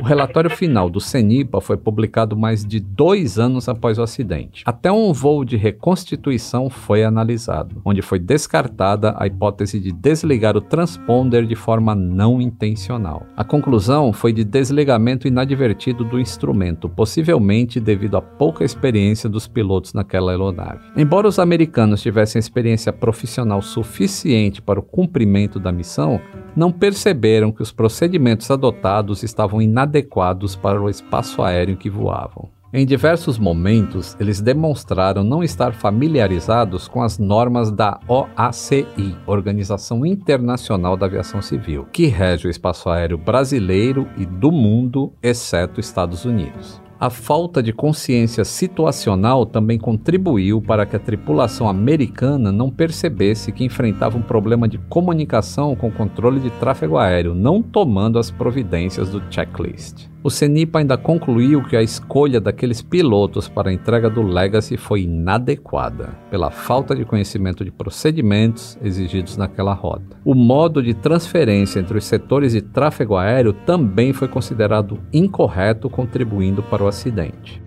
O 0.00 0.02
relatório 0.02 0.50
final 0.50 0.90
do 0.90 1.00
CENIPA 1.00 1.60
foi 1.60 1.76
publicado 1.76 2.36
mais 2.36 2.64
de 2.64 2.80
dois 2.80 3.38
anos 3.38 3.68
após 3.68 3.96
o 3.96 4.02
acidente. 4.02 4.62
Até 4.66 4.90
um 4.90 5.12
voo 5.12 5.44
de 5.44 5.56
reconstituição 5.56 6.68
foi 6.68 7.04
analisado, 7.04 7.80
onde 7.84 8.02
foi 8.02 8.18
descartada 8.18 9.14
a 9.16 9.26
hipótese 9.26 9.78
de 9.78 9.92
desligar 9.92 10.56
o 10.56 10.60
transponder 10.60 11.46
de 11.46 11.54
forma 11.54 11.94
não 11.94 12.40
intencional. 12.40 13.24
A 13.36 13.44
conclusão 13.44 14.12
foi 14.24 14.32
de 14.32 14.42
desligamento 14.42 15.28
inadvertido 15.28 16.02
do 16.02 16.18
instrumento, 16.18 16.88
possivelmente 16.88 17.78
devido 17.78 18.16
à 18.16 18.22
pouca 18.22 18.64
experiência 18.64 19.28
dos 19.28 19.46
pilotos 19.46 19.92
naquela 19.92 20.32
aeronave. 20.32 20.80
Embora 20.96 21.28
os 21.28 21.38
americanos 21.38 22.00
tivessem 22.00 22.38
experiência 22.38 22.90
profissional 22.90 23.60
suficiente 23.60 24.62
para 24.62 24.80
o 24.80 24.82
cumprimento 24.82 25.60
da 25.60 25.70
missão, 25.70 26.18
não 26.56 26.72
perceberam 26.72 27.52
que 27.52 27.60
os 27.60 27.70
procedimentos 27.70 28.50
adotados 28.50 29.22
estavam 29.22 29.60
inadequados 29.60 30.56
para 30.56 30.80
o 30.80 30.88
espaço 30.88 31.42
aéreo 31.42 31.76
que 31.76 31.90
voavam. 31.90 32.53
Em 32.76 32.84
diversos 32.84 33.38
momentos, 33.38 34.16
eles 34.18 34.40
demonstraram 34.40 35.22
não 35.22 35.44
estar 35.44 35.72
familiarizados 35.72 36.88
com 36.88 37.02
as 37.02 37.20
normas 37.20 37.70
da 37.70 38.00
OACI, 38.08 39.14
Organização 39.28 40.04
Internacional 40.04 40.96
da 40.96 41.06
Aviação 41.06 41.40
Civil, 41.40 41.86
que 41.92 42.06
rege 42.06 42.48
o 42.48 42.50
espaço 42.50 42.90
aéreo 42.90 43.16
brasileiro 43.16 44.08
e 44.16 44.26
do 44.26 44.50
mundo, 44.50 45.12
exceto 45.22 45.78
Estados 45.78 46.24
Unidos. 46.24 46.82
A 46.98 47.10
falta 47.10 47.62
de 47.62 47.72
consciência 47.72 48.44
situacional 48.44 49.46
também 49.46 49.78
contribuiu 49.78 50.60
para 50.60 50.84
que 50.84 50.96
a 50.96 51.00
tripulação 51.00 51.68
americana 51.68 52.50
não 52.50 52.72
percebesse 52.72 53.52
que 53.52 53.62
enfrentava 53.62 54.18
um 54.18 54.22
problema 54.22 54.66
de 54.66 54.78
comunicação 54.78 55.76
com 55.76 55.90
o 55.90 55.92
controle 55.92 56.40
de 56.40 56.50
tráfego 56.50 56.98
aéreo, 56.98 57.36
não 57.36 57.62
tomando 57.62 58.18
as 58.18 58.32
providências 58.32 59.10
do 59.10 59.22
checklist. 59.30 60.12
O 60.26 60.30
CENIPA 60.30 60.78
ainda 60.78 60.96
concluiu 60.96 61.62
que 61.62 61.76
a 61.76 61.82
escolha 61.82 62.40
daqueles 62.40 62.80
pilotos 62.80 63.46
para 63.46 63.68
a 63.68 63.72
entrega 63.74 64.08
do 64.08 64.22
Legacy 64.22 64.78
foi 64.78 65.02
inadequada, 65.02 66.16
pela 66.30 66.50
falta 66.50 66.96
de 66.96 67.04
conhecimento 67.04 67.62
de 67.62 67.70
procedimentos 67.70 68.78
exigidos 68.82 69.36
naquela 69.36 69.74
rota. 69.74 70.16
O 70.24 70.34
modo 70.34 70.82
de 70.82 70.94
transferência 70.94 71.78
entre 71.78 71.98
os 71.98 72.06
setores 72.06 72.52
de 72.52 72.62
tráfego 72.62 73.18
aéreo 73.18 73.52
também 73.52 74.14
foi 74.14 74.26
considerado 74.26 74.98
incorreto, 75.12 75.90
contribuindo 75.90 76.62
para 76.62 76.82
o 76.82 76.88
acidente. 76.88 77.62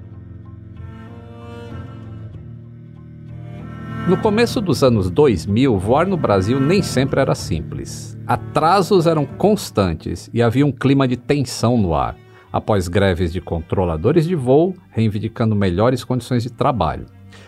No 4.07 4.17
começo 4.17 4.59
dos 4.59 4.83
anos 4.83 5.11
2000, 5.11 5.77
voar 5.77 6.07
no 6.07 6.17
Brasil 6.17 6.59
nem 6.59 6.81
sempre 6.81 7.21
era 7.21 7.35
simples. 7.35 8.17
Atrasos 8.25 9.05
eram 9.05 9.27
constantes 9.27 10.27
e 10.33 10.41
havia 10.41 10.65
um 10.65 10.71
clima 10.71 11.07
de 11.07 11.17
tensão 11.17 11.77
no 11.77 11.93
ar 11.93 12.17
após 12.51 12.87
greves 12.87 13.31
de 13.31 13.41
controladores 13.41 14.25
de 14.25 14.35
voo 14.35 14.73
reivindicando 14.89 15.55
melhores 15.55 16.03
condições 16.03 16.43
de 16.43 16.51
trabalho. 16.51 17.05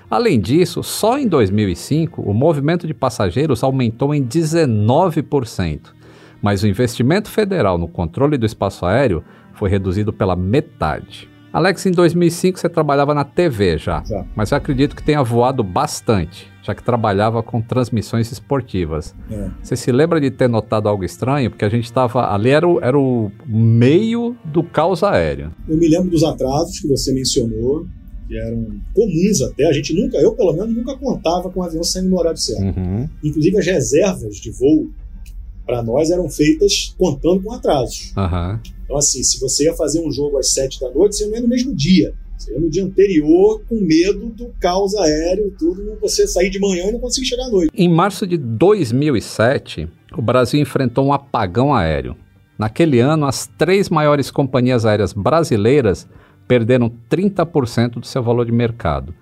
Além 0.09 0.39
disso, 0.39 0.81
só 0.81 1.17
em 1.17 1.27
2005 1.27 2.21
o 2.21 2.33
movimento 2.33 2.87
de 2.87 2.93
passageiros 2.93 3.63
aumentou 3.63 4.13
em 4.13 4.23
19%, 4.23 5.93
mas 6.41 6.63
o 6.63 6.67
investimento 6.67 7.29
federal 7.29 7.77
no 7.77 7.87
controle 7.87 8.37
do 8.37 8.45
espaço 8.45 8.85
aéreo 8.85 9.23
foi 9.53 9.69
reduzido 9.69 10.11
pela 10.11 10.35
metade. 10.35 11.29
Alex, 11.51 11.85
em 11.85 11.91
2005 11.91 12.59
você 12.59 12.69
trabalhava 12.69 13.13
na 13.13 13.23
TV 13.23 13.77
já, 13.77 14.03
já, 14.05 14.25
mas 14.35 14.51
eu 14.51 14.57
acredito 14.57 14.95
que 14.95 15.03
tenha 15.03 15.23
voado 15.23 15.63
bastante, 15.63 16.47
já 16.61 16.75
que 16.75 16.83
trabalhava 16.83 17.41
com 17.41 17.59
transmissões 17.59 18.31
esportivas. 18.31 19.15
É. 19.31 19.49
Você 19.61 19.75
se 19.75 19.91
lembra 19.91 20.21
de 20.21 20.29
ter 20.29 20.47
notado 20.47 20.87
algo 20.87 21.03
estranho? 21.03 21.49
Porque 21.49 21.65
a 21.65 21.69
gente 21.69 21.85
estava. 21.85 22.31
Ali 22.31 22.49
era 22.49 22.67
o, 22.67 22.79
era 22.81 22.97
o 22.97 23.31
meio 23.47 24.35
do 24.45 24.63
caos 24.63 25.03
aéreo. 25.03 25.51
Eu 25.67 25.77
me 25.77 25.87
lembro 25.87 26.11
dos 26.11 26.23
atrasos 26.23 26.79
que 26.79 26.87
você 26.87 27.11
mencionou, 27.11 27.87
que 28.27 28.37
eram 28.37 28.67
comuns 28.93 29.41
até. 29.41 29.67
A 29.67 29.73
gente 29.73 29.93
nunca, 29.99 30.17
eu 30.17 30.33
pelo 30.33 30.53
menos, 30.53 30.75
nunca 30.75 30.95
contava 30.97 31.49
com 31.49 31.61
o 31.61 31.63
avião 31.63 31.83
saindo 31.83 32.09
no 32.09 32.19
horário 32.19 32.39
certo. 32.39 32.79
Uhum. 32.79 33.09
Inclusive 33.23 33.57
as 33.57 33.65
reservas 33.65 34.35
de 34.35 34.51
voo 34.51 34.91
para 35.70 35.84
nós 35.84 36.09
eram 36.09 36.28
feitas 36.28 36.95
contando 36.97 37.43
com 37.43 37.53
atrasos. 37.53 38.11
Uhum. 38.17 38.59
Então, 38.84 38.97
assim, 38.97 39.22
se 39.22 39.39
você 39.39 39.65
ia 39.65 39.74
fazer 39.76 40.03
um 40.03 40.11
jogo 40.11 40.39
às 40.39 40.51
sete 40.51 40.80
da 40.80 40.89
noite, 40.89 41.15
você 41.15 41.30
ia 41.30 41.39
no 41.39 41.47
mesmo 41.47 41.76
dia. 41.76 42.11
Você 42.36 42.51
ia 42.51 42.59
no 42.59 42.72
dia 42.72 42.84
anterior 42.84 43.61
com 43.70 43.76
medo 43.76 44.30
do 44.30 44.47
caos 44.59 44.95
aéreo 44.95 45.47
e 45.47 45.51
tudo, 45.51 45.95
você 46.01 46.26
sair 46.26 46.49
de 46.49 46.59
manhã 46.59 46.88
e 46.88 46.91
não 46.91 46.99
conseguir 46.99 47.28
chegar 47.28 47.43
à 47.43 47.49
noite. 47.49 47.72
Em 47.76 47.88
março 47.88 48.26
de 48.26 48.36
2007, 48.36 49.88
o 50.17 50.24
Brasil 50.24 50.59
enfrentou 50.59 51.05
um 51.05 51.13
apagão 51.13 51.72
aéreo. 51.72 52.15
Naquele 52.57 52.99
ano, 52.99 53.28
as 53.28 53.45
três 53.45 53.89
maiores 53.89 54.32
companhias 54.32 54.88
aéreas 54.88 55.13
brasileiras 55.13 56.07
perderam 56.47 56.91
30% 57.11 57.99
do 57.99 58.07
seu 58.07 58.24
valor 58.24 58.43
de 58.43 58.51
mercado. 58.51 59.13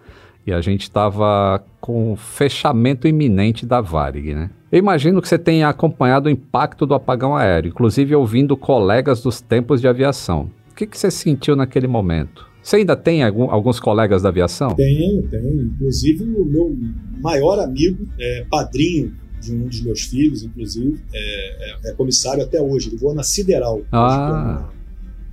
E 0.48 0.54
a 0.54 0.62
gente 0.62 0.84
estava 0.84 1.62
com 1.82 2.16
fechamento 2.16 3.06
iminente 3.06 3.66
da 3.66 3.82
Varig, 3.82 4.34
né? 4.34 4.50
Eu 4.72 4.80
imagino 4.80 5.22
que 5.22 5.28
você 5.28 5.38
tenha 5.38 5.68
acompanhado 5.68 6.28
o 6.28 6.30
impacto 6.30 6.86
do 6.86 6.94
apagão 6.94 7.36
aéreo, 7.36 7.68
inclusive 7.68 8.16
ouvindo 8.16 8.56
colegas 8.56 9.22
dos 9.22 9.42
tempos 9.42 9.82
de 9.82 9.90
aviação. 9.90 10.50
O 10.72 10.76
que, 10.76 10.88
que 10.88 10.98
você 10.98 11.12
sentiu 11.12 11.54
naquele 11.54 11.86
momento? 11.86 12.48
Você 12.64 12.78
ainda 12.78 12.96
tem 12.96 13.24
algum, 13.24 13.52
alguns 13.52 13.78
colegas 13.78 14.22
da 14.22 14.30
aviação? 14.30 14.74
Tenho, 14.74 15.22
tenho. 15.28 15.64
Inclusive 15.64 16.24
o 16.24 16.46
meu 16.46 16.78
maior 17.20 17.60
amigo, 17.60 18.08
é, 18.18 18.46
padrinho 18.50 19.14
de 19.42 19.54
um 19.54 19.68
dos 19.68 19.82
meus 19.82 20.02
filhos, 20.04 20.44
inclusive, 20.44 20.98
é, 21.14 21.88
é, 21.88 21.92
é 21.92 21.94
comissário 21.94 22.44
até 22.44 22.62
hoje. 22.62 22.90
Ele 22.90 22.98
voa 22.98 23.14
na 23.14 23.24
Sideral. 23.24 23.82
Ah. 23.92 24.70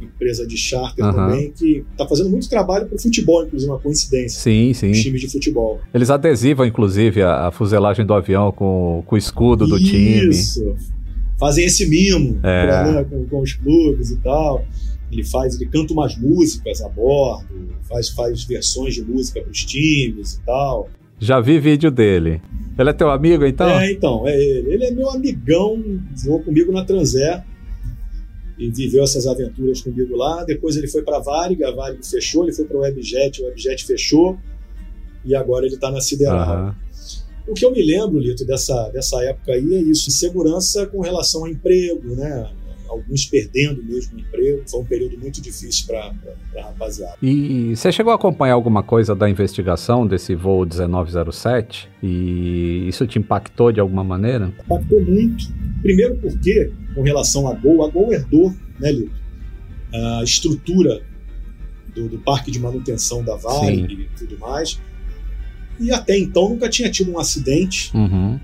Empresa 0.00 0.46
de 0.46 0.56
charter 0.56 1.04
também, 1.12 1.50
que 1.52 1.84
está 1.92 2.06
fazendo 2.06 2.28
muito 2.30 2.48
trabalho 2.48 2.86
para 2.86 2.96
o 2.96 3.00
futebol, 3.00 3.44
inclusive, 3.44 3.70
uma 3.70 3.78
coincidência. 3.78 4.40
Sim, 4.40 4.72
sim. 4.74 4.92
Times 4.92 5.20
de 5.20 5.28
futebol. 5.30 5.80
Eles 5.94 6.10
adesivam, 6.10 6.66
inclusive, 6.66 7.22
a, 7.22 7.46
a 7.46 7.50
fuselagem 7.50 8.04
do 8.04 8.12
avião 8.12 8.50
com, 8.52 9.02
com 9.06 9.14
o 9.14 9.18
escudo 9.18 9.66
do 9.66 9.76
Isso. 9.78 9.86
time. 9.90 10.28
Isso. 10.30 10.76
Fazem 11.38 11.64
esse 11.64 11.86
mimo 11.88 12.38
É. 12.42 12.66
pra, 12.66 12.92
né, 12.92 13.04
com, 13.04 13.24
com 13.26 13.40
os 13.40 13.52
clubes 13.54 14.10
e 14.10 14.16
tal. 14.16 14.64
Ele 15.10 15.24
faz, 15.24 15.54
ele 15.60 15.70
canta 15.70 15.92
umas 15.92 16.16
músicas 16.16 16.80
a 16.80 16.88
bordo, 16.88 17.46
faz, 17.88 18.08
faz 18.08 18.42
versões 18.44 18.94
de 18.94 19.02
música 19.02 19.40
para 19.40 19.50
os 19.50 19.64
times 19.64 20.34
e 20.34 20.40
tal. 20.44 20.88
Já 21.20 21.40
vi 21.40 21.58
vídeo 21.60 21.90
dele. 21.90 22.42
Ele 22.76 22.90
é 22.90 22.92
teu 22.92 23.08
amigo, 23.10 23.44
então? 23.46 23.68
É, 23.70 23.92
então, 23.92 24.26
é 24.26 24.36
ele. 24.36 24.74
Ele 24.74 24.84
é 24.86 24.90
meu 24.90 25.08
amigão, 25.10 25.80
voou 26.24 26.40
comigo 26.42 26.72
na 26.72 26.84
Transair 26.84 27.44
e 28.58 28.70
viveu 28.70 29.02
essas 29.04 29.26
aventuras 29.26 29.80
comigo 29.80 30.16
lá. 30.16 30.44
Depois 30.44 30.76
ele 30.76 30.88
foi 30.88 31.02
para 31.02 31.16
a 31.16 31.20
Varig, 31.20 31.62
a 31.64 31.70
Varig 31.70 32.06
fechou, 32.06 32.44
ele 32.44 32.52
foi 32.52 32.64
para 32.64 32.76
o 32.76 32.80
Webjet, 32.80 33.42
o 33.42 33.46
Webjet 33.46 33.84
fechou 33.84 34.38
e 35.24 35.34
agora 35.34 35.66
ele 35.66 35.74
está 35.74 35.90
na 35.90 36.00
Sideral. 36.00 36.38
Aham. 36.38 36.76
O 37.46 37.52
que 37.52 37.64
eu 37.64 37.72
me 37.72 37.82
lembro, 37.82 38.18
Lito, 38.18 38.44
dessa, 38.44 38.88
dessa 38.88 39.22
época 39.22 39.52
aí 39.52 39.74
é 39.74 39.78
isso, 39.78 40.10
segurança 40.10 40.86
com 40.86 41.00
relação 41.00 41.42
ao 41.42 41.48
emprego, 41.48 42.16
né? 42.16 42.50
Alguns 42.94 43.26
perdendo 43.26 43.82
mesmo 43.82 44.16
o 44.16 44.20
emprego. 44.20 44.62
Foi 44.66 44.80
um 44.80 44.84
período 44.84 45.18
muito 45.18 45.42
difícil 45.42 45.86
para 45.86 46.12
a 46.56 46.62
rapaziada. 46.66 47.16
E 47.20 47.74
você 47.74 47.90
chegou 47.90 48.12
a 48.12 48.16
acompanhar 48.16 48.54
alguma 48.54 48.82
coisa 48.82 49.14
da 49.14 49.28
investigação 49.28 50.06
desse 50.06 50.34
voo 50.34 50.64
1907? 50.64 51.88
E 52.02 52.86
isso 52.88 53.04
te 53.06 53.18
impactou 53.18 53.72
de 53.72 53.80
alguma 53.80 54.04
maneira? 54.04 54.52
Impactou 54.64 55.04
muito. 55.04 55.52
Primeiro 55.82 56.16
porque, 56.16 56.72
com 56.94 57.02
relação 57.02 57.48
à 57.48 57.54
Gol, 57.54 57.84
a 57.84 57.90
Gol 57.90 58.12
herdou, 58.12 58.54
né, 58.78 58.92
Lito, 58.92 59.12
a 59.92 60.22
estrutura 60.22 61.02
do, 61.94 62.08
do 62.08 62.18
parque 62.18 62.50
de 62.50 62.58
manutenção 62.58 63.24
da 63.24 63.36
Varig 63.36 63.92
e 63.92 64.08
tudo 64.16 64.38
mais. 64.38 64.80
E 65.80 65.90
até 65.90 66.16
então 66.16 66.48
nunca 66.48 66.68
tinha 66.68 66.88
tido 66.88 67.10
um 67.10 67.18
acidente 67.18 67.90
Uhum. 67.96 68.38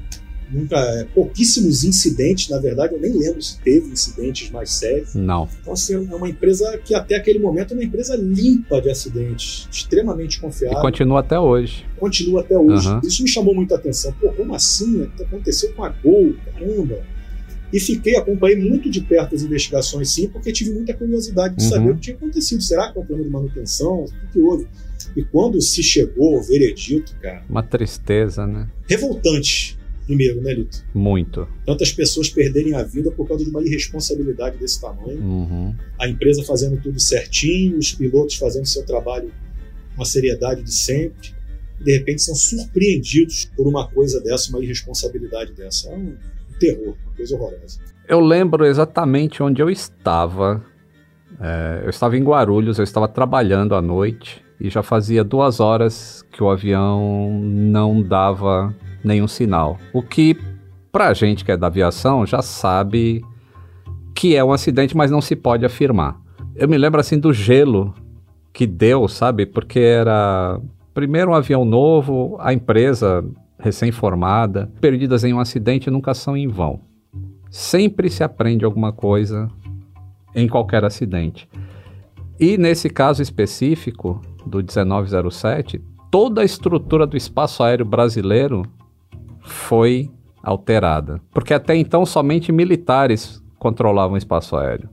Nunca 0.53 0.76
é, 0.78 1.05
pouquíssimos 1.05 1.84
incidentes, 1.84 2.48
na 2.48 2.59
verdade, 2.59 2.94
eu 2.94 3.01
nem 3.01 3.12
lembro 3.12 3.40
se 3.42 3.59
teve 3.61 3.88
incidentes 3.90 4.51
mais 4.51 4.70
sérios. 4.70 5.14
Não. 5.14 5.48
Então, 5.61 5.72
assim, 5.72 5.94
é 5.94 5.98
uma 6.14 6.28
empresa 6.28 6.78
que 6.84 6.94
até 6.94 7.14
aquele 7.16 7.38
momento 7.38 7.72
é 7.72 7.74
uma 7.76 7.84
empresa 7.84 8.16
limpa 8.16 8.80
de 8.80 8.90
acidentes, 8.90 9.68
extremamente 9.70 10.38
E 10.38 10.40
confiável, 10.40 10.80
continua 10.80 11.20
até 11.20 11.38
hoje. 11.38 11.84
continua 11.98 12.40
até 12.40 12.59
hoje. 12.59 12.88
Aham. 12.88 13.01
Isso 13.05 13.22
me 13.22 13.28
chamou 13.28 13.55
muita 13.55 13.74
atenção. 13.76 14.12
Pô, 14.20 14.32
como 14.32 14.55
assim? 14.55 15.03
O 15.03 15.11
que 15.11 15.22
aconteceu 15.22 15.72
com 15.74 15.84
a 15.84 15.88
Gol? 15.90 16.34
Caramba! 16.53 16.98
E 17.72 17.78
fiquei, 17.78 18.16
acompanhei 18.16 18.57
muito 18.59 18.90
de 18.90 19.01
perto 19.01 19.32
as 19.36 19.42
investigações, 19.42 20.12
sim, 20.12 20.26
porque 20.28 20.51
tive 20.51 20.72
muita 20.72 20.92
curiosidade 20.92 21.55
de 21.55 21.62
Uhum. 21.64 21.70
saber 21.70 21.90
o 21.90 21.94
que 21.94 22.01
tinha 22.01 22.16
acontecido. 22.16 22.61
Será 22.62 22.90
que 22.90 22.98
é 22.98 23.01
um 23.01 23.05
problema 23.07 23.24
de 23.24 23.30
manutenção? 23.32 24.01
O 24.01 24.05
que, 24.07 24.26
que 24.32 24.40
houve? 24.40 24.66
E 25.16 25.22
quando 25.22 25.61
se 25.62 25.80
chegou 25.82 26.36
ao 26.36 26.42
veredito, 26.42 27.14
cara, 27.22 27.44
Uma 27.48 27.62
tristeza, 27.62 28.44
né? 28.46 28.68
revoltante, 28.88 29.78
primeiro, 30.11 30.41
né, 30.41 30.53
Lito? 30.53 30.85
Muito. 30.93 31.47
tantas 31.65 31.93
pessoas 31.93 32.29
perderem 32.29 32.75
a 32.75 32.83
vida 32.83 33.13
por 33.13 33.29
causa 33.29 33.45
de 33.45 33.51
uma 33.51 33.63
irresponsabilidade 33.63 34.59
desse 34.59 34.81
tamanho. 34.81 35.23
Uhum. 35.23 35.75
A 36.01 36.09
empresa 36.09 36.43
fazendo 36.43 36.81
tudo 36.83 36.99
certinho, 36.99 37.79
os 37.79 37.93
pilotos 37.93 38.35
fazendo 38.35 38.67
seu 38.67 38.85
trabalho 38.85 39.31
com 39.95 40.03
a 40.03 40.05
seriedade 40.05 40.63
de 40.63 40.75
sempre. 40.75 41.33
E 41.81 41.85
de 41.85 41.93
repente 41.93 42.23
são 42.23 42.35
surpreendidos 42.35 43.45
por 43.57 43.69
uma 43.69 43.89
coisa 43.89 44.21
dessa, 44.21 44.51
uma 44.51 44.63
irresponsabilidade 44.63 45.53
dessa. 45.53 45.89
É 45.89 45.95
um 45.95 46.17
terror, 46.59 46.97
uma 47.07 47.17
coisa 47.17 47.37
horrorosa. 47.37 47.79
Eu 48.09 48.19
lembro 48.19 48.67
exatamente 48.67 49.43
onde 49.43 49.63
eu 49.63 49.71
estava. 49.71 50.65
É, 51.41 51.83
eu 51.85 51.91
estava 51.91 52.19
em 52.19 52.25
Guarulhos, 52.25 52.79
eu 52.79 52.85
estava 52.85 53.07
trabalhando 53.07 53.77
à 53.77 53.81
noite 53.81 54.43
e 54.61 54.69
já 54.69 54.83
fazia 54.83 55.23
duas 55.23 55.61
horas 55.61 56.25
que 56.33 56.43
o 56.43 56.51
avião 56.51 57.41
não 57.41 58.03
dava 58.03 58.75
nenhum 59.05 59.28
sinal. 59.28 59.78
O 59.92 60.03
que, 60.03 60.36
pra 60.92 61.12
gente 61.14 61.44
que 61.44 61.53
é 61.53 61.57
da 61.57 61.66
aviação, 61.66 62.26
já 62.26 62.42
sabe 62.42 63.24
que 64.14 64.36
é 64.36 64.44
um 64.44 64.53
acidente, 64.53 64.96
mas 64.96 65.11
não 65.11 65.20
se 65.20 65.34
pode 65.34 65.64
afirmar. 65.64 66.20
Eu 66.55 66.68
me 66.68 66.76
lembro 66.76 67.01
assim 67.01 67.18
do 67.18 67.32
gelo 67.32 67.94
que 68.53 68.66
deu, 68.66 69.09
sabe? 69.09 69.46
Porque 69.46 69.78
era 69.78 70.61
primeiro 70.92 71.30
um 71.30 71.34
avião 71.34 71.64
novo, 71.64 72.36
a 72.40 72.53
empresa 72.53 73.24
recém-formada, 73.59 74.70
perdidas 74.80 75.24
em 75.24 75.32
um 75.32 75.40
acidente 75.40 75.90
nunca 75.90 76.14
são 76.14 76.36
em 76.36 76.48
vão. 76.48 76.80
Sempre 77.51 78.11
se 78.11 78.22
aprende 78.22 78.64
alguma 78.64 78.92
coisa 78.92 79.48
em 80.34 80.48
qualquer 80.48 80.84
acidente. 80.84 81.48
E 82.38 82.57
nesse 82.57 82.88
caso 82.88 83.22
específico 83.22 84.20
do 84.46 84.59
1907, 84.59 85.80
toda 86.11 86.40
a 86.40 86.44
estrutura 86.44 87.07
do 87.07 87.16
espaço 87.16 87.62
aéreo 87.62 87.84
brasileiro 87.84 88.62
foi 89.51 90.11
alterada, 90.42 91.20
porque 91.32 91.53
até 91.53 91.76
então 91.76 92.07
somente 92.07 92.51
militares 92.51 93.42
controlavam 93.59 94.14
o 94.14 94.18
espaço 94.18 94.57
aéreo. 94.57 94.88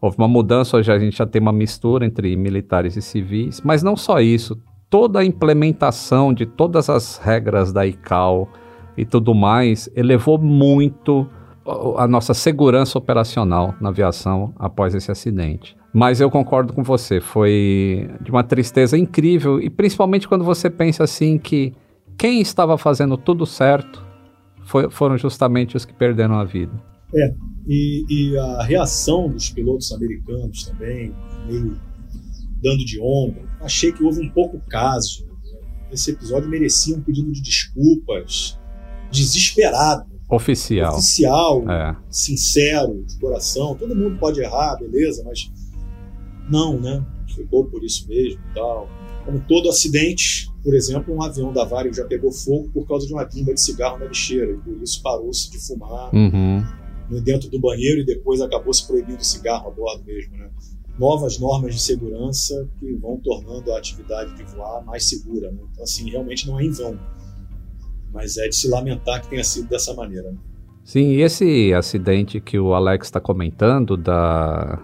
Houve 0.00 0.16
uma 0.18 0.28
mudança, 0.28 0.76
hoje 0.76 0.90
a 0.90 0.98
gente 0.98 1.16
já 1.16 1.26
tem 1.26 1.40
uma 1.40 1.52
mistura 1.52 2.04
entre 2.06 2.34
militares 2.34 2.96
e 2.96 3.02
civis, 3.02 3.60
mas 3.62 3.82
não 3.82 3.96
só 3.96 4.20
isso, 4.20 4.60
toda 4.88 5.20
a 5.20 5.24
implementação 5.24 6.32
de 6.32 6.46
todas 6.46 6.90
as 6.90 7.18
regras 7.18 7.72
da 7.72 7.86
ICAO 7.86 8.48
e 8.96 9.04
tudo 9.04 9.34
mais 9.34 9.88
elevou 9.94 10.38
muito 10.38 11.28
a 11.96 12.08
nossa 12.08 12.34
segurança 12.34 12.98
operacional 12.98 13.74
na 13.80 13.90
aviação 13.90 14.52
após 14.58 14.94
esse 14.94 15.10
acidente. 15.10 15.76
Mas 15.92 16.20
eu 16.20 16.30
concordo 16.30 16.72
com 16.72 16.82
você, 16.82 17.20
foi 17.20 18.10
de 18.20 18.30
uma 18.30 18.42
tristeza 18.42 18.96
incrível 18.96 19.60
e 19.60 19.68
principalmente 19.68 20.26
quando 20.26 20.44
você 20.44 20.70
pensa 20.70 21.04
assim 21.04 21.38
que 21.38 21.74
quem 22.20 22.42
estava 22.42 22.76
fazendo 22.76 23.16
tudo 23.16 23.46
certo 23.46 24.04
foi, 24.66 24.90
foram 24.90 25.16
justamente 25.16 25.74
os 25.74 25.86
que 25.86 25.94
perderam 25.94 26.34
a 26.38 26.44
vida. 26.44 26.70
É, 27.14 27.34
e, 27.66 28.04
e 28.10 28.36
a 28.38 28.62
reação 28.62 29.26
dos 29.30 29.48
pilotos 29.48 29.90
americanos 29.90 30.66
também, 30.66 31.14
meio 31.46 31.80
dando 32.62 32.84
de 32.84 33.00
ombro, 33.00 33.48
achei 33.62 33.90
que 33.90 34.04
houve 34.04 34.20
um 34.20 34.28
pouco 34.28 34.60
caso. 34.68 35.26
Esse 35.90 36.10
episódio 36.10 36.46
merecia 36.50 36.94
um 36.94 37.00
pedido 37.00 37.32
de 37.32 37.40
desculpas 37.40 38.58
desesperado, 39.10 40.04
Oficial. 40.28 40.92
oficial, 40.98 41.70
É. 41.70 41.96
sincero, 42.10 43.02
de 43.02 43.18
coração. 43.18 43.74
Todo 43.74 43.96
mundo 43.96 44.18
pode 44.18 44.40
errar, 44.40 44.76
beleza, 44.76 45.24
mas 45.24 45.50
não, 46.50 46.78
né? 46.78 47.02
Ficou 47.34 47.64
por 47.64 47.82
isso 47.82 48.06
mesmo 48.06 48.38
e 48.50 48.54
tal. 48.54 48.86
Como 49.24 49.40
todo 49.48 49.70
acidente, 49.70 50.49
por 50.62 50.74
exemplo, 50.74 51.14
um 51.14 51.22
avião 51.22 51.52
da 51.52 51.64
Varig 51.64 51.94
já 51.96 52.04
pegou 52.04 52.30
fogo 52.32 52.70
por 52.72 52.86
causa 52.86 53.06
de 53.06 53.12
uma 53.12 53.24
pimba 53.24 53.52
de 53.54 53.60
cigarro 53.60 53.98
na 53.98 54.06
lixeira, 54.06 54.52
e 54.52 54.56
por 54.56 54.82
isso 54.82 55.02
parou-se 55.02 55.50
de 55.50 55.58
fumar 55.58 56.14
Uhum. 56.14 56.62
dentro 57.24 57.48
do 57.50 57.58
banheiro 57.58 58.00
e 58.00 58.04
depois 58.04 58.40
acabou 58.40 58.72
se 58.72 58.86
proibindo 58.86 59.22
cigarro 59.24 59.68
a 59.68 59.70
bordo 59.70 60.04
mesmo, 60.04 60.36
né? 60.36 60.48
Novas 60.98 61.38
normas 61.38 61.74
de 61.74 61.80
segurança 61.80 62.68
que 62.78 62.92
vão 62.94 63.16
tornando 63.16 63.72
a 63.72 63.78
atividade 63.78 64.36
de 64.36 64.42
voar 64.44 64.84
mais 64.84 65.08
segura, 65.08 65.50
né? 65.50 65.58
Então, 65.72 65.82
assim, 65.84 66.10
realmente 66.10 66.46
não 66.46 66.60
é 66.60 66.64
em 66.64 66.70
vão. 66.70 66.98
Mas 68.12 68.36
é 68.36 68.48
de 68.48 68.54
se 68.56 68.68
lamentar 68.68 69.22
que 69.22 69.28
tenha 69.28 69.44
sido 69.44 69.68
dessa 69.68 69.94
maneira. 69.94 70.30
né? 70.30 70.36
Sim, 70.84 71.12
e 71.12 71.22
esse 71.22 71.72
acidente 71.72 72.40
que 72.40 72.58
o 72.58 72.74
Alex 72.74 73.06
está 73.06 73.20
comentando 73.20 73.96
da, 73.96 74.78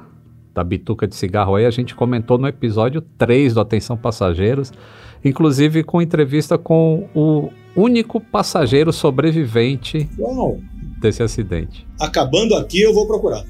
da 0.54 0.62
bituca 0.64 1.06
de 1.06 1.16
cigarro 1.16 1.56
aí, 1.56 1.66
a 1.66 1.70
gente 1.70 1.94
comentou 1.94 2.38
no 2.38 2.46
episódio 2.46 3.00
3 3.18 3.54
do 3.54 3.60
Atenção 3.60 3.96
Passageiros, 3.96 4.72
inclusive 5.26 5.82
com 5.82 6.00
entrevista 6.00 6.56
com 6.56 7.08
o 7.14 7.50
único 7.74 8.20
passageiro 8.20 8.92
sobrevivente 8.92 10.08
Uau! 10.18 10.60
desse 11.00 11.22
acidente. 11.22 11.86
Acabando 12.00 12.54
aqui, 12.54 12.80
eu 12.80 12.94
vou 12.94 13.06
procurar. 13.06 13.44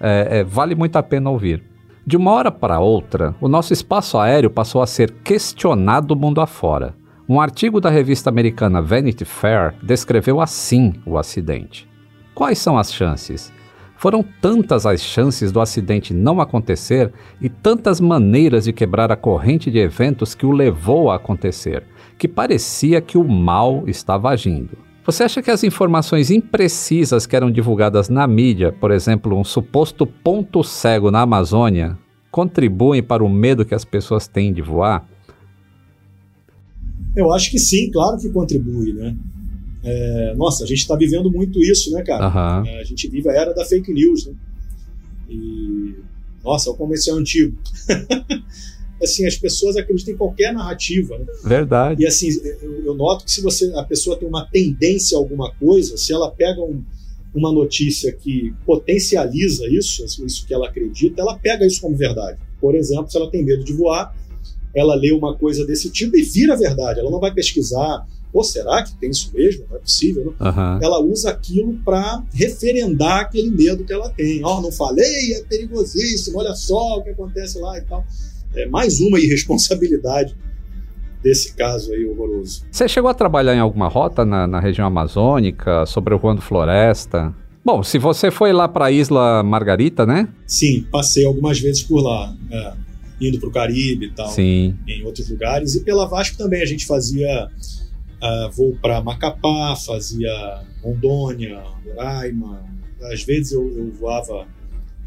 É, 0.00 0.40
é, 0.40 0.44
vale 0.44 0.74
muito 0.74 0.96
a 0.96 1.02
pena 1.02 1.30
ouvir. 1.30 1.62
De 2.04 2.16
uma 2.16 2.32
hora 2.32 2.50
para 2.50 2.80
outra, 2.80 3.34
o 3.40 3.48
nosso 3.48 3.72
espaço 3.72 4.18
aéreo 4.18 4.50
passou 4.50 4.82
a 4.82 4.86
ser 4.86 5.12
questionado 5.22 6.16
mundo 6.16 6.40
afora. 6.40 6.94
Um 7.28 7.40
artigo 7.40 7.80
da 7.80 7.90
revista 7.90 8.30
americana 8.30 8.82
Vanity 8.82 9.24
Fair 9.24 9.74
descreveu 9.82 10.40
assim 10.40 10.94
o 11.06 11.16
acidente. 11.16 11.86
Quais 12.34 12.58
são 12.58 12.78
as 12.78 12.92
chances? 12.92 13.52
Foram 13.98 14.24
tantas 14.40 14.86
as 14.86 15.02
chances 15.02 15.50
do 15.50 15.60
acidente 15.60 16.14
não 16.14 16.40
acontecer 16.40 17.12
e 17.40 17.48
tantas 17.48 18.00
maneiras 18.00 18.62
de 18.62 18.72
quebrar 18.72 19.10
a 19.10 19.16
corrente 19.16 19.72
de 19.72 19.78
eventos 19.78 20.36
que 20.36 20.46
o 20.46 20.52
levou 20.52 21.10
a 21.10 21.16
acontecer, 21.16 21.82
que 22.16 22.28
parecia 22.28 23.00
que 23.00 23.18
o 23.18 23.24
mal 23.24 23.88
estava 23.88 24.28
agindo. 24.30 24.78
Você 25.04 25.24
acha 25.24 25.42
que 25.42 25.50
as 25.50 25.64
informações 25.64 26.30
imprecisas 26.30 27.26
que 27.26 27.34
eram 27.34 27.50
divulgadas 27.50 28.08
na 28.08 28.24
mídia, 28.28 28.70
por 28.70 28.92
exemplo, 28.92 29.36
um 29.36 29.42
suposto 29.42 30.06
ponto 30.06 30.62
cego 30.62 31.10
na 31.10 31.22
Amazônia, 31.22 31.98
contribuem 32.30 33.02
para 33.02 33.24
o 33.24 33.28
medo 33.28 33.64
que 33.64 33.74
as 33.74 33.84
pessoas 33.84 34.28
têm 34.28 34.52
de 34.52 34.62
voar? 34.62 35.08
Eu 37.16 37.32
acho 37.32 37.50
que 37.50 37.58
sim, 37.58 37.90
claro 37.90 38.16
que 38.16 38.30
contribui, 38.30 38.92
né? 38.92 39.16
É, 39.82 40.34
nossa, 40.36 40.64
a 40.64 40.66
gente 40.66 40.78
está 40.78 40.96
vivendo 40.96 41.30
muito 41.30 41.62
isso, 41.62 41.90
né, 41.92 42.02
cara? 42.02 42.26
Uhum. 42.26 42.66
É, 42.66 42.80
a 42.80 42.84
gente 42.84 43.08
vive 43.08 43.28
a 43.28 43.32
era 43.32 43.54
da 43.54 43.64
fake 43.64 43.92
news, 43.92 44.26
né? 44.26 44.34
E, 45.28 45.94
nossa, 46.42 46.72
como 46.74 46.94
esse 46.94 47.10
é 47.10 47.12
antigo. 47.12 47.56
assim, 49.02 49.26
as 49.26 49.36
pessoas 49.36 49.76
acreditam 49.76 50.14
em 50.14 50.16
qualquer 50.16 50.52
narrativa, 50.52 51.16
né? 51.18 51.26
Verdade. 51.44 52.02
E 52.02 52.06
assim, 52.06 52.28
eu, 52.62 52.84
eu, 52.86 52.94
noto 52.94 53.24
que 53.24 53.30
se 53.30 53.40
você, 53.40 53.72
a 53.76 53.84
pessoa 53.84 54.16
tem 54.16 54.28
uma 54.28 54.46
tendência 54.46 55.16
a 55.16 55.20
alguma 55.20 55.52
coisa, 55.54 55.96
se 55.96 56.12
ela 56.12 56.30
pega 56.30 56.60
um, 56.60 56.82
uma 57.34 57.52
notícia 57.52 58.12
que 58.12 58.52
potencializa 58.66 59.66
isso, 59.68 60.04
isso 60.04 60.46
que 60.46 60.52
ela 60.52 60.68
acredita, 60.68 61.20
ela 61.20 61.38
pega 61.38 61.66
isso 61.66 61.80
como 61.80 61.96
verdade. 61.96 62.38
Por 62.60 62.74
exemplo, 62.74 63.10
se 63.10 63.16
ela 63.16 63.30
tem 63.30 63.44
medo 63.44 63.62
de 63.62 63.72
voar, 63.72 64.14
ela 64.74 64.94
lê 64.94 65.12
uma 65.12 65.36
coisa 65.36 65.64
desse 65.64 65.90
tipo 65.90 66.16
e 66.16 66.22
vira 66.22 66.56
verdade. 66.56 67.00
Ela 67.00 67.10
não 67.10 67.20
vai 67.20 67.32
pesquisar, 67.32 68.04
Pô, 68.32 68.44
será 68.44 68.82
que 68.82 68.94
tem 68.96 69.10
isso 69.10 69.30
mesmo? 69.34 69.64
Não 69.70 69.76
é 69.76 69.80
possível, 69.80 70.26
né? 70.26 70.50
Uhum. 70.50 70.78
Ela 70.82 71.00
usa 71.00 71.30
aquilo 71.30 71.74
para 71.84 72.22
referendar 72.32 73.20
aquele 73.20 73.50
medo 73.50 73.84
que 73.84 73.92
ela 73.92 74.10
tem. 74.10 74.44
Ó, 74.44 74.58
oh, 74.58 74.60
não 74.60 74.72
falei, 74.72 75.34
é 75.34 75.42
perigosíssimo, 75.44 76.38
olha 76.38 76.54
só 76.54 76.98
o 76.98 77.02
que 77.02 77.10
acontece 77.10 77.58
lá 77.58 77.78
e 77.78 77.82
tal. 77.82 78.04
É 78.54 78.66
mais 78.66 79.00
uma 79.00 79.18
irresponsabilidade 79.18 80.36
desse 81.22 81.54
caso 81.54 81.92
aí 81.92 82.04
horroroso. 82.06 82.64
Você 82.70 82.88
chegou 82.88 83.10
a 83.10 83.14
trabalhar 83.14 83.54
em 83.54 83.60
alguma 83.60 83.88
rota 83.88 84.24
na, 84.24 84.46
na 84.46 84.60
região 84.60 84.86
amazônica, 84.86 85.84
sobrevoando 85.86 86.40
floresta? 86.40 87.34
Bom, 87.64 87.82
se 87.82 87.98
você 87.98 88.30
foi 88.30 88.52
lá 88.52 88.68
para 88.68 88.86
a 88.86 88.90
Isla 88.90 89.42
Margarita, 89.42 90.06
né? 90.06 90.28
Sim, 90.46 90.86
passei 90.90 91.26
algumas 91.26 91.58
vezes 91.60 91.82
por 91.82 92.00
lá, 92.00 92.34
é, 92.50 92.72
indo 93.20 93.38
para 93.38 93.48
o 93.48 93.52
Caribe 93.52 94.06
e 94.06 94.10
tal, 94.10 94.28
Sim. 94.28 94.74
em 94.86 95.04
outros 95.04 95.28
lugares. 95.28 95.74
E 95.74 95.84
pela 95.84 96.06
Vasco 96.06 96.38
também 96.38 96.62
a 96.62 96.66
gente 96.66 96.86
fazia 96.86 97.48
uh, 98.22 98.50
voo 98.50 98.76
para 98.80 99.02
Macapá, 99.02 99.76
fazia 99.76 100.62
Rondônia, 100.82 101.62
Roraima. 101.84 102.64
Às 103.02 103.22
vezes 103.22 103.52
eu, 103.52 103.68
eu, 103.76 103.90
voava. 103.92 104.46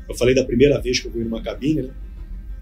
Eu 0.08 0.16
falei 0.16 0.34
da 0.34 0.44
primeira 0.44 0.80
vez 0.80 1.00
que 1.00 1.08
eu 1.08 1.12
fui 1.12 1.24
numa 1.24 1.42
cabine, 1.42 1.84
né? 1.84 1.94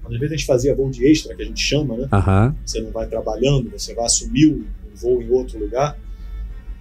Às 0.04 0.12
vezes 0.12 0.32
a 0.32 0.36
gente 0.36 0.46
fazia 0.46 0.76
voo 0.76 0.90
de 0.90 1.06
extra, 1.06 1.36
que 1.36 1.44
a 1.44 1.46
gente 1.46 1.62
chama, 1.62 1.96
né? 1.96 2.10
Uhum. 2.12 2.56
Você 2.66 2.82
não 2.82 2.92
vai 2.92 3.08
trabalhando, 3.08 3.70
você 3.70 3.94
vai 3.94 4.06
assumir 4.06 4.48
um 4.48 4.66
voo 4.96 5.22
em 5.22 5.30
outro 5.30 5.60
lugar. 5.60 5.98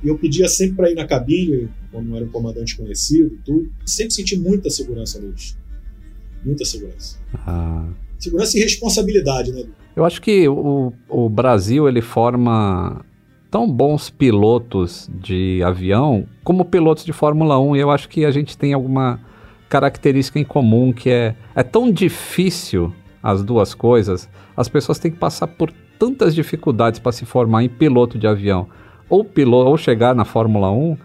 E 0.03 0.09
eu 0.09 0.17
pedia 0.17 0.49
sempre 0.49 0.77
para 0.77 0.91
ir 0.91 0.95
na 0.95 1.07
cabine, 1.07 1.69
quando 1.91 2.15
era 2.17 2.25
um 2.25 2.29
comandante 2.29 2.77
conhecido 2.77 3.35
e 3.35 3.39
tudo. 3.39 3.73
Sempre 3.85 4.15
senti 4.15 4.39
muita 4.39 4.71
segurança 4.71 5.21
neles. 5.21 5.59
Muita 6.45 6.65
segurança. 6.65 7.19
Ah. 7.35 7.89
Segurança 8.19 8.57
e 8.57 8.63
responsabilidade, 8.63 9.53
né? 9.53 9.65
Eu 9.95 10.05
acho 10.05 10.23
que 10.23 10.49
o, 10.49 10.93
o 11.09 11.29
Brasil 11.29 11.89
ele 11.89 12.01
forma 12.01 13.05
tão 13.51 13.71
bons 13.71 14.11
pilotos 14.11 15.09
de 15.13 15.63
avião 15.65 16.27
como 16.45 16.65
pilotos 16.65 17.05
de 17.05 17.13
Fórmula 17.13 17.59
1. 17.59 17.77
E 17.77 17.81
eu 17.81 17.91
acho 17.91 18.09
que 18.09 18.25
a 18.25 18.31
gente 18.31 18.57
tem 18.57 18.73
alguma 18.73 19.21
característica 19.69 20.39
em 20.39 20.45
comum 20.45 20.93
que 20.93 21.11
é, 21.11 21.35
é 21.55 21.63
tão 21.63 21.91
difícil 21.91 22.93
as 23.23 23.43
duas 23.43 23.75
coisas. 23.75 24.29
As 24.57 24.69
pessoas 24.69 24.99
têm 24.99 25.11
que 25.11 25.19
passar 25.19 25.47
por 25.47 25.73
tantas 25.99 26.35
dificuldades 26.35 27.01
para 27.01 27.13
se 27.13 27.25
formar 27.25 27.65
em 27.65 27.69
piloto 27.69 28.19
de 28.19 28.27
avião 28.27 28.69
ou 29.09 29.25
piloto 29.25 29.71
ou 29.71 29.77
chegar 29.77 30.15
na 30.15 30.25
Fórmula 30.25 30.71
1 30.71 30.97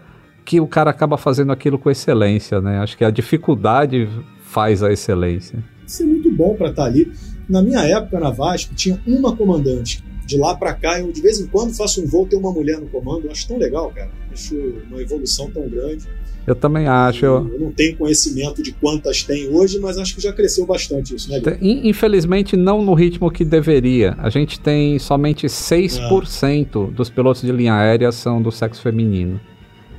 que 0.44 0.60
o 0.60 0.66
cara 0.66 0.90
acaba 0.90 1.16
fazendo 1.16 1.52
aquilo 1.52 1.78
com 1.78 1.90
excelência, 1.90 2.60
né? 2.60 2.78
Acho 2.78 2.98
que 2.98 3.04
a 3.04 3.10
dificuldade 3.10 4.08
faz 4.42 4.82
a 4.82 4.92
excelência. 4.92 5.64
Isso 5.86 6.02
é 6.02 6.06
muito 6.06 6.30
bom 6.30 6.54
para 6.54 6.68
estar 6.68 6.82
tá 6.82 6.88
ali. 6.88 7.10
Na 7.48 7.62
minha 7.62 7.80
época 7.80 8.20
na 8.20 8.30
Vasco 8.30 8.74
tinha 8.74 9.00
uma 9.06 9.34
comandante 9.34 10.04
de 10.24 10.36
lá 10.36 10.54
para 10.54 10.72
cá, 10.74 11.00
eu 11.00 11.10
de 11.12 11.20
vez 11.20 11.40
em 11.40 11.46
quando 11.46 11.74
faço 11.74 12.02
um 12.02 12.06
voo, 12.06 12.26
tem 12.26 12.38
uma 12.38 12.52
mulher 12.52 12.78
no 12.80 12.86
comando, 12.86 13.26
eu 13.26 13.30
acho 13.30 13.46
tão 13.46 13.58
legal, 13.58 13.90
cara. 13.90 14.10
Acho 14.32 14.56
uma 14.90 15.00
evolução 15.00 15.50
tão 15.50 15.68
grande. 15.68 16.06
Eu 16.46 16.54
também 16.54 16.86
acho. 16.86 17.24
Eu, 17.24 17.48
eu 17.52 17.58
não 17.58 17.72
tenho 17.72 17.96
conhecimento 17.96 18.62
de 18.62 18.72
quantas 18.72 19.22
tem 19.22 19.48
hoje, 19.48 19.78
mas 19.78 19.96
acho 19.96 20.14
que 20.14 20.20
já 20.20 20.32
cresceu 20.32 20.66
bastante 20.66 21.14
isso, 21.14 21.30
né? 21.30 21.40
Infelizmente, 21.60 22.56
não 22.56 22.82
no 22.82 22.92
ritmo 22.92 23.30
que 23.30 23.44
deveria. 23.44 24.14
A 24.18 24.28
gente 24.28 24.60
tem 24.60 24.98
somente 24.98 25.46
6% 25.46 26.88
ah. 26.88 26.90
dos 26.92 27.08
pilotos 27.08 27.42
de 27.42 27.50
linha 27.50 27.74
aérea 27.74 28.12
são 28.12 28.42
do 28.42 28.52
sexo 28.52 28.82
feminino. 28.82 29.40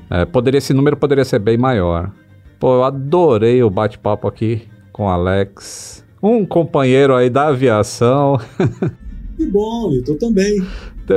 É, 0.10 0.24
poderia, 0.24 0.60
esse 0.60 0.74
número 0.74 0.96
poderia 0.96 1.26
ser 1.26 1.40
bem 1.40 1.58
maior. 1.58 2.12
Pô, 2.60 2.76
eu 2.76 2.84
adorei 2.84 3.64
o 3.64 3.70
bate-papo 3.70 4.28
aqui 4.28 4.64
com 4.92 5.06
o 5.06 5.10
Alex. 5.10 6.06
Um 6.22 6.46
companheiro 6.46 7.16
aí 7.16 7.30
da 7.30 7.48
aviação. 7.48 8.40
Que 9.36 9.46
bom, 9.46 9.92
Lito, 9.92 10.16
também. 10.16 10.62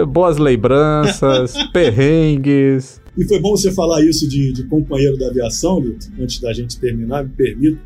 Boas 0.08 0.38
lembranças, 0.38 1.54
perrengues. 1.72 3.00
E 3.16 3.24
foi 3.24 3.40
bom 3.40 3.56
você 3.56 3.72
falar 3.72 4.04
isso 4.04 4.28
de, 4.28 4.52
de 4.52 4.64
companheiro 4.64 5.16
da 5.16 5.28
aviação, 5.28 5.80
Lito, 5.80 6.08
antes 6.20 6.40
da 6.40 6.52
gente 6.52 6.78
terminar, 6.78 7.24
me 7.24 7.30
permita. 7.30 7.78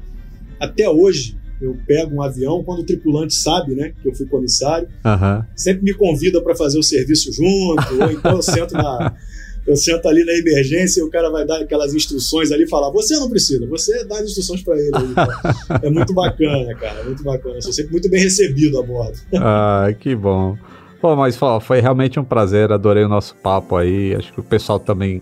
Até 0.60 0.88
hoje, 0.88 1.36
eu 1.60 1.76
pego 1.86 2.16
um 2.16 2.22
avião 2.22 2.62
quando 2.64 2.80
o 2.80 2.84
tripulante 2.84 3.34
sabe, 3.34 3.74
né, 3.74 3.92
que 4.02 4.08
eu 4.08 4.14
fui 4.14 4.26
comissário. 4.26 4.88
Uhum. 5.04 5.44
Sempre 5.54 5.84
me 5.84 5.94
convida 5.94 6.40
para 6.42 6.56
fazer 6.56 6.78
o 6.78 6.82
serviço 6.82 7.32
junto, 7.32 8.02
ou 8.02 8.10
então 8.10 8.36
eu 8.36 8.42
sento 8.42 8.74
na, 8.74 9.14
eu 9.66 9.76
sento 9.76 10.08
ali 10.08 10.24
na 10.24 10.32
emergência 10.32 11.00
e 11.00 11.02
o 11.02 11.10
cara 11.10 11.30
vai 11.30 11.46
dar 11.46 11.60
aquelas 11.60 11.94
instruções 11.94 12.50
ali 12.50 12.64
e 12.64 12.68
falar: 12.68 12.90
você 12.90 13.14
não 13.16 13.28
precisa, 13.28 13.66
você 13.66 14.04
dá 14.04 14.16
as 14.16 14.24
instruções 14.24 14.62
para 14.62 14.76
ele. 14.76 14.90
Então. 14.90 15.26
é 15.82 15.90
muito 15.90 16.12
bacana, 16.12 16.74
cara, 16.74 17.00
é 17.00 17.04
muito 17.04 17.22
bacana. 17.22 17.56
Eu 17.56 17.62
sou 17.62 17.72
sempre 17.72 17.92
muito 17.92 18.10
bem 18.10 18.20
recebido 18.20 18.78
a 18.78 18.82
bordo. 18.82 19.18
ah, 19.36 19.88
que 19.98 20.14
bom. 20.14 20.56
Pô, 21.00 21.16
mas 21.16 21.36
foi 21.62 21.80
realmente 21.80 22.20
um 22.20 22.24
prazer, 22.24 22.70
adorei 22.70 23.02
o 23.02 23.08
nosso 23.08 23.34
papo 23.36 23.76
aí. 23.76 24.14
Acho 24.14 24.32
que 24.32 24.38
o 24.38 24.44
pessoal 24.44 24.78
também 24.78 25.20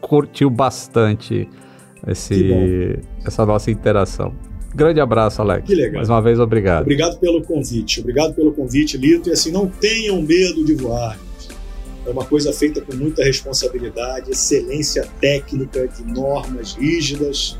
curtiu 0.00 0.50
bastante 0.50 1.48
esse, 2.06 2.98
essa 3.24 3.46
nossa 3.46 3.70
interação. 3.70 4.34
Grande 4.74 5.00
abraço, 5.00 5.40
Alex. 5.42 5.66
Que 5.66 5.74
legal. 5.74 5.96
Mais 5.96 6.08
uma 6.08 6.20
vez, 6.20 6.38
obrigado. 6.38 6.82
Obrigado 6.82 7.18
pelo 7.18 7.42
convite. 7.42 8.00
Obrigado 8.00 8.34
pelo 8.34 8.52
convite, 8.52 8.96
Lito. 8.96 9.28
E 9.28 9.32
assim, 9.32 9.52
não 9.52 9.68
tenham 9.68 10.20
medo 10.22 10.64
de 10.64 10.74
voar. 10.74 11.16
É 12.06 12.10
uma 12.10 12.24
coisa 12.24 12.52
feita 12.52 12.80
com 12.80 12.94
muita 12.94 13.22
responsabilidade, 13.22 14.30
excelência 14.30 15.06
técnica, 15.20 15.86
de 15.86 16.04
normas 16.04 16.74
rígidas 16.74 17.58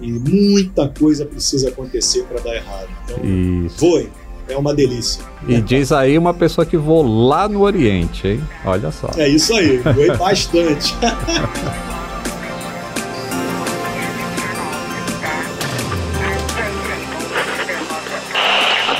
e 0.00 0.10
muita 0.12 0.88
coisa 0.88 1.24
precisa 1.24 1.68
acontecer 1.68 2.24
para 2.24 2.40
dar 2.40 2.54
errado. 2.54 2.88
Então, 3.04 3.66
Isso. 3.66 4.08
é 4.48 4.56
uma 4.56 4.74
delícia. 4.74 5.22
E 5.46 5.60
diz 5.60 5.92
aí 5.92 6.18
uma 6.18 6.34
pessoa 6.34 6.66
que 6.66 6.76
voou 6.76 7.28
lá 7.28 7.48
no 7.48 7.60
Oriente, 7.60 8.26
hein? 8.26 8.40
Olha 8.64 8.90
só. 8.90 9.10
É 9.16 9.28
isso 9.28 9.54
aí, 9.54 9.78
voei 9.78 10.16
bastante. 10.16 10.94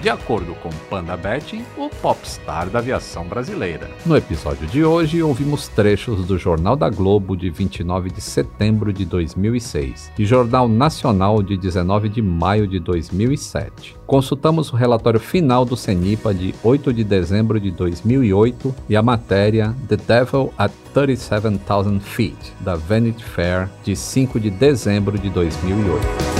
de 0.00 0.08
acordo 0.08 0.54
com 0.56 0.70
Panda 0.88 1.16
Betting, 1.16 1.64
o 1.76 1.88
popstar 1.88 2.68
da 2.70 2.78
aviação 2.78 3.24
brasileira. 3.24 3.90
No 4.06 4.16
episódio 4.16 4.66
de 4.66 4.84
hoje, 4.84 5.22
ouvimos 5.22 5.68
trechos 5.68 6.26
do 6.26 6.38
Jornal 6.38 6.74
da 6.74 6.88
Globo 6.88 7.36
de 7.36 7.50
29 7.50 8.10
de 8.10 8.20
setembro 8.20 8.92
de 8.92 9.04
2006 9.04 10.12
e 10.18 10.24
Jornal 10.24 10.68
Nacional 10.68 11.42
de 11.42 11.56
19 11.56 12.08
de 12.08 12.22
maio 12.22 12.66
de 12.66 12.78
2007. 12.80 13.96
Consultamos 14.06 14.72
o 14.72 14.76
relatório 14.76 15.20
final 15.20 15.64
do 15.64 15.76
CENIPA 15.76 16.34
de 16.34 16.54
8 16.64 16.92
de 16.92 17.04
dezembro 17.04 17.60
de 17.60 17.70
2008 17.70 18.74
e 18.88 18.96
a 18.96 19.02
matéria 19.02 19.74
The 19.88 19.96
Devil 19.96 20.52
at 20.56 20.72
37,000 20.94 22.00
Feet, 22.00 22.52
da 22.60 22.74
Vanity 22.74 23.22
Fair, 23.22 23.68
de 23.84 23.94
5 23.94 24.40
de 24.40 24.50
dezembro 24.50 25.18
de 25.18 25.30
2008. 25.30 26.39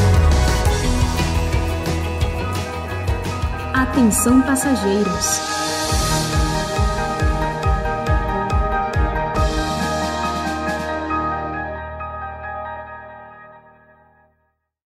Atenção 3.90 4.40
passageiros. 4.42 5.59